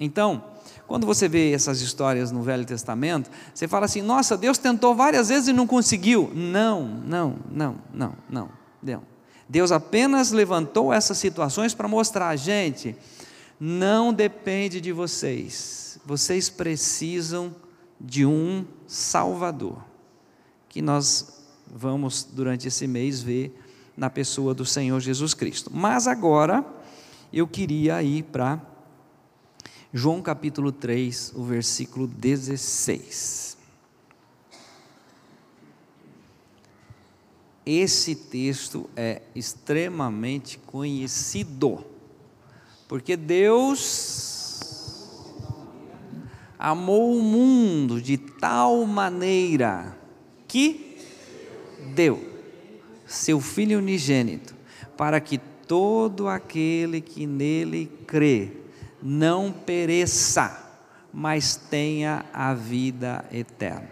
Então, 0.00 0.42
quando 0.86 1.06
você 1.06 1.28
vê 1.28 1.52
essas 1.52 1.80
histórias 1.80 2.32
no 2.32 2.42
Velho 2.42 2.64
Testamento, 2.64 3.30
você 3.54 3.68
fala 3.68 3.84
assim: 3.84 4.02
nossa, 4.02 4.36
Deus 4.36 4.58
tentou 4.58 4.94
várias 4.94 5.28
vezes 5.28 5.48
e 5.48 5.52
não 5.52 5.66
conseguiu. 5.66 6.30
Não, 6.34 6.82
não, 6.86 7.36
não, 7.50 7.76
não, 7.92 8.14
não. 8.28 8.48
não. 8.82 9.12
Deus 9.48 9.70
apenas 9.70 10.32
levantou 10.32 10.92
essas 10.94 11.18
situações 11.18 11.74
para 11.74 11.86
mostrar, 11.86 12.34
gente, 12.36 12.96
não 13.60 14.12
depende 14.12 14.80
de 14.80 14.92
vocês. 14.92 16.00
Vocês 16.06 16.48
precisam 16.48 17.54
de 18.00 18.24
um 18.24 18.64
Salvador, 18.86 19.84
que 20.68 20.80
nós 20.80 21.41
vamos, 21.72 22.22
durante 22.30 22.68
esse 22.68 22.86
mês, 22.86 23.22
ver 23.22 23.58
na 23.96 24.10
pessoa 24.10 24.52
do 24.54 24.64
Senhor 24.64 25.00
Jesus 25.00 25.32
Cristo. 25.32 25.70
Mas 25.72 26.06
agora, 26.06 26.64
eu 27.32 27.48
queria 27.48 28.02
ir 28.02 28.24
para 28.24 28.60
João 29.92 30.20
capítulo 30.22 30.70
3, 30.70 31.32
o 31.34 31.44
versículo 31.44 32.06
16. 32.06 33.56
Esse 37.64 38.14
texto 38.16 38.90
é 38.96 39.22
extremamente 39.34 40.58
conhecido, 40.58 41.84
porque 42.88 43.16
Deus 43.16 44.42
amou 46.58 47.16
o 47.18 47.22
mundo 47.22 48.00
de 48.00 48.16
tal 48.16 48.84
maneira 48.86 49.96
que 50.48 50.91
deu 51.94 52.32
seu 53.06 53.40
Filho 53.40 53.78
unigênito, 53.78 54.54
para 54.96 55.20
que 55.20 55.38
todo 55.66 56.28
aquele 56.28 57.00
que 57.00 57.26
nele 57.26 57.90
crê 58.06 58.52
não 59.02 59.52
pereça, 59.52 60.70
mas 61.12 61.56
tenha 61.56 62.24
a 62.32 62.54
vida 62.54 63.24
eterna. 63.32 63.90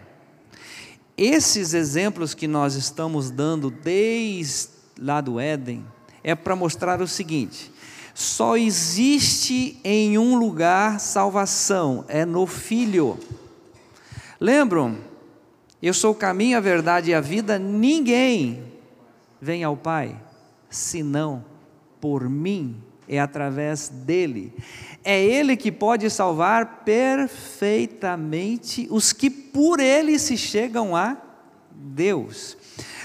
Esses 1.16 1.74
exemplos 1.74 2.32
que 2.32 2.48
nós 2.48 2.74
estamos 2.74 3.30
dando 3.30 3.70
desde 3.70 4.70
lá 4.98 5.20
do 5.20 5.38
Éden 5.38 5.84
é 6.24 6.34
para 6.34 6.56
mostrar 6.56 7.02
o 7.02 7.08
seguinte: 7.08 7.70
só 8.14 8.56
existe 8.56 9.78
em 9.84 10.16
um 10.16 10.38
lugar 10.38 10.98
salvação, 10.98 12.04
é 12.08 12.24
no 12.24 12.46
Filho. 12.46 13.18
Lembram? 14.40 15.09
Eu 15.82 15.94
sou 15.94 16.12
o 16.12 16.14
caminho, 16.14 16.58
a 16.58 16.60
verdade 16.60 17.10
e 17.10 17.14
a 17.14 17.20
vida, 17.20 17.58
ninguém 17.58 18.62
vem 19.40 19.64
ao 19.64 19.76
Pai 19.76 20.16
senão 20.70 21.44
por 22.00 22.30
mim, 22.30 22.76
é 23.08 23.18
através 23.18 23.88
dele. 23.88 24.54
É 25.04 25.22
Ele 25.22 25.56
que 25.56 25.72
pode 25.72 26.08
salvar 26.08 26.84
perfeitamente 26.84 28.86
os 28.90 29.12
que 29.12 29.28
por 29.28 29.80
Ele 29.80 30.18
se 30.18 30.36
chegam 30.36 30.94
a 30.94 31.16
Deus. 31.72 32.56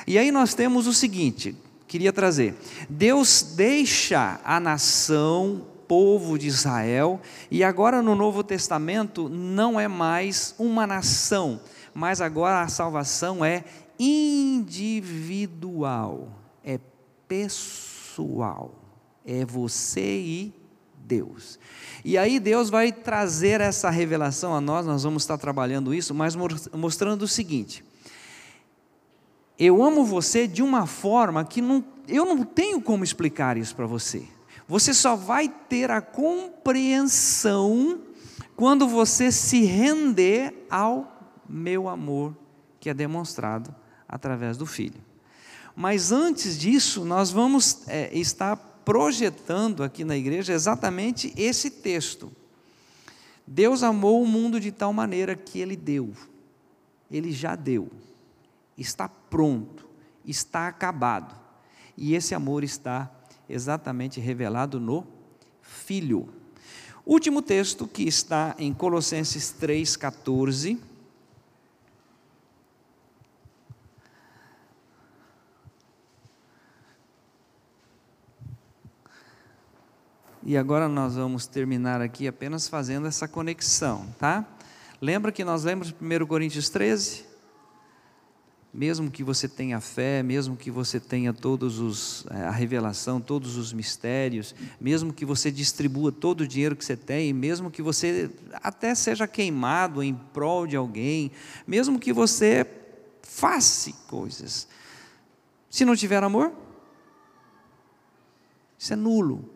E 0.05 0.17
aí 0.17 0.31
nós 0.31 0.53
temos 0.53 0.87
o 0.87 0.93
seguinte: 0.93 1.55
queria 1.87 2.13
trazer. 2.13 2.55
Deus 2.87 3.53
deixa 3.55 4.39
a 4.45 4.59
nação, 4.59 5.65
povo 5.87 6.37
de 6.37 6.47
Israel, 6.47 7.19
e 7.49 7.63
agora 7.63 8.01
no 8.01 8.15
Novo 8.15 8.43
Testamento 8.43 9.27
não 9.27 9.79
é 9.79 9.87
mais 9.87 10.53
uma 10.59 10.85
nação, 10.85 11.59
mas 11.95 12.19
agora 12.19 12.61
a 12.61 12.67
salvação 12.67 13.45
é 13.45 13.63
individual, 13.97 16.27
é 16.61 16.77
pessoal, 17.25 18.75
é 19.25 19.45
você 19.45 20.19
e 20.19 20.53
Deus. 20.97 21.57
E 22.03 22.17
aí 22.17 22.37
Deus 22.37 22.69
vai 22.69 22.91
trazer 22.91 23.61
essa 23.61 23.89
revelação 23.89 24.53
a 24.53 24.59
nós, 24.59 24.85
nós 24.85 25.03
vamos 25.03 25.23
estar 25.23 25.37
trabalhando 25.37 25.93
isso, 25.93 26.13
mas 26.13 26.35
mostrando 26.73 27.21
o 27.21 27.29
seguinte: 27.29 27.81
eu 29.57 29.81
amo 29.81 30.03
você 30.03 30.47
de 30.47 30.61
uma 30.61 30.85
forma 30.85 31.45
que 31.45 31.61
não, 31.61 31.81
eu 32.09 32.25
não 32.25 32.43
tenho 32.43 32.81
como 32.81 33.05
explicar 33.05 33.55
isso 33.55 33.73
para 33.73 33.85
você. 33.85 34.23
Você 34.67 34.93
só 34.93 35.15
vai 35.15 35.47
ter 35.47 35.89
a 35.91 36.01
compreensão 36.01 38.01
quando 38.53 38.85
você 38.85 39.31
se 39.31 39.63
render 39.63 40.65
ao 40.69 41.14
meu 41.47 41.87
amor 41.87 42.35
que 42.79 42.89
é 42.89 42.93
demonstrado 42.93 43.73
através 44.07 44.57
do 44.57 44.65
Filho. 44.65 45.01
Mas 45.75 46.11
antes 46.11 46.57
disso, 46.57 47.03
nós 47.03 47.31
vamos 47.31 47.87
é, 47.87 48.15
estar 48.17 48.55
projetando 48.85 49.83
aqui 49.83 50.05
na 50.05 50.15
igreja 50.15 50.53
exatamente 50.53 51.33
esse 51.35 51.69
texto. 51.69 52.31
Deus 53.45 53.83
amou 53.83 54.21
o 54.21 54.27
mundo 54.27 54.59
de 54.59 54.71
tal 54.71 54.93
maneira 54.93 55.35
que 55.35 55.59
ele 55.59 55.75
deu. 55.75 56.13
Ele 57.11 57.31
já 57.31 57.55
deu. 57.55 57.89
Está 58.77 59.09
pronto, 59.09 59.87
está 60.23 60.67
acabado. 60.67 61.35
E 61.97 62.15
esse 62.15 62.33
amor 62.33 62.63
está 62.63 63.11
exatamente 63.49 64.19
revelado 64.19 64.79
no 64.79 65.05
Filho. 65.61 66.29
Último 67.05 67.41
texto 67.41 67.87
que 67.87 68.03
está 68.03 68.55
em 68.57 68.73
Colossenses 68.73 69.53
3,14 69.59 70.79
E 80.47 80.55
agora 80.55 80.87
nós 80.87 81.15
vamos 81.15 81.47
terminar 81.47 82.01
aqui 82.01 82.27
apenas 82.27 82.67
fazendo 82.67 83.07
essa 83.07 83.27
conexão, 83.27 84.05
tá? 84.19 84.45
Lembra 85.01 85.31
que 85.31 85.43
nós 85.43 85.63
lemos 85.63 85.91
1 85.99 86.27
Coríntios 86.27 86.69
13? 86.69 87.25
Mesmo 88.71 89.09
que 89.09 89.23
você 89.23 89.47
tenha 89.47 89.81
fé, 89.81 90.21
mesmo 90.21 90.55
que 90.55 90.69
você 90.69 90.99
tenha 90.99 91.33
todos 91.33 91.79
os 91.79 92.27
eh, 92.29 92.43
a 92.43 92.51
revelação, 92.51 93.19
todos 93.19 93.57
os 93.57 93.73
mistérios, 93.73 94.53
mesmo 94.79 95.11
que 95.11 95.25
você 95.25 95.49
distribua 95.49 96.11
todo 96.11 96.41
o 96.41 96.47
dinheiro 96.47 96.75
que 96.75 96.85
você 96.85 96.95
tem, 96.95 97.33
mesmo 97.33 97.71
que 97.71 97.81
você 97.81 98.29
até 98.61 98.93
seja 98.93 99.27
queimado 99.27 100.03
em 100.03 100.13
prol 100.13 100.67
de 100.67 100.75
alguém, 100.75 101.31
mesmo 101.65 101.97
que 101.97 102.13
você 102.13 102.69
faça 103.23 103.91
coisas, 104.07 104.67
se 105.71 105.83
não 105.85 105.95
tiver 105.95 106.23
amor, 106.23 106.53
isso 108.77 108.93
é 108.93 108.95
nulo. 108.95 109.54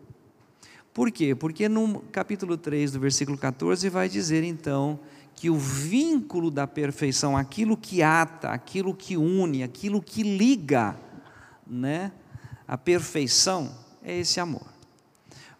Por 0.99 1.11
quê? 1.11 1.33
Porque 1.33 1.69
no 1.69 2.01
capítulo 2.11 2.57
3, 2.57 2.91
do 2.91 2.99
versículo 2.99 3.37
14, 3.37 3.87
vai 3.87 4.09
dizer 4.09 4.43
então 4.43 4.99
que 5.33 5.49
o 5.49 5.55
vínculo 5.57 6.51
da 6.51 6.67
perfeição, 6.67 7.37
aquilo 7.37 7.77
que 7.77 8.03
ata, 8.03 8.49
aquilo 8.49 8.93
que 8.93 9.15
une, 9.15 9.63
aquilo 9.63 10.01
que 10.01 10.23
liga, 10.23 10.99
né, 11.65 12.11
a 12.67 12.77
perfeição, 12.77 13.73
é 14.03 14.17
esse 14.17 14.41
amor. 14.41 14.65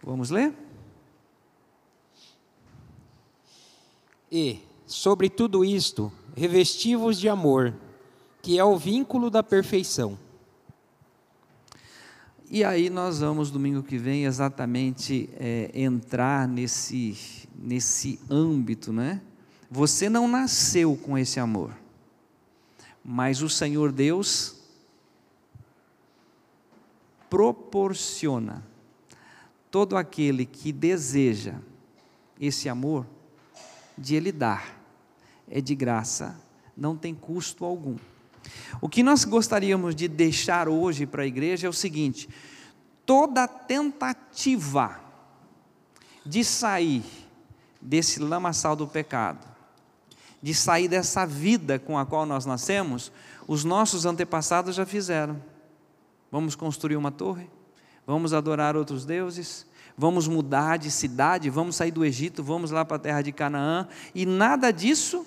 Vamos 0.03 0.29
ler? 0.29 0.53
E, 4.29 4.59
sobre 4.85 5.29
tudo 5.29 5.63
isto, 5.63 6.11
revestivos 6.35 7.17
de 7.17 7.29
amor, 7.29 7.73
que 8.41 8.59
é 8.59 8.63
o 8.65 8.75
vínculo 8.75 9.29
da 9.29 9.41
perfeição. 9.41 10.19
E 12.51 12.63
aí 12.63 12.89
nós 12.89 13.19
vamos, 13.19 13.51
domingo 13.51 13.83
que 13.83 13.99
vem, 13.99 14.25
exatamente 14.25 15.29
é, 15.33 15.69
entrar 15.71 16.47
nesse, 16.47 17.47
nesse 17.55 18.19
âmbito, 18.27 18.91
né? 18.91 19.21
Você 19.69 20.09
não 20.09 20.27
nasceu 20.27 20.97
com 20.97 21.15
esse 21.15 21.39
amor, 21.39 21.71
mas 23.05 23.43
o 23.43 23.49
Senhor 23.49 23.91
Deus 23.91 24.59
proporciona 27.29 28.65
todo 29.69 29.95
aquele 29.95 30.43
que 30.43 30.71
deseja 30.71 31.53
esse 32.41 32.67
amor, 32.67 33.05
de 33.95 34.15
Ele 34.15 34.31
dar, 34.31 34.81
é 35.47 35.61
de 35.61 35.75
graça, 35.75 36.35
não 36.75 36.97
tem 36.97 37.13
custo 37.13 37.63
algum. 37.63 37.95
O 38.81 38.89
que 38.89 39.03
nós 39.03 39.25
gostaríamos 39.25 39.95
de 39.95 40.07
deixar 40.07 40.67
hoje 40.67 41.05
para 41.05 41.23
a 41.23 41.27
igreja 41.27 41.67
é 41.67 41.69
o 41.69 41.73
seguinte: 41.73 42.29
toda 43.05 43.47
tentativa 43.47 44.99
de 46.25 46.43
sair 46.43 47.03
desse 47.81 48.19
lamaçal 48.19 48.75
do 48.75 48.87
pecado, 48.87 49.47
de 50.41 50.53
sair 50.53 50.87
dessa 50.87 51.25
vida 51.25 51.79
com 51.79 51.97
a 51.97 52.05
qual 52.05 52.25
nós 52.25 52.45
nascemos, 52.45 53.11
os 53.47 53.63
nossos 53.63 54.05
antepassados 54.05 54.75
já 54.75 54.85
fizeram. 54.85 55.41
Vamos 56.31 56.55
construir 56.55 56.95
uma 56.95 57.11
torre? 57.11 57.49
Vamos 58.05 58.33
adorar 58.33 58.75
outros 58.75 59.05
deuses? 59.05 59.65
Vamos 59.97 60.27
mudar 60.27 60.77
de 60.77 60.89
cidade? 60.89 61.49
Vamos 61.49 61.75
sair 61.75 61.91
do 61.91 62.05
Egito? 62.05 62.43
Vamos 62.43 62.71
lá 62.71 62.85
para 62.85 62.97
a 62.97 62.99
terra 62.99 63.21
de 63.21 63.31
Canaã? 63.31 63.87
E 64.13 64.25
nada 64.25 64.71
disso 64.71 65.25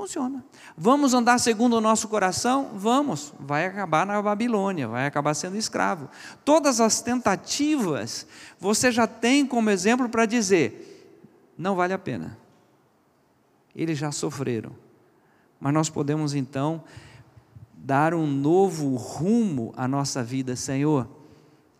funciona. 0.00 0.42
Vamos 0.76 1.12
andar 1.12 1.38
segundo 1.38 1.76
o 1.76 1.80
nosso 1.80 2.08
coração? 2.08 2.70
Vamos. 2.74 3.34
Vai 3.38 3.66
acabar 3.66 4.06
na 4.06 4.20
Babilônia, 4.22 4.88
vai 4.88 5.06
acabar 5.06 5.34
sendo 5.34 5.56
escravo. 5.56 6.08
Todas 6.44 6.80
as 6.80 7.02
tentativas 7.02 8.26
você 8.58 8.90
já 8.90 9.06
tem 9.06 9.46
como 9.46 9.68
exemplo 9.68 10.08
para 10.08 10.24
dizer: 10.24 11.52
não 11.56 11.76
vale 11.76 11.92
a 11.92 11.98
pena. 11.98 12.38
Eles 13.76 13.98
já 13.98 14.10
sofreram. 14.10 14.72
Mas 15.60 15.74
nós 15.74 15.90
podemos 15.90 16.34
então 16.34 16.82
dar 17.74 18.14
um 18.14 18.26
novo 18.26 18.96
rumo 18.96 19.74
à 19.76 19.86
nossa 19.86 20.22
vida, 20.22 20.56
Senhor. 20.56 21.06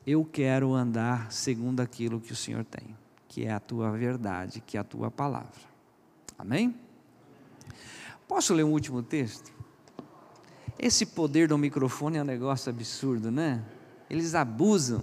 Eu 0.06 0.24
quero 0.24 0.74
andar 0.74 1.32
segundo 1.32 1.80
aquilo 1.80 2.20
que 2.20 2.32
o 2.32 2.36
Senhor 2.36 2.64
tem, 2.64 2.94
que 3.28 3.46
é 3.46 3.52
a 3.52 3.60
tua 3.60 3.90
verdade, 3.92 4.60
que 4.60 4.76
é 4.76 4.80
a 4.80 4.84
tua 4.84 5.10
palavra. 5.10 5.70
Amém? 6.38 6.74
Posso 8.31 8.55
ler 8.55 8.62
um 8.62 8.70
último 8.70 9.03
texto? 9.03 9.53
Esse 10.78 11.05
poder 11.05 11.49
do 11.49 11.59
microfone 11.59 12.16
é 12.16 12.22
um 12.22 12.24
negócio 12.24 12.70
absurdo, 12.70 13.28
né? 13.28 13.61
Eles 14.09 14.37
abusam. 14.37 15.03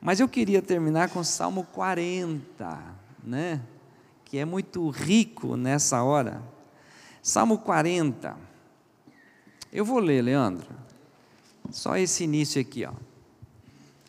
Mas 0.00 0.20
eu 0.20 0.28
queria 0.28 0.62
terminar 0.62 1.10
com 1.10 1.18
o 1.18 1.24
Salmo 1.24 1.64
40, 1.72 2.80
né? 3.24 3.60
Que 4.24 4.38
é 4.38 4.44
muito 4.44 4.88
rico 4.90 5.56
nessa 5.56 6.04
hora. 6.04 6.40
Salmo 7.20 7.58
40. 7.58 8.36
Eu 9.72 9.84
vou 9.84 9.98
ler, 9.98 10.22
Leandro. 10.22 10.70
Só 11.72 11.96
esse 11.96 12.22
início 12.22 12.60
aqui, 12.60 12.84
ó. 12.84 12.92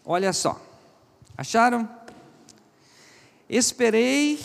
Olha 0.05 0.31
só. 0.31 0.63
Acharam? 1.35 1.89
Esperei 3.49 4.39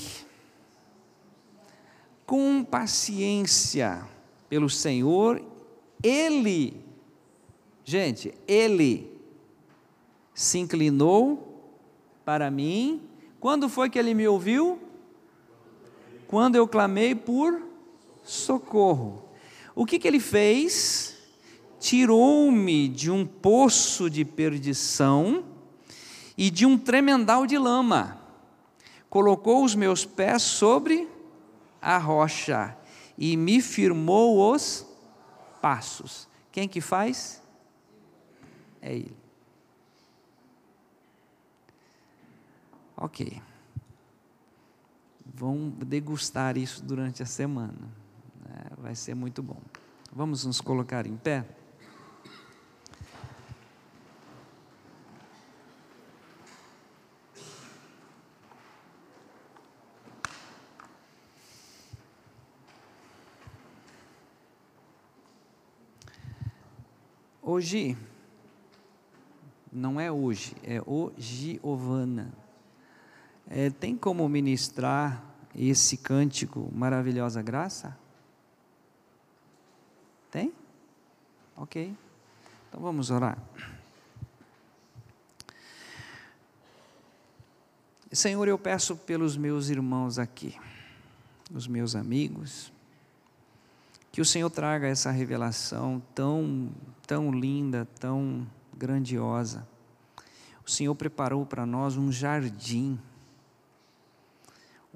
com 2.25 2.65
paciência 2.65 4.14
pelo 4.55 4.71
Senhor, 4.71 5.43
Ele, 6.01 6.81
gente, 7.85 8.33
Ele 8.47 9.13
se 10.33 10.61
inclinou 10.61 11.75
para 12.25 12.53
mim. 12.53 13.03
Quando 13.41 13.69
foi 13.69 13.91
que 13.91 13.99
Ele 13.99 14.15
me 14.15 14.29
ouviu? 14.29 14.79
Quando 16.29 16.55
eu 16.55 16.69
clamei 16.69 17.17
por 17.17 17.63
socorro. 18.23 19.25
O 19.75 19.85
que, 19.85 19.99
que 19.99 20.07
ele 20.07 20.21
fez? 20.21 21.19
Tirou-me 21.81 22.87
de 22.87 23.11
um 23.11 23.27
poço 23.27 24.09
de 24.09 24.25
perdição 24.25 25.43
e 26.39 26.49
de 26.49 26.65
um 26.65 26.79
tremendal 26.79 27.45
de 27.45 27.59
lama, 27.59 28.21
colocou 29.11 29.65
os 29.65 29.75
meus 29.75 30.05
pés 30.05 30.43
sobre 30.43 31.09
a 31.83 31.99
rocha 31.99 32.79
e 33.17 33.37
me 33.37 33.61
firmou 33.61 34.53
os 34.53 34.87
passos. 35.61 36.29
Quem 36.51 36.69
que 36.69 36.81
faz? 36.81 37.43
É 38.81 38.95
ele. 38.95 39.17
Ok. 42.97 43.41
Vão 45.25 45.71
degustar 45.71 46.57
isso 46.57 46.85
durante 46.85 47.23
a 47.23 47.27
semana. 47.27 47.89
É, 48.49 48.81
vai 48.81 48.95
ser 48.95 49.15
muito 49.15 49.43
bom. 49.43 49.61
Vamos 50.13 50.45
nos 50.45 50.61
colocar 50.61 51.07
em 51.07 51.17
pé? 51.17 51.45
Hoje, 67.47 67.95
não 69.71 70.01
é 70.01 70.11
hoje, 70.11 70.57
é 70.63 70.81
o 70.81 71.13
Giovana. 71.19 72.33
É, 73.47 73.69
tem 73.69 73.95
como 73.95 74.27
ministrar 74.31 75.23
esse 75.55 75.99
cântico 75.99 76.71
Maravilhosa 76.73 77.43
Graça? 77.43 77.99
Tem? 80.31 80.55
Ok. 81.55 81.95
Então 82.69 82.81
vamos 82.81 83.11
orar. 83.11 83.37
Senhor, 88.11 88.49
eu 88.49 88.59
peço 88.59 88.97
pelos 88.97 89.37
meus 89.37 89.69
irmãos 89.69 90.19
aqui, 90.19 90.57
os 91.53 91.67
meus 91.67 91.95
amigos, 91.95 92.73
que 94.11 94.23
o 94.23 94.25
Senhor 94.25 94.49
traga 94.49 94.87
essa 94.87 95.11
revelação 95.11 96.01
tão, 96.15 96.73
tão 97.07 97.31
linda, 97.31 97.87
tão 97.99 98.47
grandiosa. 98.77 99.67
O 100.67 100.71
Senhor 100.71 100.95
preparou 100.95 101.45
para 101.45 101.67
nós 101.67 101.97
um 101.97 102.11
jardim, 102.11 102.99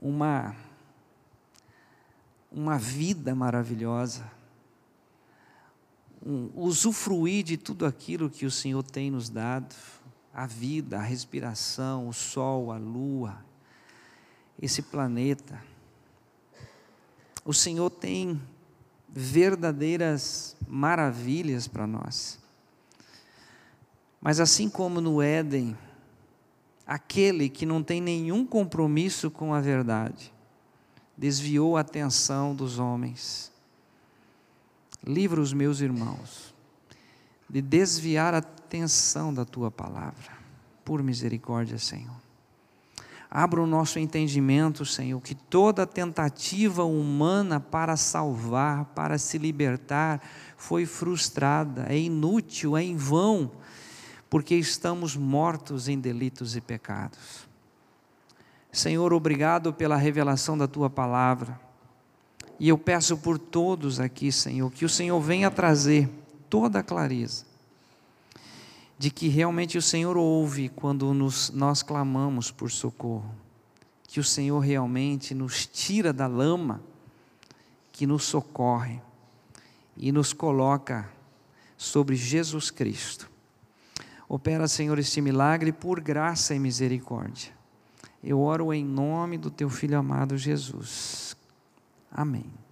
uma, 0.00 0.54
uma 2.50 2.78
vida 2.78 3.34
maravilhosa 3.34 4.38
um, 6.24 6.50
usufruir 6.54 7.44
de 7.44 7.56
tudo 7.56 7.86
aquilo 7.86 8.30
que 8.30 8.46
o 8.46 8.50
Senhor 8.50 8.82
tem 8.82 9.10
nos 9.10 9.28
dado 9.28 9.74
a 10.32 10.46
vida, 10.46 10.98
a 10.98 11.02
respiração, 11.02 12.08
o 12.08 12.12
sol, 12.12 12.70
a 12.70 12.76
lua, 12.76 13.44
esse 14.60 14.82
planeta. 14.82 15.60
O 17.44 17.52
Senhor 17.52 17.90
tem 17.90 18.40
verdadeiras 19.20 20.56
maravilhas 20.66 21.66
para 21.66 21.86
nós. 21.86 22.38
Mas 24.20 24.40
assim 24.40 24.68
como 24.68 25.00
no 25.00 25.22
Éden, 25.22 25.76
aquele 26.86 27.48
que 27.48 27.64
não 27.66 27.82
tem 27.82 28.00
nenhum 28.00 28.46
compromisso 28.46 29.30
com 29.30 29.54
a 29.54 29.60
verdade, 29.60 30.32
desviou 31.16 31.76
a 31.76 31.80
atenção 31.80 32.54
dos 32.54 32.78
homens 32.78 33.48
Livra 35.04 35.40
os 35.40 35.52
meus 35.52 35.80
irmãos 35.80 36.54
de 37.48 37.62
desviar 37.62 38.34
a 38.34 38.38
atenção 38.38 39.32
da 39.32 39.44
tua 39.44 39.70
palavra, 39.70 40.36
por 40.84 41.02
misericórdia, 41.02 41.78
Senhor. 41.78 42.27
Abra 43.30 43.60
o 43.60 43.66
nosso 43.66 43.98
entendimento, 43.98 44.86
Senhor, 44.86 45.20
que 45.20 45.34
toda 45.34 45.86
tentativa 45.86 46.84
humana 46.84 47.60
para 47.60 47.94
salvar, 47.94 48.86
para 48.94 49.18
se 49.18 49.36
libertar, 49.36 50.22
foi 50.56 50.86
frustrada, 50.86 51.84
é 51.88 51.98
inútil, 51.98 52.74
é 52.74 52.82
em 52.82 52.96
vão, 52.96 53.50
porque 54.30 54.54
estamos 54.54 55.14
mortos 55.14 55.88
em 55.88 55.98
delitos 55.98 56.56
e 56.56 56.60
pecados. 56.60 57.46
Senhor, 58.72 59.12
obrigado 59.12 59.74
pela 59.74 59.96
revelação 59.96 60.56
da 60.56 60.66
tua 60.66 60.88
palavra. 60.88 61.60
E 62.58 62.68
eu 62.68 62.78
peço 62.78 63.18
por 63.18 63.38
todos 63.38 64.00
aqui, 64.00 64.32
Senhor, 64.32 64.70
que 64.72 64.84
o 64.84 64.88
Senhor 64.88 65.20
venha 65.20 65.50
trazer 65.50 66.08
toda 66.48 66.80
a 66.80 66.82
clareza 66.82 67.47
de 68.98 69.10
que 69.10 69.28
realmente 69.28 69.78
o 69.78 69.82
Senhor 69.82 70.16
ouve 70.16 70.68
quando 70.68 71.14
nos, 71.14 71.50
nós 71.50 71.82
clamamos 71.82 72.50
por 72.50 72.70
socorro, 72.70 73.32
que 74.08 74.18
o 74.18 74.24
Senhor 74.24 74.58
realmente 74.58 75.34
nos 75.34 75.64
tira 75.66 76.12
da 76.12 76.26
lama, 76.26 76.82
que 77.92 78.06
nos 78.06 78.24
socorre 78.24 79.00
e 79.96 80.10
nos 80.10 80.32
coloca 80.32 81.08
sobre 81.76 82.16
Jesus 82.16 82.70
Cristo. 82.70 83.30
Opera, 84.28 84.66
Senhor, 84.66 84.98
este 84.98 85.20
milagre 85.20 85.72
por 85.72 86.00
graça 86.00 86.54
e 86.54 86.58
misericórdia. 86.58 87.52
Eu 88.22 88.40
oro 88.40 88.74
em 88.74 88.84
nome 88.84 89.38
do 89.38 89.50
teu 89.50 89.70
filho 89.70 89.96
amado 89.96 90.36
Jesus. 90.36 91.36
Amém. 92.10 92.58